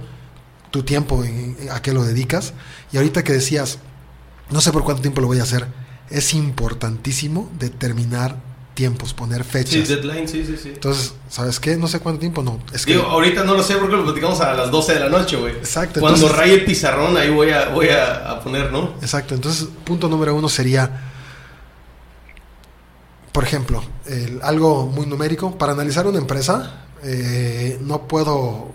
tu 0.71 0.81
tiempo, 0.81 1.23
a 1.71 1.81
qué 1.83 1.93
lo 1.93 2.03
dedicas. 2.03 2.53
Y 2.91 2.97
ahorita 2.97 3.23
que 3.23 3.33
decías, 3.33 3.77
no 4.49 4.59
sé 4.59 4.71
por 4.71 4.83
cuánto 4.83 5.03
tiempo 5.03 5.21
lo 5.21 5.27
voy 5.27 5.39
a 5.39 5.43
hacer, 5.43 5.67
es 6.09 6.33
importantísimo 6.33 7.49
determinar 7.59 8.52
tiempos, 8.73 9.13
poner 9.13 9.43
fechas. 9.43 9.87
Sí, 9.87 9.95
deadline, 9.95 10.27
sí, 10.27 10.45
sí, 10.45 10.57
sí. 10.61 10.69
Entonces, 10.69 11.13
¿sabes 11.29 11.59
qué? 11.59 11.77
No 11.77 11.87
sé 11.87 11.99
cuánto 11.99 12.19
tiempo, 12.19 12.43
no. 12.43 12.59
Es 12.73 12.85
que... 12.85 12.93
Digo, 12.93 13.05
ahorita 13.05 13.43
no 13.43 13.53
lo 13.53 13.63
sé 13.63 13.75
porque 13.75 13.95
lo 13.95 14.03
platicamos 14.03 14.39
a 14.41 14.53
las 14.53 14.71
12 14.71 14.93
de 14.93 14.99
la 14.99 15.09
noche, 15.09 15.37
güey. 15.37 15.53
Exacto. 15.53 15.99
Cuando 15.99 16.29
raye 16.29 16.55
el 16.55 16.65
pizarrón, 16.65 17.15
ahí 17.17 17.29
voy 17.29 17.51
a, 17.51 17.69
voy 17.69 17.89
a, 17.89 18.39
poner, 18.43 18.71
¿no? 18.71 18.95
Exacto. 19.01 19.35
Entonces, 19.35 19.67
punto 19.83 20.09
número 20.09 20.35
uno 20.35 20.49
sería, 20.49 21.11
por 23.31 23.43
ejemplo, 23.43 23.83
algo 24.41 24.87
muy 24.87 25.05
numérico. 25.05 25.57
Para 25.57 25.73
analizar 25.73 26.07
una 26.07 26.17
empresa, 26.17 26.87
eh, 27.03 27.77
no 27.81 28.07
puedo, 28.07 28.71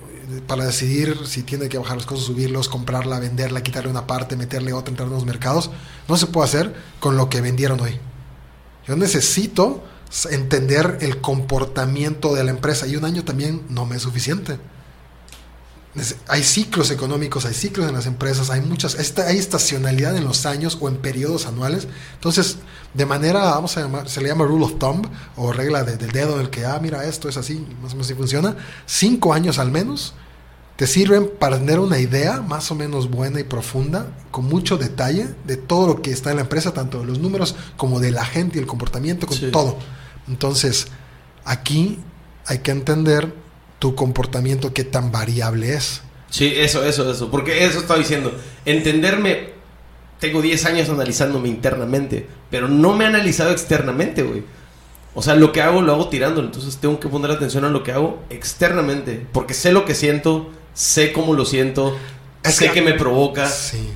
para 0.47 0.65
decidir 0.67 1.27
si 1.27 1.43
tiene 1.43 1.69
que 1.69 1.79
bajar 1.79 1.97
los 1.97 2.07
costos, 2.07 2.27
subirlos, 2.27 2.69
comprarla, 2.69 3.19
venderla, 3.19 3.63
quitarle 3.63 3.91
una 3.91 4.07
parte, 4.07 4.37
meterle 4.37 4.73
otra, 4.73 4.91
entrar 4.91 5.09
en 5.09 5.15
los 5.15 5.25
mercados, 5.25 5.71
no 6.09 6.17
se 6.17 6.27
puede 6.27 6.47
hacer 6.47 6.75
con 7.01 7.17
lo 7.17 7.29
que 7.29 7.41
vendieron 7.41 7.81
hoy. 7.81 7.99
Yo 8.89 8.97
necesito 8.97 9.85
entender 10.31 10.99
el 11.03 11.21
comportamiento 11.21 12.35
de 12.35 12.43
la 12.43 12.51
empresa 12.51 12.87
y 12.87 12.97
un 12.97 13.05
año 13.05 13.23
también 13.23 13.63
no 13.69 13.85
me 13.85 13.97
es 13.97 14.03
suficiente. 14.03 14.59
Hay 16.29 16.43
ciclos 16.43 16.91
económicos, 16.91 17.45
hay 17.45 17.55
ciclos 17.55 17.89
en 17.89 17.95
las 17.95 18.07
empresas, 18.07 18.51
hay 18.51 18.61
muchas, 18.61 18.97
hay 19.19 19.37
estacionalidad 19.37 20.17
en 20.17 20.25
los 20.25 20.47
años 20.47 20.79
o 20.81 20.89
en 20.89 20.97
periodos 20.97 21.47
anuales. 21.47 21.89
Entonces, 22.15 22.59
de 22.95 23.05
manera, 23.05 23.41
vamos 23.41 23.77
a 23.77 23.81
llamar, 23.81 24.09
se 24.09 24.23
le 24.23 24.29
llama 24.29 24.45
rule 24.45 24.65
of 24.65 24.79
thumb 24.79 25.07
o 25.37 25.53
regla 25.53 25.83
del 25.83 26.11
dedo 26.11 26.37
en 26.37 26.43
el 26.43 26.51
que, 26.51 26.65
ah, 26.65 26.79
mira, 26.81 27.05
esto 27.05 27.29
es 27.29 27.37
así, 27.37 27.67
más 27.83 27.93
o 27.93 27.97
menos 27.97 28.07
así 28.07 28.15
funciona. 28.15 28.57
Cinco 28.87 29.35
años 29.35 29.59
al 29.59 29.71
menos 29.71 30.15
te 30.79 30.87
sirven 30.87 31.29
para 31.41 31.59
tener 31.59 31.81
una 31.81 31.99
idea 31.99 32.41
más 32.41 32.71
o 32.71 32.77
menos 32.77 33.11
buena 33.11 33.41
y 33.41 33.43
profunda, 33.43 34.13
con 34.31 34.45
mucho 34.45 34.79
detalle 34.79 35.27
de 35.45 35.57
todo 35.57 35.89
lo 35.89 36.03
que 36.03 36.13
está 36.13 36.31
en 36.31 36.37
la 36.37 36.43
empresa, 36.43 36.73
tanto 36.73 37.01
de 37.01 37.05
los 37.07 37.19
números 37.19 37.57
como 37.77 37.99
de 37.99 38.13
la 38.13 38.25
gente 38.25 38.59
y 38.59 38.61
el 38.61 38.67
comportamiento, 38.69 39.27
con 39.27 39.37
Sí. 39.37 39.51
todo. 39.51 39.77
Entonces, 40.29 40.87
aquí 41.45 41.99
hay 42.47 42.59
que 42.61 42.71
entender 42.71 43.35
tu 43.81 43.97
comportamiento, 43.97 44.73
qué 44.73 44.85
tan 44.85 45.11
variable 45.11 45.75
es. 45.75 46.03
Sí, 46.31 46.53
eso, 46.55 46.85
eso, 46.85 47.11
eso. 47.11 47.29
Porque 47.29 47.65
eso 47.65 47.81
estaba 47.81 47.99
diciendo. 47.99 48.33
Entenderme. 48.65 49.51
Tengo 50.21 50.43
10 50.43 50.65
años 50.67 50.89
analizándome 50.89 51.49
internamente. 51.49 52.29
Pero 52.51 52.69
no 52.69 52.95
me 52.95 53.03
he 53.05 53.07
analizado 53.09 53.51
externamente, 53.51 54.23
güey. 54.23 54.45
O 55.15 55.23
sea, 55.23 55.35
lo 55.35 55.51
que 55.53 55.61
hago 55.63 55.83
lo 55.83 55.93
hago 55.95 56.09
tirando. 56.09 56.41
Entonces 56.41 56.77
tengo 56.77 57.01
que 57.01 57.09
poner 57.09 57.31
atención 57.33 57.65
a 57.65 57.71
lo 57.71 57.83
que 57.83 57.93
hago 57.93 58.23
externamente. 58.31 59.27
Porque 59.33 59.55
sé 59.55 59.73
lo 59.73 59.85
que 59.85 59.95
siento. 59.97 60.51
Sé 60.79 61.13
cómo 61.13 61.35
lo 61.35 61.45
siento. 61.45 61.97
Es 62.45 62.55
sé 62.55 62.67
que- 62.69 62.75
que 62.75 62.83
me 62.83 62.93
provoca. 62.95 63.49
Sí. 63.49 63.91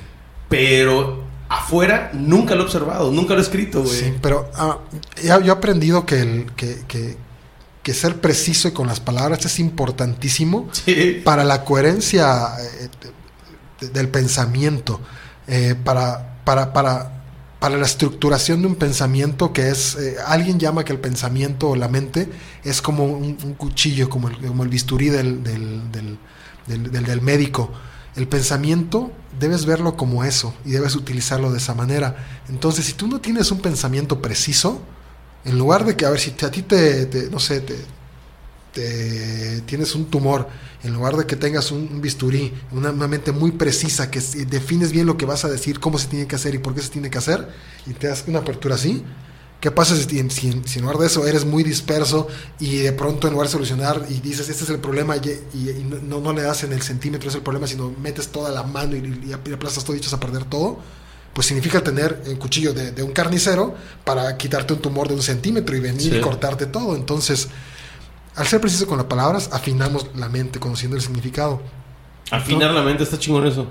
Pero 0.49 1.23
afuera 1.47 2.11
nunca 2.13 2.55
lo 2.55 2.61
he 2.61 2.65
observado. 2.65 3.09
Nunca 3.11 3.33
lo 3.35 3.39
he 3.39 3.43
escrito, 3.43 3.81
güey. 3.83 3.93
Sí, 3.97 4.13
pero 4.21 4.51
ah, 4.55 4.79
yo 5.23 5.37
he 5.39 5.49
aprendido 5.51 6.05
que, 6.05 6.19
el, 6.19 6.51
que, 6.57 6.83
que- 6.87 7.15
que 7.83 7.93
ser 7.93 8.19
preciso 8.19 8.67
y 8.67 8.71
con 8.71 8.87
las 8.87 8.99
palabras 8.99 9.45
es 9.45 9.59
importantísimo 9.59 10.69
Sí. 10.85 11.21
para 11.23 11.43
la 11.45 11.63
coherencia 11.63 12.47
eh, 12.59 12.89
de- 13.79 13.89
del 13.89 14.09
pensamiento, 14.09 14.99
eh, 15.47 15.75
para, 15.83 16.35
para, 16.43 16.73
para, 16.73 17.22
para 17.63 17.77
la 17.77 17.85
estructuración 17.85 18.59
de 18.61 18.67
un 18.67 18.75
pensamiento 18.75 19.53
que 19.53 19.69
es, 19.69 19.95
eh, 19.95 20.17
alguien 20.27 20.59
llama 20.59 20.83
que 20.83 20.91
el 20.91 20.99
pensamiento 20.99 21.69
o 21.69 21.77
la 21.77 21.87
mente 21.87 22.27
es 22.61 22.81
como 22.81 23.05
un, 23.05 23.35
cuchillo, 23.53 24.09
como 24.09 24.27
el, 24.27 24.35
como 24.45 24.63
el 24.63 24.67
bisturí 24.69 25.07
del, 25.07 25.41
del, 25.45 25.89
del- 25.89 26.17
del- 26.67 27.21
médico. 27.21 27.71
El 28.17 28.27
pensamiento 28.27 29.13
debes 29.39 29.65
verlo 29.65 29.95
como 29.95 30.25
eso 30.25 30.53
y 30.65 30.71
debes 30.71 30.93
utilizarlo 30.97 31.53
de 31.53 31.59
esa 31.59 31.73
manera. 31.73 32.41
Entonces, 32.49 32.83
si 32.83 32.91
tú 32.95 33.07
no 33.07 33.21
tienes 33.21 33.49
un 33.49 33.61
pensamiento 33.61 34.21
preciso, 34.21 34.81
en 35.45 35.57
lugar 35.57 35.85
de 35.85 35.95
que, 35.95 36.05
a 36.05 36.09
ver, 36.09 36.19
si 36.19 36.31
a 36.45 36.51
ti 36.51 36.63
te, 36.63 37.05
te- 37.05 37.29
no 37.29 37.39
sé, 37.39 37.61
te, 37.61 37.77
te- 38.73 39.61
tienes 39.61 39.95
un 39.95 40.05
tumor, 40.05 40.47
en 40.83 40.93
lugar 40.93 41.15
de 41.15 41.25
que 41.25 41.35
tengas 41.35 41.71
un, 41.71 41.87
un 41.91 42.01
bisturí, 42.01 42.53
una, 42.71 42.91
una 42.91 43.07
mente 43.07 43.31
muy 43.31 43.51
precisa, 43.51 44.09
que 44.11 44.19
defines 44.47 44.91
bien 44.91 45.05
lo 45.05 45.15
que 45.17 45.25
vas 45.25 45.45
a 45.45 45.49
decir, 45.49 45.79
cómo 45.79 45.97
se 45.97 46.07
tiene 46.07 46.27
que 46.27 46.35
hacer 46.35 46.55
y 46.55 46.57
por 46.57 46.73
qué 46.75 46.81
se 46.81 46.89
tiene 46.89 47.09
que 47.09 47.17
hacer, 47.17 47.47
y 47.85 47.93
te 47.93 48.07
das 48.07 48.25
una 48.27 48.39
apertura 48.39 48.75
así, 48.75 49.03
¿qué 49.61 49.71
pasa 49.71 49.95
si, 49.95 50.03
si- 50.29 50.61
si 50.65 50.79
en 50.79 50.81
lugar 50.81 50.97
de 50.97 51.07
eso 51.07 51.25
eres 51.25 51.45
muy 51.45 51.63
disperso 51.63 52.27
y 52.59 52.77
de 52.77 52.91
pronto 52.91 53.27
en 53.27 53.33
lugar 53.33 53.47
de 53.47 53.53
solucionar 53.53 54.05
y 54.09 54.15
dices, 54.19 54.49
este 54.49 54.63
es 54.65 54.69
el 54.69 54.79
problema 54.79 55.15
y, 55.15 55.21
y- 55.53 55.69
y 55.69 55.87
no, 56.03 56.19
no 56.19 56.33
le 56.33 56.41
das 56.41 56.63
en 56.63 56.73
el 56.73 56.81
centímetro, 56.81 57.29
es 57.29 57.35
el 57.35 57.41
problema, 57.43 57.65
sino 57.67 57.91
metes 58.01 58.27
toda 58.29 58.51
la 58.51 58.63
mano 58.63 58.95
y, 58.97 59.21
y 59.29 59.31
aplastas 59.31 59.85
todo 59.85 59.95
y 59.95 59.99
echas 59.99 60.13
a 60.13 60.19
perder 60.19 60.43
todo? 60.45 60.79
Pues 61.33 61.47
significa 61.47 61.81
tener 61.81 62.21
el 62.27 62.37
cuchillo 62.37 62.73
de, 62.73 62.91
de 62.91 63.01
un 63.01 63.11
carnicero 63.11 63.73
para 64.03 64.37
quitarte 64.37 64.73
un 64.73 64.79
tumor 64.81 65.07
de 65.07 65.15
un 65.15 65.23
centímetro 65.23 65.75
y 65.75 65.79
venir 65.79 66.11
Sí. 66.11 66.17
y 66.17 66.21
cortarte 66.21 66.67
todo. 66.67 66.95
Entonces, 66.95 67.47
al 68.35 68.47
ser 68.47 68.59
preciso 68.59 68.87
con 68.87 68.97
las 68.97 69.07
palabras, 69.07 69.49
afinamos 69.51 70.07
la 70.15 70.29
mente 70.29 70.59
conociendo 70.59 70.95
el 70.95 71.01
significado. 71.01 71.61
Afinar 72.31 72.71
la 72.71 72.81
mente 72.81 73.03
está 73.03 73.19
chingón 73.19 73.45
eso. 73.45 73.67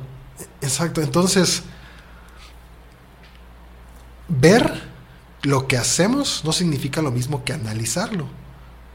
Exacto, 0.61 1.01
entonces, 1.01 1.63
ver 4.29 4.83
lo 5.43 5.67
que 5.67 5.77
hacemos 5.77 6.43
no 6.45 6.53
significa 6.53 7.03
lo 7.03 7.11
mismo 7.11 7.45
que 7.45 7.53
analizarlo. 7.53 8.29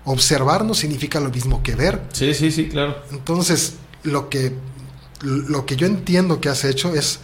Observar 0.06 0.64
no 0.64 0.74
significa 0.74 1.20
lo 1.20 1.30
mismo 1.30 1.62
que 1.64 1.76
ver. 1.76 2.02
Sí, 2.14 2.34
sí, 2.34 2.52
sí, 2.52 2.70
claro. 2.70 3.04
Entonces, 3.12 3.76
lo 4.04 4.30
que, 4.30 4.56
lo 5.22 5.66
que 5.66 5.76
yo 5.76 5.86
entiendo 5.86 6.40
que 6.40 6.48
has 6.48 6.64
hecho 6.64 6.96
es, 6.96 7.20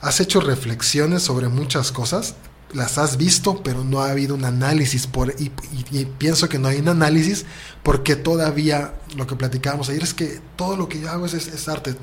has 0.00 0.20
hecho 0.20 0.40
reflexiones 0.40 1.22
sobre 1.22 1.48
muchas 1.48 1.90
cosas, 1.90 2.36
las 2.72 2.98
has 2.98 3.16
visto, 3.16 3.62
pero 3.62 3.82
no 3.84 4.00
ha 4.00 4.10
habido 4.10 4.34
un 4.34 4.44
análisis, 4.44 5.06
por, 5.06 5.30
y, 5.38 5.44
y- 5.90 5.98
y 6.00 6.04
pienso 6.04 6.48
que 6.48 6.58
no 6.58 6.68
hay 6.68 6.78
un 6.80 6.88
análisis 6.88 7.46
porque 7.82 8.14
todavía, 8.16 8.94
lo 9.16 9.26
que 9.26 9.36
platicábamos 9.36 9.88
ayer 9.88 10.02
es 10.02 10.12
que 10.14 10.40
todo 10.56 10.76
lo 10.76 10.88
que 10.88 11.00
yo 11.00 11.10
hago 11.10 11.26
es, 11.26 11.34
es- 11.34 11.48
es 11.48 11.68
arte. 11.68 11.94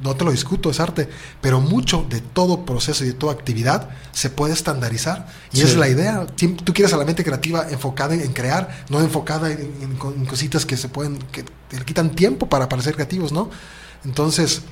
No 0.00 0.14
te 0.14 0.24
lo 0.24 0.30
discuto, 0.30 0.70
es 0.70 0.78
arte, 0.78 1.08
pero 1.40 1.60
mucho 1.60 2.06
de 2.08 2.20
todo 2.20 2.64
proceso 2.64 3.02
y 3.04 3.08
de 3.08 3.14
toda 3.14 3.32
actividad 3.32 3.90
se 4.12 4.30
puede 4.30 4.52
estandarizar. 4.54 5.26
Y 5.52 5.56
Sí. 5.56 5.62
es 5.64 5.76
la 5.76 5.88
idea. 5.88 6.24
Tú 6.36 6.72
quieres 6.72 6.92
a 6.92 6.96
la 6.96 7.04
mente 7.04 7.24
creativa 7.24 7.68
enfocada 7.68 8.14
en, 8.14 8.20
en 8.20 8.32
crear, 8.32 8.84
no 8.90 9.00
enfocada 9.00 9.50
en, 9.50 9.72
en 9.82 9.96
co- 9.96 10.14
en 10.16 10.24
cositas 10.24 10.64
que 10.64 10.76
se 10.76 10.88
pueden, 10.88 11.18
que 11.32 11.42
te 11.42 11.84
quitan 11.84 12.10
tiempo 12.10 12.48
para, 12.48 12.68
para 12.68 12.80
ser 12.80 12.94
creativos, 12.94 13.32
¿no? 13.32 13.50
Entonces, 14.04 14.62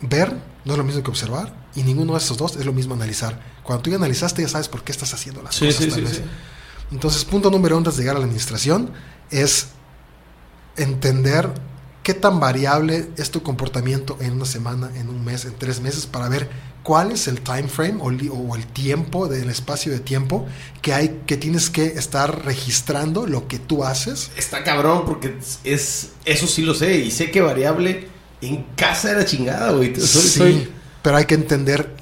ver 0.00 0.34
no 0.64 0.72
es 0.72 0.78
lo 0.78 0.84
mismo 0.84 1.02
que 1.02 1.10
observar 1.10 1.59
y 1.74 1.82
ninguno 1.82 2.12
de 2.14 2.18
estos 2.18 2.36
dos 2.36 2.56
es 2.56 2.64
lo 2.66 2.72
mismo 2.72 2.94
analizar. 2.94 3.40
Cuando 3.62 3.82
tú 3.82 3.90
ya 3.90 3.96
analizaste 3.96 4.42
ya 4.42 4.48
sabes 4.48 4.68
por 4.68 4.82
qué 4.82 4.92
estás 4.92 5.12
haciendo 5.14 5.42
las 5.42 5.54
Sí, 5.54 5.66
cosas. 5.66 5.84
sí, 5.84 5.90
tal 5.90 6.04
vez. 6.04 6.20
Entonces, 6.90 7.24
punto 7.24 7.50
número 7.50 7.76
uno 7.76 7.80
antes 7.86 7.96
de 7.96 8.02
llegar 8.02 8.16
a 8.16 8.18
la 8.18 8.24
administración 8.24 8.90
es 9.30 9.68
entender 10.76 11.48
qué 12.02 12.14
tan 12.14 12.40
variable 12.40 13.10
es 13.16 13.30
tu 13.30 13.42
comportamiento 13.42 14.16
en 14.20 14.32
una 14.32 14.46
semana, 14.46 14.90
en 14.96 15.08
un 15.08 15.24
mes, 15.24 15.44
en 15.44 15.54
tres 15.56 15.80
meses, 15.80 16.06
para 16.06 16.28
ver 16.28 16.48
cuál 16.82 17.12
es 17.12 17.28
el 17.28 17.42
time 17.42 17.68
frame 17.68 17.98
o, 18.00 18.10
el 18.56 18.66
tiempo 18.66 19.28
del 19.28 19.50
espacio 19.50 19.92
de 19.92 20.00
tiempo 20.00 20.46
que 20.80 20.94
hay 20.94 21.20
que 21.26 21.36
tienes 21.36 21.68
que 21.68 21.84
estar 21.86 22.44
registrando 22.44 23.26
lo 23.26 23.46
que 23.48 23.58
tú 23.58 23.84
haces. 23.84 24.30
Está 24.36 24.64
cabrón 24.64 25.04
porque 25.04 25.36
es 25.64 26.08
eso 26.24 26.46
sí 26.46 26.62
lo 26.62 26.74
sé 26.74 26.96
y 26.96 27.10
sé 27.10 27.30
que 27.30 27.42
variable 27.42 28.08
en 28.40 28.64
casa 28.76 29.10
era 29.10 29.26
chingada, 29.26 29.72
güey. 29.72 29.94
Soy- 29.94 30.06
sí, 30.22 30.28
soy- 30.38 30.70
pero 31.02 31.16
hay 31.16 31.24
que 31.26 31.34
entender 31.34 31.94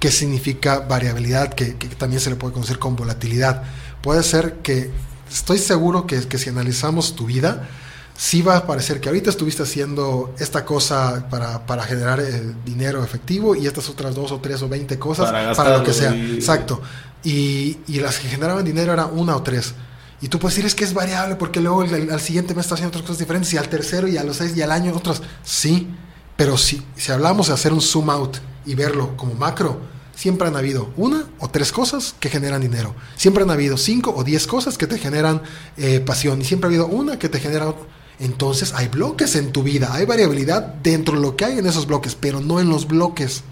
qué 0.00 0.10
significa 0.10 0.80
variabilidad, 0.80 1.52
que, 1.54 1.76
que 1.76 1.88
también 1.88 2.20
se 2.20 2.30
le 2.30 2.36
puede 2.36 2.52
conocer 2.52 2.78
con 2.78 2.94
volatilidad. 2.96 3.62
Puede 4.02 4.22
ser 4.22 4.56
que, 4.56 4.90
estoy 5.30 5.58
seguro 5.58 6.06
que, 6.06 6.20
que 6.28 6.36
si 6.38 6.50
analizamos 6.50 7.16
tu 7.16 7.26
vida, 7.26 7.68
sí 8.16 8.42
va 8.42 8.56
a 8.58 8.66
parecer 8.66 9.00
que 9.00 9.08
ahorita 9.08 9.30
estuviste 9.30 9.62
haciendo 9.62 10.34
esta 10.38 10.64
cosa 10.64 11.26
para, 11.30 11.66
para 11.66 11.82
generar 11.84 12.20
eh, 12.20 12.52
dinero 12.64 13.02
efectivo 13.02 13.56
y 13.56 13.66
estas 13.66 13.88
otras 13.88 14.14
dos 14.14 14.30
o 14.30 14.40
tres 14.40 14.62
o 14.62 14.68
veinte 14.68 14.98
cosas 14.98 15.30
Para 15.32 15.52
para, 15.54 15.78
lo 15.78 15.84
que 15.84 15.92
sea. 15.92 16.14
y- 16.14 16.34
Exacto. 16.34 16.80
Y, 17.24 17.78
y 17.88 18.00
las 18.00 18.18
que 18.18 18.28
generaban 18.28 18.64
dinero 18.64 18.92
era 18.92 19.06
una 19.06 19.34
o 19.36 19.42
tres. 19.42 19.72
Y 20.20 20.28
tú 20.28 20.38
puedes 20.38 20.54
decir, 20.54 20.66
es 20.66 20.74
que 20.74 20.84
es 20.84 20.92
variable 20.94 21.34
porque 21.36 21.60
luego 21.60 21.82
el- 21.82 21.94
el- 21.94 22.10
al 22.10 22.20
siguiente 22.20 22.54
mes 22.54 22.66
está 22.66 22.74
haciendo 22.74 22.90
otras 22.90 23.02
cosas 23.02 23.18
diferentes 23.18 23.52
y 23.54 23.56
al 23.56 23.68
tercero 23.68 24.06
y 24.06 24.16
a 24.18 24.22
los 24.22 24.36
seis 24.36 24.54
y 24.56 24.62
al 24.62 24.70
año 24.70 24.92
otras. 24.94 25.22
Sí, 25.42 25.88
pero 26.36 26.56
si, 26.56 26.82
si 26.96 27.12
hablamos 27.12 27.48
de 27.48 27.54
hacer 27.54 27.72
un 27.72 27.80
zoom 27.80 28.10
out 28.10 28.38
y 28.66 28.74
verlo 28.74 29.16
como 29.16 29.34
macro, 29.34 29.80
siempre 30.16 30.48
han 30.48 30.56
habido 30.56 30.90
una 30.96 31.24
o 31.38 31.48
tres 31.48 31.72
cosas 31.72 32.14
que 32.18 32.28
generan 32.28 32.60
dinero. 32.60 32.94
Siempre 33.16 33.44
han 33.44 33.50
habido 33.50 33.76
cinco 33.76 34.12
o 34.16 34.24
diez 34.24 34.46
cosas 34.46 34.78
que 34.78 34.86
te 34.86 34.98
generan 34.98 35.42
eh, 35.76 36.00
pasión. 36.00 36.40
Y 36.40 36.44
siempre 36.44 36.66
ha 36.66 36.70
habido 36.70 36.86
una 36.86 37.18
que 37.18 37.28
te 37.28 37.40
genera... 37.40 37.74
Entonces 38.20 38.72
hay 38.74 38.86
bloques 38.86 39.34
en 39.34 39.50
tu 39.50 39.64
vida, 39.64 39.92
hay 39.92 40.06
variabilidad 40.06 40.62
dentro 40.62 41.16
de 41.16 41.20
lo 41.20 41.34
que 41.34 41.46
hay 41.46 41.58
en 41.58 41.66
esos 41.66 41.86
bloques, 41.86 42.14
pero 42.14 42.40
no 42.40 42.60
en 42.60 42.68
los 42.68 42.86
bloques. 42.86 43.42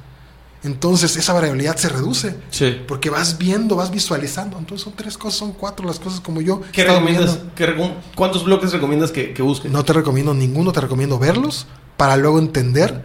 Entonces 0.63 1.17
esa 1.17 1.33
variabilidad 1.33 1.77
se 1.77 1.89
reduce. 1.89 2.37
Sí. 2.51 2.77
Porque 2.87 3.11
vas 3.11 3.39
viendo, 3.39 3.75
vas 3.75 3.91
visualizando. 3.91 4.57
Entonces 4.59 4.85
son 4.85 4.93
tres 4.93 5.19
cosas, 5.19 5.41
son 5.41 5.53
cuatro 5.53 5.85
las 5.85 5.99
cosas 5.99 6.21
como 6.21 6.41
yo. 6.41 6.63
¿Qué 6.71 6.85
recomiendas? 6.85 7.41
¿Qué 7.57 7.75
¿Cuántos 8.15 8.45
bloques 8.45 8.73
recomiendas 8.73 9.11
que, 9.11 9.35
que 9.35 9.43
busquen? 9.43 9.73
No 9.73 9.85
te 9.85 9.93
recomiendo 9.93 10.33
ninguno, 10.33 10.71
te 10.71 10.81
recomiendo 10.81 11.19
verlos 11.19 11.67
para 12.03 12.17
luego 12.17 12.41
entender 12.41 13.01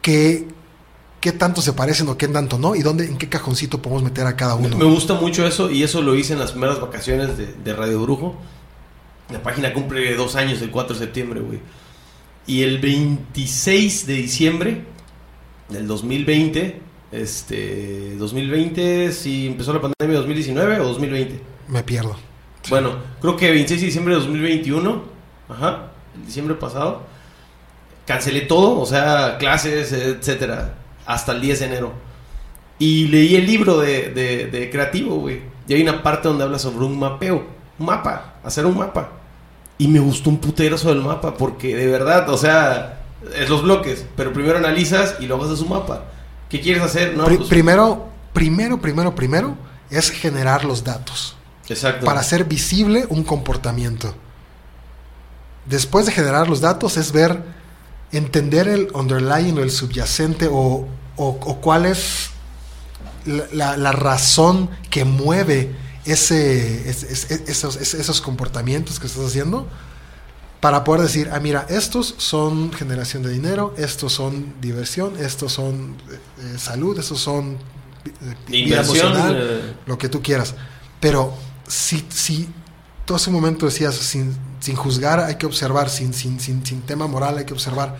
qué, 0.00 0.46
qué 1.20 1.32
tanto 1.32 1.60
se 1.60 1.72
parecen 1.72 2.08
o 2.08 2.16
qué 2.16 2.28
tanto 2.28 2.56
no 2.56 2.76
y 2.76 2.82
dónde, 2.82 3.04
en 3.04 3.18
qué 3.18 3.28
cajoncito 3.28 3.82
podemos 3.82 4.04
meter 4.04 4.28
a 4.28 4.36
cada 4.36 4.54
uno. 4.54 4.76
me 4.76 4.84
gusta 4.84 5.14
mucho 5.14 5.44
eso 5.44 5.72
y 5.72 5.82
eso 5.82 6.02
lo 6.02 6.14
hice 6.14 6.34
en 6.34 6.38
las 6.38 6.52
primeras 6.52 6.80
vacaciones 6.80 7.36
de, 7.36 7.52
de 7.52 7.72
Radio 7.74 8.00
Brujo. 8.00 8.36
La 9.32 9.42
página 9.42 9.72
cumple 9.72 10.14
dos 10.14 10.36
años 10.36 10.62
el 10.62 10.70
4 10.70 10.94
de 10.94 11.00
septiembre, 11.00 11.40
güey. 11.40 11.58
Y 12.46 12.62
el 12.62 12.78
26 12.78 14.06
de 14.06 14.14
diciembre 14.14 14.84
del 15.68 15.88
2020, 15.88 16.80
este, 17.10 18.14
2020, 18.18 19.10
si 19.10 19.48
empezó 19.48 19.72
la 19.72 19.80
pandemia 19.80 20.18
2019 20.18 20.78
o 20.78 20.84
2020. 20.84 21.42
Me 21.66 21.82
pierdo. 21.82 22.14
Bueno, 22.70 22.98
creo 23.20 23.36
que 23.36 23.50
26 23.50 23.80
de 23.80 23.86
diciembre 23.86 24.14
de 24.14 24.20
2021, 24.20 25.02
ajá, 25.48 25.90
el 26.14 26.24
diciembre 26.24 26.54
pasado, 26.54 27.17
cancelé 28.08 28.40
todo, 28.40 28.80
o 28.80 28.86
sea, 28.86 29.36
clases, 29.38 29.92
etcétera, 29.92 30.76
hasta 31.04 31.32
el 31.32 31.42
10 31.42 31.60
de 31.60 31.66
enero. 31.66 31.92
Y 32.78 33.06
leí 33.08 33.36
el 33.36 33.44
libro 33.44 33.76
de, 33.76 34.08
de, 34.14 34.46
de 34.46 34.70
creativo, 34.70 35.16
güey. 35.16 35.42
Y 35.68 35.74
hay 35.74 35.82
una 35.82 36.02
parte 36.02 36.26
donde 36.26 36.42
habla 36.42 36.58
sobre 36.58 36.86
un 36.86 36.98
mapeo, 36.98 37.44
un 37.78 37.86
mapa, 37.86 38.36
hacer 38.42 38.64
un 38.64 38.78
mapa. 38.78 39.10
Y 39.76 39.88
me 39.88 40.00
gustó 40.00 40.30
un 40.30 40.38
putero 40.38 40.78
sobre 40.78 40.94
el 40.94 41.04
mapa, 41.04 41.34
porque 41.34 41.76
de 41.76 41.86
verdad, 41.86 42.30
o 42.30 42.38
sea, 42.38 43.02
es 43.36 43.50
los 43.50 43.62
bloques, 43.62 44.06
pero 44.16 44.32
primero 44.32 44.56
analizas 44.56 45.16
y 45.20 45.26
luego 45.26 45.44
haces 45.44 45.60
un 45.60 45.68
mapa. 45.68 46.04
¿Qué 46.48 46.62
quieres 46.62 46.82
hacer? 46.82 47.14
No, 47.14 47.24
pues, 47.24 47.40
primero, 47.50 48.08
primero, 48.32 48.80
primero, 48.80 49.14
primero 49.14 49.54
es 49.90 50.10
generar 50.10 50.64
los 50.64 50.82
datos 50.82 51.36
exacto. 51.68 52.06
para 52.06 52.20
hacer 52.20 52.44
visible 52.44 53.04
un 53.10 53.22
comportamiento. 53.22 54.14
Después 55.66 56.06
de 56.06 56.12
generar 56.12 56.48
los 56.48 56.62
datos 56.62 56.96
es 56.96 57.12
ver 57.12 57.57
entender 58.12 58.68
el 58.68 58.88
underlying 58.94 59.58
o 59.58 59.62
el 59.62 59.70
subyacente 59.70 60.48
o, 60.50 60.86
o, 61.16 61.26
o 61.28 61.60
cuál 61.60 61.86
es 61.86 62.30
la, 63.52 63.76
la- 63.76 63.92
razón 63.92 64.70
que 64.90 65.04
mueve 65.04 65.74
ese, 66.04 66.88
es- 66.88 67.02
es- 67.02 67.30
es- 67.30 67.42
esos, 67.48 67.76
es- 67.76 67.94
esos 67.94 68.20
comportamientos 68.20 68.98
que 68.98 69.06
estás 69.06 69.26
haciendo 69.26 69.66
para 70.60 70.82
poder 70.84 71.02
decir, 71.02 71.28
ah, 71.32 71.38
mira, 71.38 71.66
estos 71.68 72.14
son 72.18 72.72
generación 72.72 73.22
de 73.22 73.30
dinero, 73.30 73.74
estos 73.76 74.12
son 74.14 74.54
diversión, 74.60 75.14
estos 75.18 75.52
son 75.52 75.96
eh, 76.10 76.18
eh, 76.54 76.58
salud, 76.58 76.98
estos 76.98 77.20
son 77.20 77.58
eh, 78.06 78.34
vida 78.48 78.80
emocional, 78.80 79.36
eh. 79.38 79.74
lo 79.86 79.98
que 79.98 80.08
tú 80.08 80.20
quieras. 80.22 80.54
Pero 81.00 81.34
si, 81.68 82.04
si 82.08 82.48
tú 83.04 83.14
hace 83.14 83.30
un 83.30 83.36
momento 83.36 83.66
decías, 83.66 83.94
sin, 83.94 84.34
sin 84.60 84.76
juzgar 84.76 85.20
hay 85.20 85.36
que 85.36 85.46
observar, 85.46 85.90
sin, 85.90 86.12
sin, 86.12 86.40
sin, 86.40 86.64
sin 86.64 86.82
tema 86.82 87.06
moral 87.06 87.38
hay 87.38 87.44
que 87.44 87.52
observar, 87.52 87.96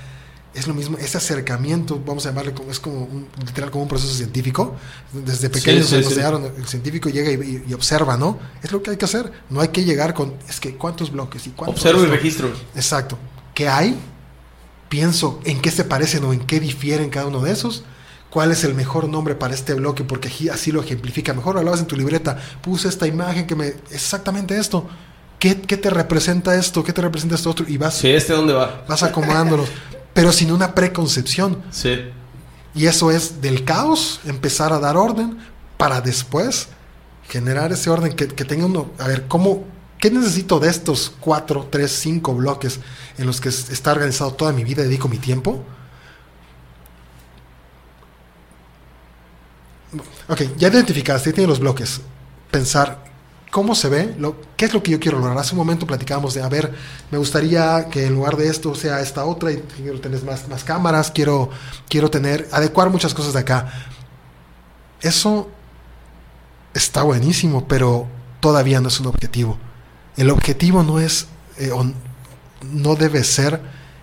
es 0.54 0.66
lo 0.66 0.74
mismo, 0.74 0.98
ese 0.98 1.18
acercamiento, 1.18 2.02
vamos 2.04 2.26
a 2.26 2.30
llamarle 2.30 2.52
como, 2.52 2.70
es 2.70 2.80
como 2.80 3.04
un, 3.04 3.28
literal 3.46 3.70
como 3.70 3.82
un 3.82 3.88
proceso 3.88 4.12
científico. 4.14 4.74
Desde 5.12 5.50
pequeños 5.50 5.86
sí, 5.86 5.96
nos 5.96 6.12
sí. 6.12 6.20
el 6.20 6.66
científico 6.66 7.08
llega 7.10 7.30
y, 7.30 7.72
observa, 7.74 8.16
¿no? 8.16 8.38
Es 8.62 8.72
lo 8.72 8.82
que 8.82 8.90
hay 8.90 8.96
que 8.96 9.04
hacer. 9.04 9.30
No 9.50 9.60
hay 9.60 9.68
que 9.68 9.84
llegar 9.84 10.14
con, 10.14 10.34
es 10.48 10.58
que 10.58 10.74
cuántos 10.74 11.12
bloques 11.12 11.46
y 11.46 11.50
cuántos. 11.50 11.76
Observo 11.76 12.02
y 12.02 12.06
registro. 12.06 12.50
Exacto. 12.74 13.18
¿Qué 13.54 13.68
hay? 13.68 13.96
Pienso 14.88 15.40
en 15.44 15.60
qué 15.60 15.70
se 15.70 15.84
parecen 15.84 16.24
o 16.24 16.32
en 16.32 16.40
qué 16.40 16.60
difieren 16.60 17.10
cada 17.10 17.26
uno 17.26 17.40
de 17.40 17.52
esos. 17.52 17.84
¿Cuál 18.30 18.50
es 18.50 18.64
el 18.64 18.74
mejor 18.74 19.08
nombre 19.08 19.34
para 19.34 19.54
este 19.54 19.74
bloque? 19.74 20.02
Porque 20.02 20.30
así 20.50 20.72
lo 20.72 20.82
ejemplifica. 20.82 21.32
Mejor 21.34 21.58
hablabas 21.58 21.80
en 21.80 21.86
tu 21.86 21.96
libreta. 21.96 22.38
Puse 22.62 22.88
esta 22.88 23.06
imagen 23.06 23.46
que 23.46 23.54
me... 23.54 23.68
Exactamente 23.90 24.58
esto. 24.58 24.88
¿Qué, 25.38 25.60
qué 25.60 25.76
te 25.76 25.90
representa 25.90 26.54
esto? 26.56 26.82
¿Qué 26.82 26.92
te 26.92 27.00
representa 27.00 27.36
esto 27.36 27.50
otro? 27.50 27.64
Y 27.68 27.76
vas, 27.76 27.94
Sí, 27.98 28.08
¿este 28.10 28.32
dónde 28.32 28.52
va? 28.54 28.84
vas 28.88 29.02
acomodándolos. 29.02 29.68
pero 30.12 30.32
sin 30.32 30.50
una 30.50 30.74
preconcepción. 30.74 31.62
Sí. 31.70 32.10
Y 32.74 32.86
eso 32.86 33.10
es 33.12 33.40
del 33.40 33.64
caos, 33.64 34.20
empezar 34.26 34.72
a 34.72 34.80
dar 34.80 34.96
orden 34.96 35.38
para 35.76 36.00
después 36.00 36.68
generar 37.28 37.70
ese 37.72 37.88
orden 37.90 38.14
que, 38.16 38.26
que 38.26 38.44
tenga 38.44 38.66
uno. 38.66 38.90
A 38.98 39.06
ver, 39.06 39.26
¿cómo, 39.28 39.64
¿qué 40.00 40.10
necesito 40.10 40.58
de 40.58 40.70
estos 40.70 41.12
cuatro, 41.20 41.68
tres, 41.70 41.92
cinco 41.92 42.34
bloques 42.34 42.80
en 43.16 43.26
los 43.26 43.40
que 43.40 43.48
es- 43.50 43.70
está 43.70 43.92
organizado 43.92 44.32
toda 44.32 44.52
mi 44.52 44.64
vida, 44.64 44.82
dedico 44.82 45.08
mi 45.08 45.18
tiempo? 45.18 45.64
Ok, 50.28 50.42
ya 50.56 50.68
identificaste, 50.68 51.30
ya 51.30 51.34
tienes 51.34 51.48
los 51.48 51.60
bloques. 51.60 52.00
Pensar 52.50 53.04
cómo 53.50 53.74
se 53.74 53.88
ve, 53.88 54.16
qué 54.56 54.66
es 54.66 54.74
lo 54.74 54.82
que 54.82 54.90
yo 54.90 55.00
quiero 55.00 55.18
lograr. 55.18 55.38
Hace 55.38 55.52
un 55.52 55.58
momento 55.58 55.86
platicábamos 55.86 56.34
de, 56.34 56.42
a 56.42 56.48
ver, 56.48 56.72
me 57.10 57.18
gustaría 57.18 57.88
que 57.90 58.06
en 58.06 58.14
lugar 58.14 58.36
de 58.36 58.48
esto 58.48 58.74
sea 58.74 59.00
esta 59.00 59.24
otra 59.24 59.52
y 59.52 59.58
quiero 59.76 60.00
tener 60.00 60.22
más, 60.24 60.48
más 60.48 60.64
cámaras, 60.64 61.10
quiero, 61.10 61.50
quiero 61.88 62.10
tener, 62.10 62.48
adecuar 62.52 62.90
muchas 62.90 63.14
cosas 63.14 63.32
de 63.32 63.40
acá. 63.40 63.72
Eso 65.00 65.48
está 66.74 67.02
buenísimo, 67.02 67.66
pero 67.66 68.06
todavía 68.40 68.80
no 68.80 68.88
es 68.88 69.00
un 69.00 69.06
objetivo. 69.06 69.58
El 70.16 70.30
objetivo 70.30 70.82
no 70.82 71.00
es, 71.00 71.28
eh, 71.58 71.70
no 72.62 72.94
debe 72.96 73.24
ser 73.24 73.60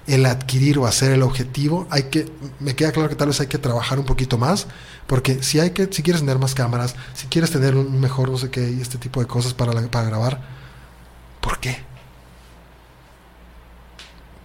el 0.07 0.25
adquirir 0.25 0.77
o 0.77 0.85
hacer 0.85 1.11
el 1.11 1.23
objetivo. 1.23 1.87
Hay 1.89 2.03
que, 2.03 2.31
me 2.59 2.75
queda 2.75 2.91
claro 2.91 3.09
que 3.09 3.15
tal 3.15 3.27
vez 3.27 3.39
hay 3.41 3.47
que 3.47 3.57
trabajar 3.57 3.99
un 3.99 4.05
poquito 4.05 4.37
más, 4.37 4.67
porque 5.07 5.43
si 5.43 5.59
hay 5.59 5.71
que, 5.71 5.87
si 5.91 6.01
quieres 6.03 6.21
tener 6.21 6.39
más 6.39 6.55
cámaras, 6.55 6.95
si 7.13 7.27
quieres 7.27 7.51
tener 7.51 7.75
un 7.75 7.99
mejor 7.99 8.29
no 8.29 8.37
sé 8.37 8.49
qué 8.49 8.69
y 8.71 8.81
este 8.81 8.97
tipo 8.97 9.19
de 9.19 9.27
cosas 9.27 9.53
para, 9.53 9.73
la- 9.73 9.81
para 9.89 10.07
grabar, 10.07 10.41
¿por 11.41 11.59
qué? 11.59 11.77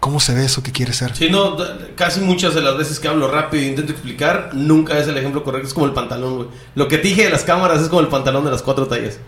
¿Cómo 0.01 0.19
se 0.19 0.35
ve 0.35 0.47
eso 0.47 0.63
que 0.63 0.73
quieres 0.73 0.97
ser? 0.97 1.15
Sí, 1.15 1.29
no, 1.29 1.59
casi 1.95 2.21
muchas 2.21 2.55
de 2.55 2.63
las 2.63 2.77
veces 2.79 2.99
que 2.99 3.09
hablo 3.09 3.31
rápido 3.31 3.63
e 3.63 3.67
intento 3.67 3.93
explicar, 3.93 4.51
nunca 4.55 4.99
es 4.99 5.07
el 5.09 5.17
ejemplo 5.19 5.45
correcto. 5.45 5.69
Es 5.69 5.75
como 5.75 5.85
el 5.87 5.93
pantalón, 5.93 6.37
güey. 6.37 6.49
Lo 6.75 6.89
que 6.89 6.97
te 6.97 7.09
dije 7.09 7.25
de 7.25 7.31
las 7.31 7.45
cámaras 7.45 7.83
es 7.83 7.89
como 7.89 8.01
el 8.01 8.09
pantalón 8.09 8.45
de 8.47 8.51
las 8.51 8.63
cuatro 8.63 8.87
tallas. 8.87 9.19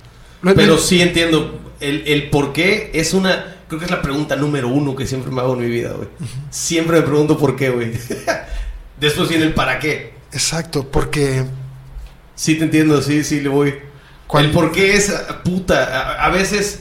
Pero 0.42 0.78
sí 0.78 1.02
entiendo. 1.02 1.60
El, 1.78 2.04
el 2.06 2.30
por 2.30 2.54
qué 2.54 2.90
es 2.94 3.12
una. 3.12 3.56
Creo 3.68 3.78
que 3.80 3.84
es 3.84 3.90
la 3.90 4.00
pregunta 4.00 4.34
número 4.36 4.68
uno 4.68 4.96
que 4.96 5.06
siempre 5.06 5.30
me 5.30 5.42
hago 5.42 5.54
en 5.54 5.60
mi 5.60 5.66
vida, 5.66 5.92
güey. 5.92 6.08
Siempre 6.50 7.00
me 7.00 7.06
pregunto 7.06 7.36
por 7.36 7.54
qué, 7.54 7.68
güey. 7.68 7.92
Después 9.00 9.28
viene 9.28 9.44
el 9.44 9.52
para 9.54 9.78
qué. 9.78 10.11
Exacto, 10.32 10.88
porque 10.90 11.44
Sí, 12.34 12.56
te 12.56 12.64
entiendo, 12.64 13.00
sí, 13.02 13.22
sí, 13.24 13.40
le 13.40 13.48
voy. 13.48 13.74
¿Cuál- 14.26 14.46
El 14.46 14.50
por 14.52 14.72
qué 14.72 14.94
es 14.96 15.10
ah, 15.10 15.42
puta. 15.44 15.84
A, 15.84 16.26
a 16.26 16.30
veces. 16.30 16.80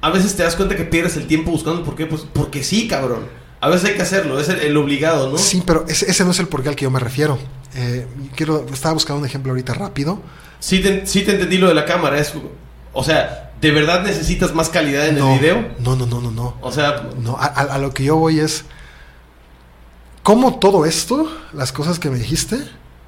A 0.00 0.10
veces 0.10 0.34
te 0.36 0.42
das 0.44 0.54
cuenta 0.56 0.76
que 0.76 0.84
pierdes 0.84 1.16
el 1.16 1.26
tiempo 1.26 1.50
buscando 1.50 1.84
por 1.84 1.94
qué. 1.94 2.06
Pues 2.06 2.22
porque 2.32 2.62
sí, 2.62 2.88
cabrón. 2.88 3.26
A 3.60 3.68
veces 3.68 3.90
hay 3.90 3.96
que 3.96 4.02
hacerlo, 4.02 4.38
es 4.38 4.48
el, 4.48 4.60
el 4.60 4.76
obligado, 4.76 5.30
¿no? 5.30 5.36
Sí, 5.38 5.62
pero 5.66 5.84
ese, 5.88 6.08
ese 6.08 6.24
no 6.24 6.30
es 6.30 6.38
el 6.38 6.46
porqué 6.46 6.68
al 6.68 6.76
que 6.76 6.84
yo 6.84 6.90
me 6.92 7.00
refiero. 7.00 7.38
Eh, 7.74 8.06
quiero, 8.36 8.64
estaba 8.72 8.94
buscando 8.94 9.18
un 9.20 9.26
ejemplo 9.26 9.50
ahorita 9.50 9.74
rápido. 9.74 10.22
Sí 10.60 10.78
te, 10.80 11.04
sí 11.06 11.22
te 11.22 11.32
entendí 11.32 11.58
lo 11.58 11.66
de 11.68 11.74
la 11.74 11.84
cámara. 11.84 12.18
Es, 12.20 12.32
o 12.92 13.02
sea, 13.04 13.50
¿de 13.60 13.70
verdad 13.72 14.02
necesitas 14.04 14.54
más 14.54 14.68
calidad 14.68 15.08
en 15.08 15.18
no, 15.18 15.34
el 15.34 15.40
video? 15.40 15.68
No, 15.80 15.96
no, 15.96 16.06
no, 16.06 16.20
no, 16.20 16.30
no. 16.30 16.56
O 16.62 16.70
sea, 16.70 17.08
No, 17.20 17.36
a, 17.36 17.46
a- 17.46 17.74
a 17.74 17.78
lo 17.78 17.92
que 17.92 18.04
yo 18.04 18.14
voy 18.16 18.38
es 18.38 18.64
cómo 20.28 20.58
todo 20.58 20.84
esto, 20.84 21.26
las 21.54 21.72
cosas 21.72 21.98
que 21.98 22.10
me 22.10 22.18
dijiste, 22.18 22.58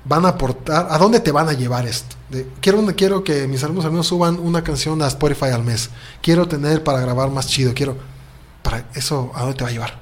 van 0.07 0.25
a 0.25 0.31
aportar, 0.31 0.87
a 0.89 0.97
dónde 0.97 1.21
te 1.21 1.31
van 1.33 1.51
a 1.51 1.53
llevar 1.53 1.85
esto. 1.87 2.17
De, 2.31 2.47
quiero, 2.63 2.83
quiero 2.97 3.23
que 3.23 3.47
mis 3.47 3.63
alumnos 3.63 3.85
al 3.85 3.91
menos 3.91 4.07
suban 4.07 4.39
una 4.41 4.65
canción 4.65 5.03
a 5.03 5.07
Spotify 5.07 5.49
al 5.53 5.63
mes. 5.63 5.91
Quiero 6.23 6.49
tener 6.49 6.83
para 6.83 6.99
grabar 7.01 7.31
más 7.31 7.47
chido. 7.47 7.75
Quiero, 7.75 7.99
para 8.63 8.87
eso, 8.95 9.31
¿a 9.35 9.41
dónde 9.43 9.55
te 9.55 9.65
va 9.65 9.69
a 9.69 9.73
llevar? 9.75 9.99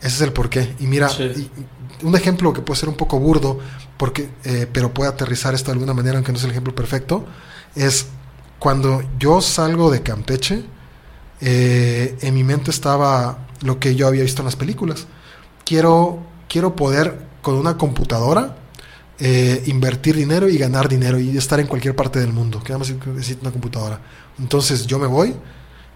Ese 0.00 0.14
es 0.14 0.20
el 0.20 0.32
porqué. 0.32 0.76
Y 0.78 0.86
mira, 0.86 1.08
Sí. 1.08 1.24
y- 1.24 1.40
y 2.04 2.04
un 2.06 2.14
ejemplo 2.14 2.52
que 2.52 2.60
puede 2.60 2.78
ser 2.78 2.88
un 2.88 2.94
poco 2.96 3.18
burdo, 3.18 3.58
porque, 3.96 4.30
eh, 4.44 4.68
pero 4.72 4.94
puede 4.94 5.10
aterrizar 5.10 5.54
esto 5.56 5.72
de 5.72 5.72
alguna 5.72 5.92
manera, 5.92 6.18
aunque 6.18 6.30
no 6.30 6.38
es 6.38 6.44
el 6.44 6.52
ejemplo 6.52 6.72
perfecto, 6.72 7.24
es 7.74 8.06
cuando 8.60 9.02
yo 9.18 9.40
salgo 9.40 9.90
de 9.90 10.02
Campeche, 10.04 10.62
eh, 11.40 12.16
en 12.20 12.32
mi 12.32 12.44
mente 12.44 12.70
estaba 12.70 13.38
lo 13.62 13.80
que 13.80 13.96
yo 13.96 14.06
había 14.06 14.22
visto 14.22 14.42
en 14.42 14.46
las 14.46 14.54
películas. 14.54 15.08
Quiero, 15.66 16.20
quiero 16.48 16.76
poder 16.76 17.26
con 17.42 17.56
una 17.56 17.76
computadora 17.76 18.56
eh, 19.18 19.62
invertir 19.66 20.14
dinero 20.16 20.48
y 20.48 20.56
ganar 20.58 20.88
dinero 20.88 21.18
y 21.18 21.36
estar 21.36 21.58
en 21.60 21.66
cualquier 21.66 21.96
parte 21.96 22.20
del 22.20 22.32
mundo. 22.32 22.60
Que 22.62 22.72
nada 22.72 22.78
más 22.78 22.90
necesito 22.90 23.40
una 23.42 23.50
computadora. 23.50 24.00
Entonces 24.38 24.86
yo 24.86 24.98
me 24.98 25.08
voy 25.08 25.34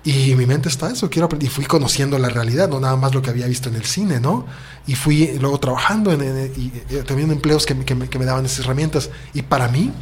y 0.02 0.34
mi 0.34 0.44
mente 0.46 0.68
está 0.68 0.90
eso. 0.90 1.08
Quiero 1.08 1.26
aprender. 1.26 1.48
Y 1.48 1.50
fui 1.52 1.66
conociendo 1.66 2.18
la 2.18 2.30
realidad, 2.30 2.68
no 2.68 2.80
nada 2.80 2.96
más 2.96 3.14
lo 3.14 3.22
que 3.22 3.30
había 3.30 3.46
visto 3.46 3.68
en 3.68 3.76
el 3.76 3.84
cine, 3.84 4.18
¿no? 4.18 4.44
Y 4.88 4.96
fui 4.96 5.38
luego 5.38 5.60
trabajando 5.60 6.12
en, 6.12 6.22
en- 6.22 6.52
y, 6.56 6.72
eh, 6.92 7.04
empleos 7.08 7.64
que, 7.64 7.78
que 7.84 7.94
me, 7.94 8.08
que 8.08 8.18
me 8.18 8.24
daban 8.24 8.44
esas 8.46 8.60
herramientas. 8.64 9.10
Y 9.34 9.42
para 9.42 9.68
mí, 9.68 9.92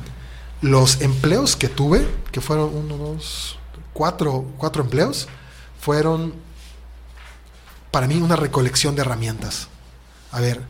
los 0.62 1.02
empleos 1.02 1.56
que 1.56 1.68
tuve, 1.68 2.06
que 2.32 2.40
fueron 2.40 2.74
uno, 2.74 2.96
dos, 2.96 3.58
cuatro, 3.92 4.46
cuatro 4.56 4.82
empleos, 4.82 5.28
fueron 5.80 6.32
para 7.90 8.06
mí 8.06 8.16
una 8.16 8.36
recolección 8.36 8.94
de 8.94 9.02
herramientas. 9.02 9.68
A 10.32 10.40
ver, 10.40 10.60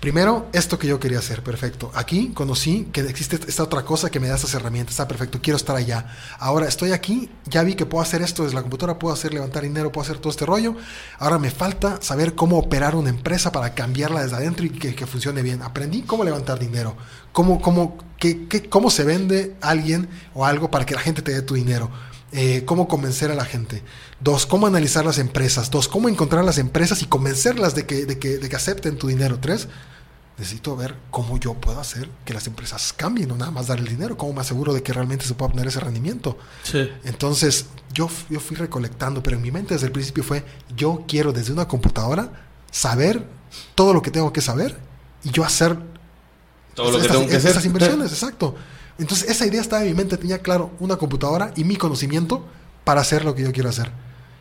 primero, 0.00 0.48
esto 0.52 0.78
que 0.78 0.86
yo 0.86 0.98
quería 1.00 1.18
hacer, 1.18 1.42
perfecto. 1.42 1.90
Aquí 1.94 2.28
conocí 2.32 2.88
que 2.92 3.00
existe 3.02 3.38
esta 3.48 3.64
otra 3.64 3.82
cosa 3.84 4.10
que 4.10 4.20
me 4.20 4.28
da 4.28 4.36
esas 4.36 4.54
herramientas, 4.54 4.92
está 4.94 5.06
perfecto, 5.08 5.40
quiero 5.42 5.56
estar 5.56 5.76
allá. 5.76 6.06
Ahora 6.38 6.66
estoy 6.68 6.92
aquí, 6.92 7.28
ya 7.46 7.62
vi 7.64 7.74
que 7.74 7.84
puedo 7.84 8.02
hacer 8.02 8.22
esto 8.22 8.44
desde 8.44 8.54
la 8.54 8.62
computadora, 8.62 8.98
puedo 8.98 9.12
hacer 9.12 9.34
levantar 9.34 9.64
dinero, 9.64 9.92
puedo 9.92 10.04
hacer 10.04 10.18
todo 10.18 10.30
este 10.30 10.46
rollo. 10.46 10.76
Ahora 11.18 11.38
me 11.38 11.50
falta 11.50 12.00
saber 12.00 12.34
cómo 12.34 12.58
operar 12.58 12.94
una 12.94 13.10
empresa 13.10 13.52
para 13.52 13.74
cambiarla 13.74 14.22
desde 14.22 14.36
adentro 14.36 14.64
y 14.64 14.70
que, 14.70 14.94
que 14.94 15.06
funcione 15.06 15.42
bien. 15.42 15.62
Aprendí 15.62 16.02
cómo 16.02 16.24
levantar 16.24 16.58
dinero, 16.58 16.96
cómo, 17.32 17.60
cómo, 17.60 17.98
qué- 18.18 18.46
qué- 18.48 18.68
cómo 18.68 18.90
se 18.90 19.04
vende 19.04 19.56
alguien 19.60 20.08
o 20.32 20.46
algo 20.46 20.70
para 20.70 20.86
que 20.86 20.94
la 20.94 21.00
gente 21.00 21.20
te 21.22 21.32
dé 21.32 21.42
tu 21.42 21.54
dinero. 21.54 21.90
Eh, 22.32 22.64
cómo 22.66 22.88
convencer 22.88 23.30
a 23.30 23.34
la 23.34 23.44
gente. 23.46 23.82
Dos, 24.20 24.44
cómo 24.44 24.66
analizar 24.66 25.04
las 25.04 25.18
empresas. 25.18 25.70
Dos, 25.70 25.88
cómo 25.88 26.08
encontrar 26.08 26.44
las 26.44 26.58
empresas 26.58 27.00
y 27.02 27.06
convencerlas 27.06 27.74
de 27.74 27.86
que, 27.86 28.04
de 28.04 28.18
que, 28.18 28.36
de 28.38 28.48
que 28.48 28.56
acepten 28.56 28.98
tu 28.98 29.06
dinero. 29.06 29.38
Tres, 29.40 29.66
necesito 30.36 30.76
ver 30.76 30.94
cómo 31.10 31.38
yo 31.38 31.54
puedo 31.54 31.80
hacer 31.80 32.08
que 32.24 32.34
las 32.34 32.46
empresas 32.46 32.92
cambien, 32.92 33.28
no 33.28 33.36
nada 33.36 33.50
más 33.50 33.66
dar 33.66 33.78
el 33.78 33.86
dinero, 33.86 34.16
cómo 34.16 34.34
me 34.34 34.40
aseguro 34.42 34.74
de 34.74 34.82
que 34.82 34.92
realmente 34.92 35.24
se 35.24 35.34
pueda 35.34 35.46
obtener 35.48 35.68
ese 35.68 35.80
rendimiento. 35.80 36.38
sí. 36.62 36.88
Entonces, 37.04 37.66
yo, 37.92 38.10
yo 38.28 38.38
fui 38.40 38.56
recolectando, 38.56 39.22
pero 39.22 39.36
en 39.36 39.42
mi 39.42 39.50
mente 39.50 39.74
desde 39.74 39.86
el 39.86 39.92
principio 39.92 40.22
fue, 40.22 40.44
yo 40.76 41.04
quiero 41.08 41.32
desde 41.32 41.52
una 41.52 41.66
computadora 41.66 42.30
saber 42.70 43.24
todo 43.74 43.94
lo 43.94 44.02
que 44.02 44.10
tengo 44.10 44.32
que 44.32 44.42
saber 44.42 44.78
y 45.24 45.30
yo 45.30 45.44
hacer 45.44 45.78
Todo 46.74 46.92
lo 46.92 47.00
que 47.00 47.08
tengo 47.08 47.26
que 47.26 47.36
hacer. 47.36 47.50
estas 47.50 47.64
inversiones, 47.64 48.12
exacto. 48.12 48.54
Entonces, 48.98 49.30
esa 49.30 49.46
idea 49.46 49.60
estaba 49.60 49.82
en 49.82 49.88
mi 49.88 49.94
mente, 49.94 50.16
tenía 50.16 50.38
claro 50.40 50.70
una 50.80 50.96
computadora 50.96 51.52
y 51.56 51.64
mi 51.64 51.76
conocimiento 51.76 52.44
para 52.84 53.00
hacer 53.00 53.24
lo 53.24 53.34
que 53.34 53.42
yo 53.42 53.52
quiero 53.52 53.68
hacer. 53.68 53.90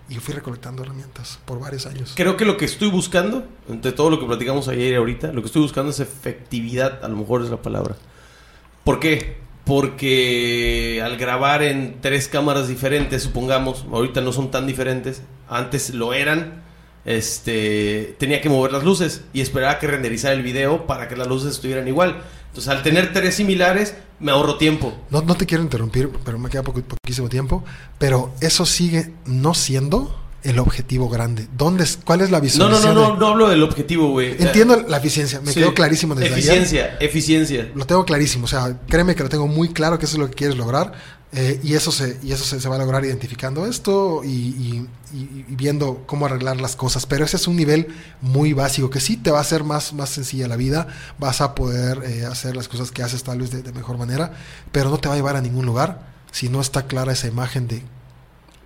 Y 0.09 0.15
fui 0.15 0.33
recolectando 0.33 0.83
herramientas 0.83 1.39
por 1.45 1.59
varios 1.59 1.85
años. 1.85 2.13
Creo 2.15 2.37
que 2.37 2.45
lo 2.45 2.57
que 2.57 2.65
estoy 2.65 2.89
buscando, 2.89 3.45
entre 3.69 3.91
todo 3.91 4.09
lo 4.09 4.19
que 4.19 4.25
platicamos 4.25 4.67
ayer 4.67 4.93
y 4.93 4.95
ahorita, 4.95 5.33
lo 5.33 5.41
que 5.41 5.47
estoy 5.47 5.61
buscando 5.61 5.91
es 5.91 5.99
efectividad, 5.99 7.03
a 7.03 7.07
lo 7.09 7.17
mejor 7.17 7.43
es 7.43 7.49
la 7.49 7.61
palabra. 7.61 7.97
¿Por 8.83 8.99
qué? 8.99 9.37
Porque 9.65 11.01
al 11.03 11.17
grabar 11.17 11.61
en 11.61 11.97
tres 11.99 12.29
cámaras 12.29 12.69
diferentes, 12.69 13.21
supongamos, 13.21 13.85
ahorita 13.91 14.21
no 14.21 14.31
son 14.31 14.49
tan 14.49 14.65
diferentes, 14.65 15.21
antes 15.49 15.93
lo 15.93 16.13
eran, 16.13 16.63
este, 17.03 18.15
tenía 18.17 18.41
que 18.41 18.49
mover 18.49 18.71
las 18.71 18.83
luces 18.83 19.23
y 19.33 19.41
esperaba 19.41 19.77
que 19.77 19.87
renderizara 19.87 20.33
el 20.33 20.41
video 20.41 20.87
para 20.87 21.07
que 21.09 21.15
las 21.17 21.27
luces 21.27 21.51
estuvieran 21.51 21.87
igual. 21.87 22.21
Entonces, 22.57 22.75
al 22.75 22.81
tener 22.81 23.13
tres 23.13 23.35
similares, 23.35 23.93
me 24.19 24.31
ahorro 24.31 24.57
tiempo. 24.57 24.91
No, 25.11 25.21
no 25.21 25.35
te 25.37 25.45
quiero 25.45 25.63
interrumpir, 25.63 26.09
pero 26.25 26.39
me 26.39 26.49
queda 26.49 26.63
poco- 26.63 26.81
poquísimo 26.81 27.29
tiempo. 27.29 27.63
Pero 27.99 28.33
eso 28.41 28.65
sigue 28.65 29.13
no 29.27 29.53
siendo 29.53 30.19
el 30.41 30.57
objetivo 30.57 31.07
grande. 31.07 31.47
¿Dónde 31.55 31.83
es, 31.83 31.99
¿Cuál 32.03 32.21
es 32.21 32.31
la 32.31 32.39
No, 32.39 32.67
no, 32.67 32.69
no, 32.69 32.79
de- 32.79 32.93
no, 32.95 33.15
no 33.15 33.27
hablo 33.27 33.47
del 33.49 33.61
objetivo, 33.61 34.09
güey. 34.09 34.31
Entiendo 34.41 34.83
la 34.87 34.97
eficiencia, 34.97 35.39
me 35.41 35.51
Sí. 35.51 35.59
quedó 35.59 35.75
clarísimo 35.75 36.15
desde 36.15 36.33
ayer. 36.33 36.39
Eficiencia, 36.39 36.97
eficiencia. 36.99 37.71
Lo 37.75 37.85
tengo 37.85 38.05
clarísimo, 38.05 38.45
o 38.45 38.47
sea, 38.47 38.75
créeme 38.87 39.13
que 39.13 39.21
lo 39.21 39.29
tengo 39.29 39.45
muy 39.47 39.69
claro 39.69 39.99
que 39.99 40.05
eso 40.05 40.15
es 40.15 40.19
lo 40.19 40.27
que 40.29 40.33
quieres 40.35 40.57
lograr 40.57 40.93
eh, 41.33 41.59
y 41.61 41.73
eso 41.73 41.91
se 41.91 42.19
y 42.23 42.31
eso 42.31 42.45
se, 42.45 42.59
se 42.61 42.69
va 42.69 42.75
a 42.75 42.79
lograr 42.79 43.03
identificando 43.03 43.65
esto 43.65 44.23
y, 44.23 44.29
y- 44.29 44.87
y- 45.13 45.45
viendo 45.49 46.03
cómo 46.07 46.25
arreglar 46.25 46.61
las 46.61 46.75
cosas. 46.77 47.05
Pero 47.05 47.25
ese 47.25 47.35
es 47.35 47.47
un 47.47 47.55
nivel 47.57 47.87
muy 48.21 48.53
básico 48.53 48.89
que 48.89 48.99
sí 49.01 49.17
te 49.17 49.29
va 49.31 49.39
a 49.39 49.41
hacer 49.41 49.63
más, 49.65 49.91
más 49.93 50.09
sencilla 50.09 50.47
la 50.47 50.55
vida, 50.55 50.87
vas 51.19 51.41
a 51.41 51.53
poder 51.53 52.01
eh, 52.05 52.25
hacer 52.25 52.55
las 52.55 52.67
cosas 52.69 52.91
que 52.91 53.03
haces 53.03 53.23
tal 53.23 53.39
vez 53.39 53.51
de, 53.51 53.61
de 53.61 53.71
mejor 53.73 53.97
manera, 53.97 54.31
pero 54.71 54.89
no 54.89 54.97
te 54.99 55.09
va 55.09 55.15
a 55.15 55.17
llevar 55.17 55.35
a 55.35 55.41
ningún 55.41 55.65
lugar 55.65 56.07
si 56.31 56.47
no 56.49 56.61
está 56.61 56.87
clara 56.87 57.11
esa 57.13 57.27
imagen 57.27 57.67
de, 57.67 57.81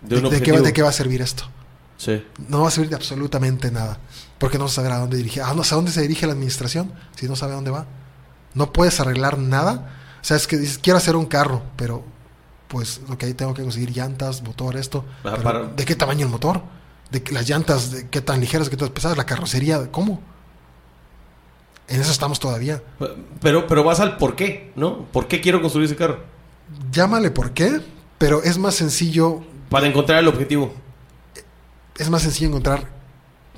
De 0.01 0.17
un 0.17 0.23
de- 0.23 0.29
de 0.29 0.41
qué, 0.41 0.51
de 0.59 0.73
qué 0.73 0.81
va 0.83 0.89
a 0.89 0.93
servir 0.93 1.21
esto. 1.21 1.45
Sí. 1.97 2.23
No 2.47 2.61
va 2.61 2.67
a 2.67 2.71
servir 2.71 2.89
de 2.89 2.95
absolutamente 2.95 3.69
nada. 3.71 3.99
Porque 4.39 4.57
no 4.57 4.67
sabe 4.67 4.89
a 4.89 4.97
dónde 4.97 5.17
dirige. 5.17 5.41
Ah, 5.41 5.53
no 5.55 5.63
sé 5.63 5.73
a 5.73 5.77
dónde 5.77 5.91
se 5.91 6.01
dirige 6.01 6.25
la 6.25 6.33
administración 6.33 6.91
si 7.15 7.27
no 7.27 7.35
sabe 7.35 7.51
a 7.51 7.55
dónde 7.55 7.69
va. 7.71 7.85
No 8.55 8.73
puedes 8.73 8.99
arreglar 8.99 9.37
nada. 9.37 9.93
O 10.19 10.23
sea, 10.25 10.35
es 10.37 10.47
que 10.47 10.57
dices, 10.57 10.79
quiero 10.79 10.97
hacer 10.97 11.15
un 11.15 11.25
carro, 11.27 11.61
pero 11.75 12.03
pues, 12.71 13.01
ok, 13.09 13.25
tengo 13.35 13.53
que 13.53 13.63
conseguir 13.63 13.91
llantas, 13.91 14.41
motor, 14.43 14.77
esto. 14.77 15.03
Ah, 15.25 15.31
pero, 15.35 15.43
para- 15.43 15.63
¿De 15.67 15.83
qué 15.83 15.93
tamaño 15.95 16.25
el 16.25 16.31
motor? 16.31 16.61
¿De 17.11 17.21
qué- 17.21 17.33
las 17.33 17.47
llantas? 17.49 17.91
¿De 17.91 18.07
qué 18.09 18.21
tan 18.21 18.39
ligeras, 18.39 18.69
qué 18.69 18.77
tan 18.77 18.87
pesadas? 18.89 19.17
¿La 19.17 19.25
carrocería? 19.25 19.91
¿Cómo? 19.91 20.21
En 21.89 21.99
eso 21.99 22.11
estamos 22.11 22.39
todavía. 22.39 22.81
Pero, 23.41 23.67
pero 23.67 23.83
vas 23.83 23.99
al 23.99 24.15
por 24.15 24.35
qué, 24.37 24.71
¿no? 24.77 25.05
¿Por 25.11 25.27
qué 25.27 25.41
quiero 25.41 25.61
construir 25.61 25.87
ese 25.87 25.97
carro? 25.97 26.19
Llámale 26.93 27.29
por 27.31 27.51
qué, 27.51 27.81
pero 28.17 28.41
es 28.43 28.57
más 28.57 28.75
sencillo 28.75 29.43
Para 29.69 29.87
encontrar 29.87 30.19
el 30.19 30.29
objetivo. 30.29 30.73
es 31.97 32.09
más 32.09 32.21
sencillo 32.21 32.47
encontrar 32.47 32.87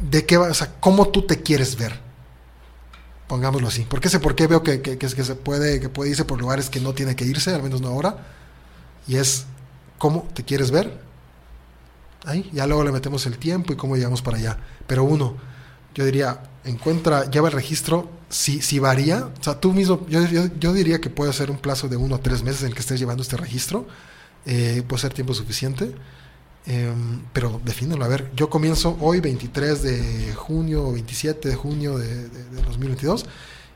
de 0.01 0.25
qué 0.25 0.37
va, 0.37 0.47
o 0.49 0.53
sea, 0.55 0.73
cómo 0.79 1.09
tú 1.09 1.21
te 1.27 1.43
quieres 1.43 1.75
ver. 1.77 1.99
Pongámoslo 3.27 3.67
así. 3.67 3.85
Porque 3.87 4.07
ese 4.07 4.19
por 4.19 4.33
qué 4.35 4.47
veo 4.47 4.63
que, 4.63 4.81
que- 4.81 4.97
que- 4.97 5.07
que 5.07 5.23
se 5.23 5.35
puede, 5.35 5.79
que 5.79 5.89
puede 5.89 6.09
irse 6.09 6.25
por 6.25 6.39
lugares 6.39 6.69
que 6.71 6.79
no 6.79 6.93
tiene 6.93 7.15
que 7.15 7.25
irse, 7.25 7.53
al 7.53 7.61
menos 7.61 7.79
no 7.81 7.89
ahora. 7.89 8.17
Y 9.07 9.15
es 9.17 9.45
cómo 9.97 10.27
te 10.33 10.43
quieres 10.43 10.71
ver. 10.71 11.01
Ahí, 12.25 12.49
ya 12.53 12.65
luego 12.67 12.83
le 12.83 12.91
metemos 12.91 13.25
el 13.25 13.37
tiempo 13.37 13.73
y 13.73 13.75
cómo 13.75 13.95
llegamos 13.95 14.21
para 14.21 14.37
allá. 14.37 14.57
Pero 14.87 15.03
uno, 15.03 15.35
yo 15.93 16.05
diría, 16.05 16.41
encuentra, 16.63 17.29
lleva 17.29 17.49
el 17.49 17.53
registro, 17.53 18.09
si, 18.29 18.61
si 18.61 18.79
varía, 18.79 19.25
o 19.39 19.43
sea, 19.43 19.59
tú 19.59 19.73
mismo, 19.73 20.05
yo, 20.09 20.25
yo, 20.27 20.45
yo 20.59 20.73
diría 20.73 20.99
que 21.01 21.09
puede 21.09 21.33
ser 21.33 21.51
un 21.51 21.57
plazo 21.57 21.87
de 21.89 21.97
uno 21.97 22.15
o 22.15 22.19
tres 22.19 22.41
meses 22.41 22.61
en 22.61 22.69
el 22.69 22.73
que 22.73 22.79
estés 22.79 22.99
llevando 22.99 23.21
este 23.23 23.37
registro. 23.37 23.85
Eh, 24.45 24.83
puede 24.87 25.01
ser 25.01 25.13
tiempo 25.13 25.33
suficiente. 25.33 25.93
Em, 26.65 27.21
pero 27.33 27.59
defínelo, 27.65 28.05
a 28.05 28.07
ver, 28.07 28.31
yo 28.37 28.49
comienzo 28.49 28.97
hoy 29.01 29.19
23 29.19 29.83
de 29.83 30.33
junio 30.33 30.87
o 30.87 30.93
27 30.93 31.49
de 31.49 31.55
junio 31.55 31.97
de, 31.97 32.29
de- 32.29 32.43
de 32.45 32.61
2022 32.61 33.25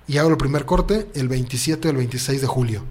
y 0.08 0.18
hago 0.20 0.30
el 0.30 0.38
primer 0.38 0.66
corte 0.66 1.10
el 1.14 1.28
27 1.28 1.90
o 1.90 1.92
el 1.92 1.98
26 1.98 2.40
de 2.40 2.48
julio. 2.48 2.84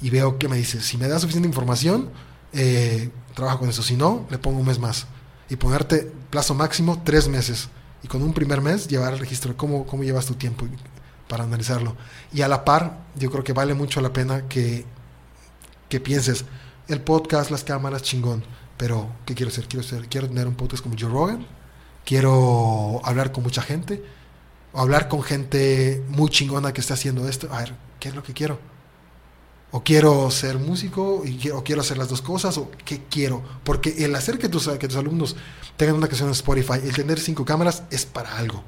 Y 0.00 0.10
veo 0.10 0.38
que 0.38 0.48
me 0.48 0.56
dice, 0.56 0.80
si 0.80 0.98
me 0.98 1.08
da 1.08 1.18
suficiente 1.18 1.48
información, 1.48 2.10
eh, 2.52 3.10
trabajo 3.34 3.60
con 3.60 3.68
eso, 3.68 3.82
si 3.82 3.96
no, 3.96 4.26
le 4.30 4.38
pongo 4.38 4.58
un 4.58 4.66
mes 4.66 4.78
más. 4.78 5.06
Y 5.48 5.56
ponerte 5.56 6.10
plazo 6.30 6.54
máximo 6.54 7.02
tres 7.04 7.28
meses. 7.28 7.68
Y 8.02 8.08
con 8.08 8.22
un 8.22 8.32
primer 8.32 8.60
mes 8.60 8.88
llevar 8.88 9.12
el 9.14 9.18
registro 9.18 9.56
cómo, 9.56 9.86
cómo 9.86 10.04
llevas 10.04 10.26
tu 10.26 10.34
tiempo 10.34 10.66
para 11.28 11.44
analizarlo. 11.44 11.96
Y 12.32 12.42
a 12.42 12.48
la 12.48 12.64
par, 12.64 12.98
yo 13.16 13.30
creo 13.30 13.44
que 13.44 13.52
vale 13.52 13.74
mucho 13.74 14.00
la 14.00 14.12
pena 14.12 14.48
que, 14.48 14.84
que 15.88 16.00
pienses, 16.00 16.44
el 16.88 17.00
podcast, 17.00 17.50
las 17.50 17.64
cámaras, 17.64 18.02
chingón. 18.02 18.44
Pero, 18.76 19.10
¿qué 19.24 19.34
quiero 19.34 19.50
hacer? 19.50 19.66
Quiero, 19.66 19.84
hacer, 19.84 20.08
quiero 20.08 20.28
tener 20.28 20.46
un 20.46 20.54
podcast 20.54 20.82
como 20.82 20.96
Joe 20.98 21.10
Rogan. 21.10 21.46
Quiero 22.04 23.00
hablar 23.04 23.32
con 23.32 23.42
mucha 23.42 23.62
gente. 23.62 24.04
O 24.72 24.80
hablar 24.80 25.08
con 25.08 25.22
gente 25.22 26.04
muy 26.08 26.28
chingona 26.30 26.72
que 26.72 26.80
está 26.80 26.94
haciendo 26.94 27.26
esto. 27.28 27.48
A 27.52 27.60
ver, 27.60 27.74
¿qué 27.98 28.10
es 28.10 28.14
lo 28.14 28.22
que 28.22 28.34
quiero? 28.34 28.75
O 29.76 29.82
quiero 29.84 30.30
ser 30.30 30.56
músico 30.58 31.20
y 31.22 31.36
quiero, 31.36 31.58
o 31.58 31.62
quiero 31.62 31.82
hacer 31.82 31.98
las 31.98 32.08
dos 32.08 32.22
cosas. 32.22 32.56
O 32.56 32.70
qué 32.86 33.02
quiero. 33.10 33.42
Porque 33.62 34.06
el 34.06 34.14
hacer 34.14 34.38
que 34.38 34.48
tus, 34.48 34.66
que 34.68 34.88
tus 34.88 34.96
alumnos 34.96 35.36
tengan 35.76 35.96
una 35.96 36.08
canción 36.08 36.28
en 36.30 36.32
Spotify, 36.32 36.80
el 36.82 36.94
tener 36.94 37.20
cinco 37.20 37.44
cámaras, 37.44 37.82
es 37.90 38.06
para 38.06 38.38
algo. 38.38 38.64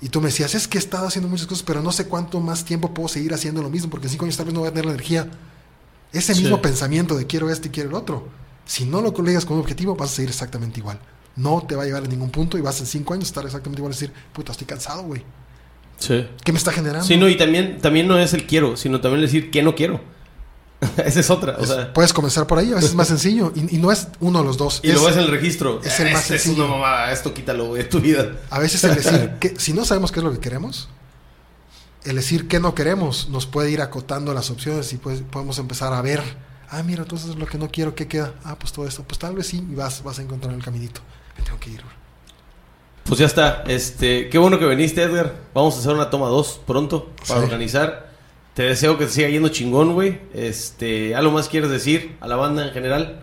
Y 0.00 0.08
tú 0.08 0.20
me 0.20 0.28
decías, 0.28 0.54
es 0.54 0.68
que 0.68 0.78
he 0.78 0.80
estado 0.80 1.08
haciendo 1.08 1.28
muchas 1.28 1.48
cosas, 1.48 1.64
pero 1.64 1.82
no 1.82 1.90
sé 1.90 2.06
cuánto 2.06 2.38
más 2.38 2.64
tiempo 2.64 2.94
puedo 2.94 3.08
seguir 3.08 3.34
haciendo 3.34 3.60
lo 3.60 3.70
mismo, 3.70 3.90
porque 3.90 4.06
en 4.06 4.10
cinco 4.12 4.24
años 4.24 4.36
tal 4.36 4.46
vez 4.46 4.54
no 4.54 4.60
voy 4.60 4.68
a 4.68 4.70
tener 4.70 4.84
la 4.86 4.92
energía. 4.92 5.28
Ese 6.12 6.32
Sí. 6.32 6.42
mismo 6.42 6.62
pensamiento 6.62 7.16
de 7.16 7.26
quiero 7.26 7.50
esto 7.50 7.66
y 7.66 7.70
quiero 7.72 7.88
el 7.88 7.96
otro. 7.96 8.28
Si 8.66 8.84
no 8.84 9.00
lo 9.00 9.12
colegas 9.12 9.44
con 9.46 9.56
un 9.56 9.62
objetivo, 9.62 9.96
vas 9.96 10.12
a 10.12 10.14
seguir 10.14 10.30
exactamente 10.30 10.78
igual. 10.78 11.00
No 11.34 11.60
te 11.66 11.74
va 11.74 11.82
a 11.82 11.86
llevar 11.86 12.04
a 12.04 12.06
ningún 12.06 12.30
punto 12.30 12.56
y 12.56 12.60
vas 12.60 12.78
en 12.78 12.86
cinco 12.86 13.14
años 13.14 13.24
a 13.24 13.30
estar 13.30 13.44
exactamente 13.46 13.80
igual 13.80 13.92
y 13.92 13.96
decir, 13.96 14.12
puta, 14.32 14.52
estoy 14.52 14.68
cansado, 14.68 15.02
güey. 15.02 15.24
Sí. 15.98 16.24
¿Qué 16.44 16.52
me 16.52 16.58
está 16.58 16.70
generando? 16.70 17.04
Sí, 17.04 17.16
no, 17.16 17.28
y 17.28 17.36
también, 17.36 17.78
también 17.80 18.06
no 18.06 18.16
es 18.16 18.32
el 18.32 18.46
quiero, 18.46 18.76
sino 18.76 19.00
también 19.00 19.22
decir 19.22 19.50
qué 19.50 19.64
no 19.64 19.74
quiero. 19.74 20.14
Esa 21.04 21.20
es 21.20 21.30
otra. 21.30 21.56
O 21.58 21.62
Es- 21.62 21.68
sea, 21.68 21.92
puedes 21.92 22.12
comenzar 22.12 22.46
por 22.46 22.58
ahí, 22.58 22.70
a 22.72 22.74
veces 22.76 22.90
es 22.90 22.96
más 22.96 23.08
sencillo. 23.08 23.52
Y, 23.54 23.76
y 23.76 23.78
no 23.78 23.90
es 23.92 24.08
uno 24.20 24.40
de 24.40 24.44
los 24.44 24.56
dos. 24.58 24.80
y 24.82 24.90
es, 24.90 24.94
lo 24.96 25.04
ves 25.04 25.14
en 25.16 25.22
el 25.22 25.30
registro. 25.30 25.80
es 25.82 25.98
el 26.00 26.12
más 26.12 26.22
Este 26.24 26.36
es 26.36 26.42
sencillo. 26.42 26.64
una 26.66 26.74
mamada, 26.74 27.12
esto 27.12 27.32
quítalo 27.32 27.74
de 27.74 27.84
tu 27.84 28.00
vida. 28.00 28.32
A 28.50 28.58
veces 28.58 28.82
el 28.84 28.94
decir 28.94 29.30
que 29.40 29.58
si 29.58 29.72
no 29.72 29.84
sabemos 29.84 30.12
qué 30.12 30.20
es 30.20 30.24
lo 30.24 30.32
que 30.32 30.38
queremos, 30.40 30.88
el 32.04 32.16
decir 32.16 32.46
que 32.46 32.60
no 32.60 32.74
queremos 32.74 33.28
nos 33.30 33.46
puede 33.46 33.70
ir 33.70 33.80
acotando 33.80 34.32
las 34.34 34.50
opciones 34.50 34.92
y 34.92 34.96
pues 34.98 35.22
podemos 35.30 35.58
empezar 35.58 35.92
a 35.92 36.02
ver, 36.02 36.22
ah, 36.70 36.82
mira, 36.82 37.02
entonces 37.02 37.34
lo 37.36 37.46
que 37.46 37.58
no 37.58 37.68
quiero, 37.70 37.94
¿qué 37.94 38.06
queda? 38.06 38.34
Ah, 38.44 38.56
pues 38.58 38.72
todo 38.72 38.86
esto, 38.86 39.02
pues 39.02 39.18
tal 39.18 39.34
vez 39.34 39.46
sí, 39.48 39.66
y 39.70 39.74
vas, 39.74 40.02
vas 40.04 40.18
a 40.18 40.22
encontrar 40.22 40.54
el 40.54 40.62
caminito. 40.62 41.00
Me 41.38 41.42
tengo 41.44 41.58
que 41.58 41.70
ir. 41.70 41.82
Pues 43.04 43.18
ya 43.20 43.26
está. 43.26 43.62
Este, 43.68 44.28
qué 44.28 44.38
bueno 44.38 44.58
que 44.58 44.66
viniste, 44.66 45.02
Edgar. 45.02 45.34
Vamos 45.54 45.76
a 45.76 45.78
hacer 45.78 45.92
una 45.94 46.10
toma 46.10 46.26
2 46.28 46.60
pronto 46.66 47.12
para 47.26 47.40
Sí. 47.40 47.44
organizar. 47.46 48.05
Te 48.56 48.62
deseo 48.62 48.96
que 48.96 49.04
te 49.04 49.12
siga 49.12 49.28
yendo 49.28 49.50
chingón, 49.50 49.92
güey. 49.92 50.18
Este, 50.32 51.14
¿algo 51.14 51.30
más 51.30 51.50
quieres 51.50 51.68
decir 51.68 52.16
a 52.20 52.26
la 52.26 52.36
banda 52.36 52.66
en 52.66 52.72
general? 52.72 53.20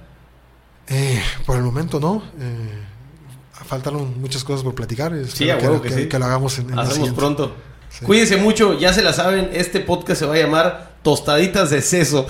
Eh, 0.88 1.24
por 1.48 1.58
el 1.58 1.64
momento 1.64 2.00
no. 2.00 2.22
Eh, 2.40 2.84
faltaron 3.66 4.22
muchas 4.22 4.44
cosas 4.44 4.64
por 4.64 4.76
platicar. 4.76 5.12
Sí, 5.28 5.50
a 5.50 5.58
huevo 5.58 5.82
que 5.82 5.90
sí. 5.90 6.08
que 6.08 6.20
lo 6.20 6.26
hagamos 6.26 6.60
en, 6.60 6.70
en 6.70 6.78
Hacemos 6.78 7.10
pronto. 7.14 7.56
Sí. 7.90 8.06
Cuídense 8.06 8.38
mucho, 8.38 8.78
ya 8.78 8.94
se 8.94 9.02
la 9.02 9.12
saben, 9.12 9.50
este 9.54 9.80
podcast 9.80 10.20
se 10.20 10.28
va 10.28 10.36
a 10.36 10.38
llamar 10.38 10.98
Tostaditas 11.02 11.72
de 11.72 11.82
Seso. 11.82 12.28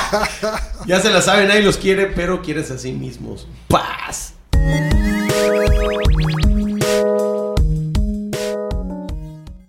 ya 0.86 1.00
se 1.00 1.08
la 1.08 1.22
saben, 1.22 1.48
nadie 1.48 1.62
los 1.62 1.78
quiere, 1.78 2.08
pero 2.08 2.42
quieres 2.42 2.70
a 2.70 2.76
sí 2.76 2.92
mismos. 2.92 3.48
Paz. 3.68 4.34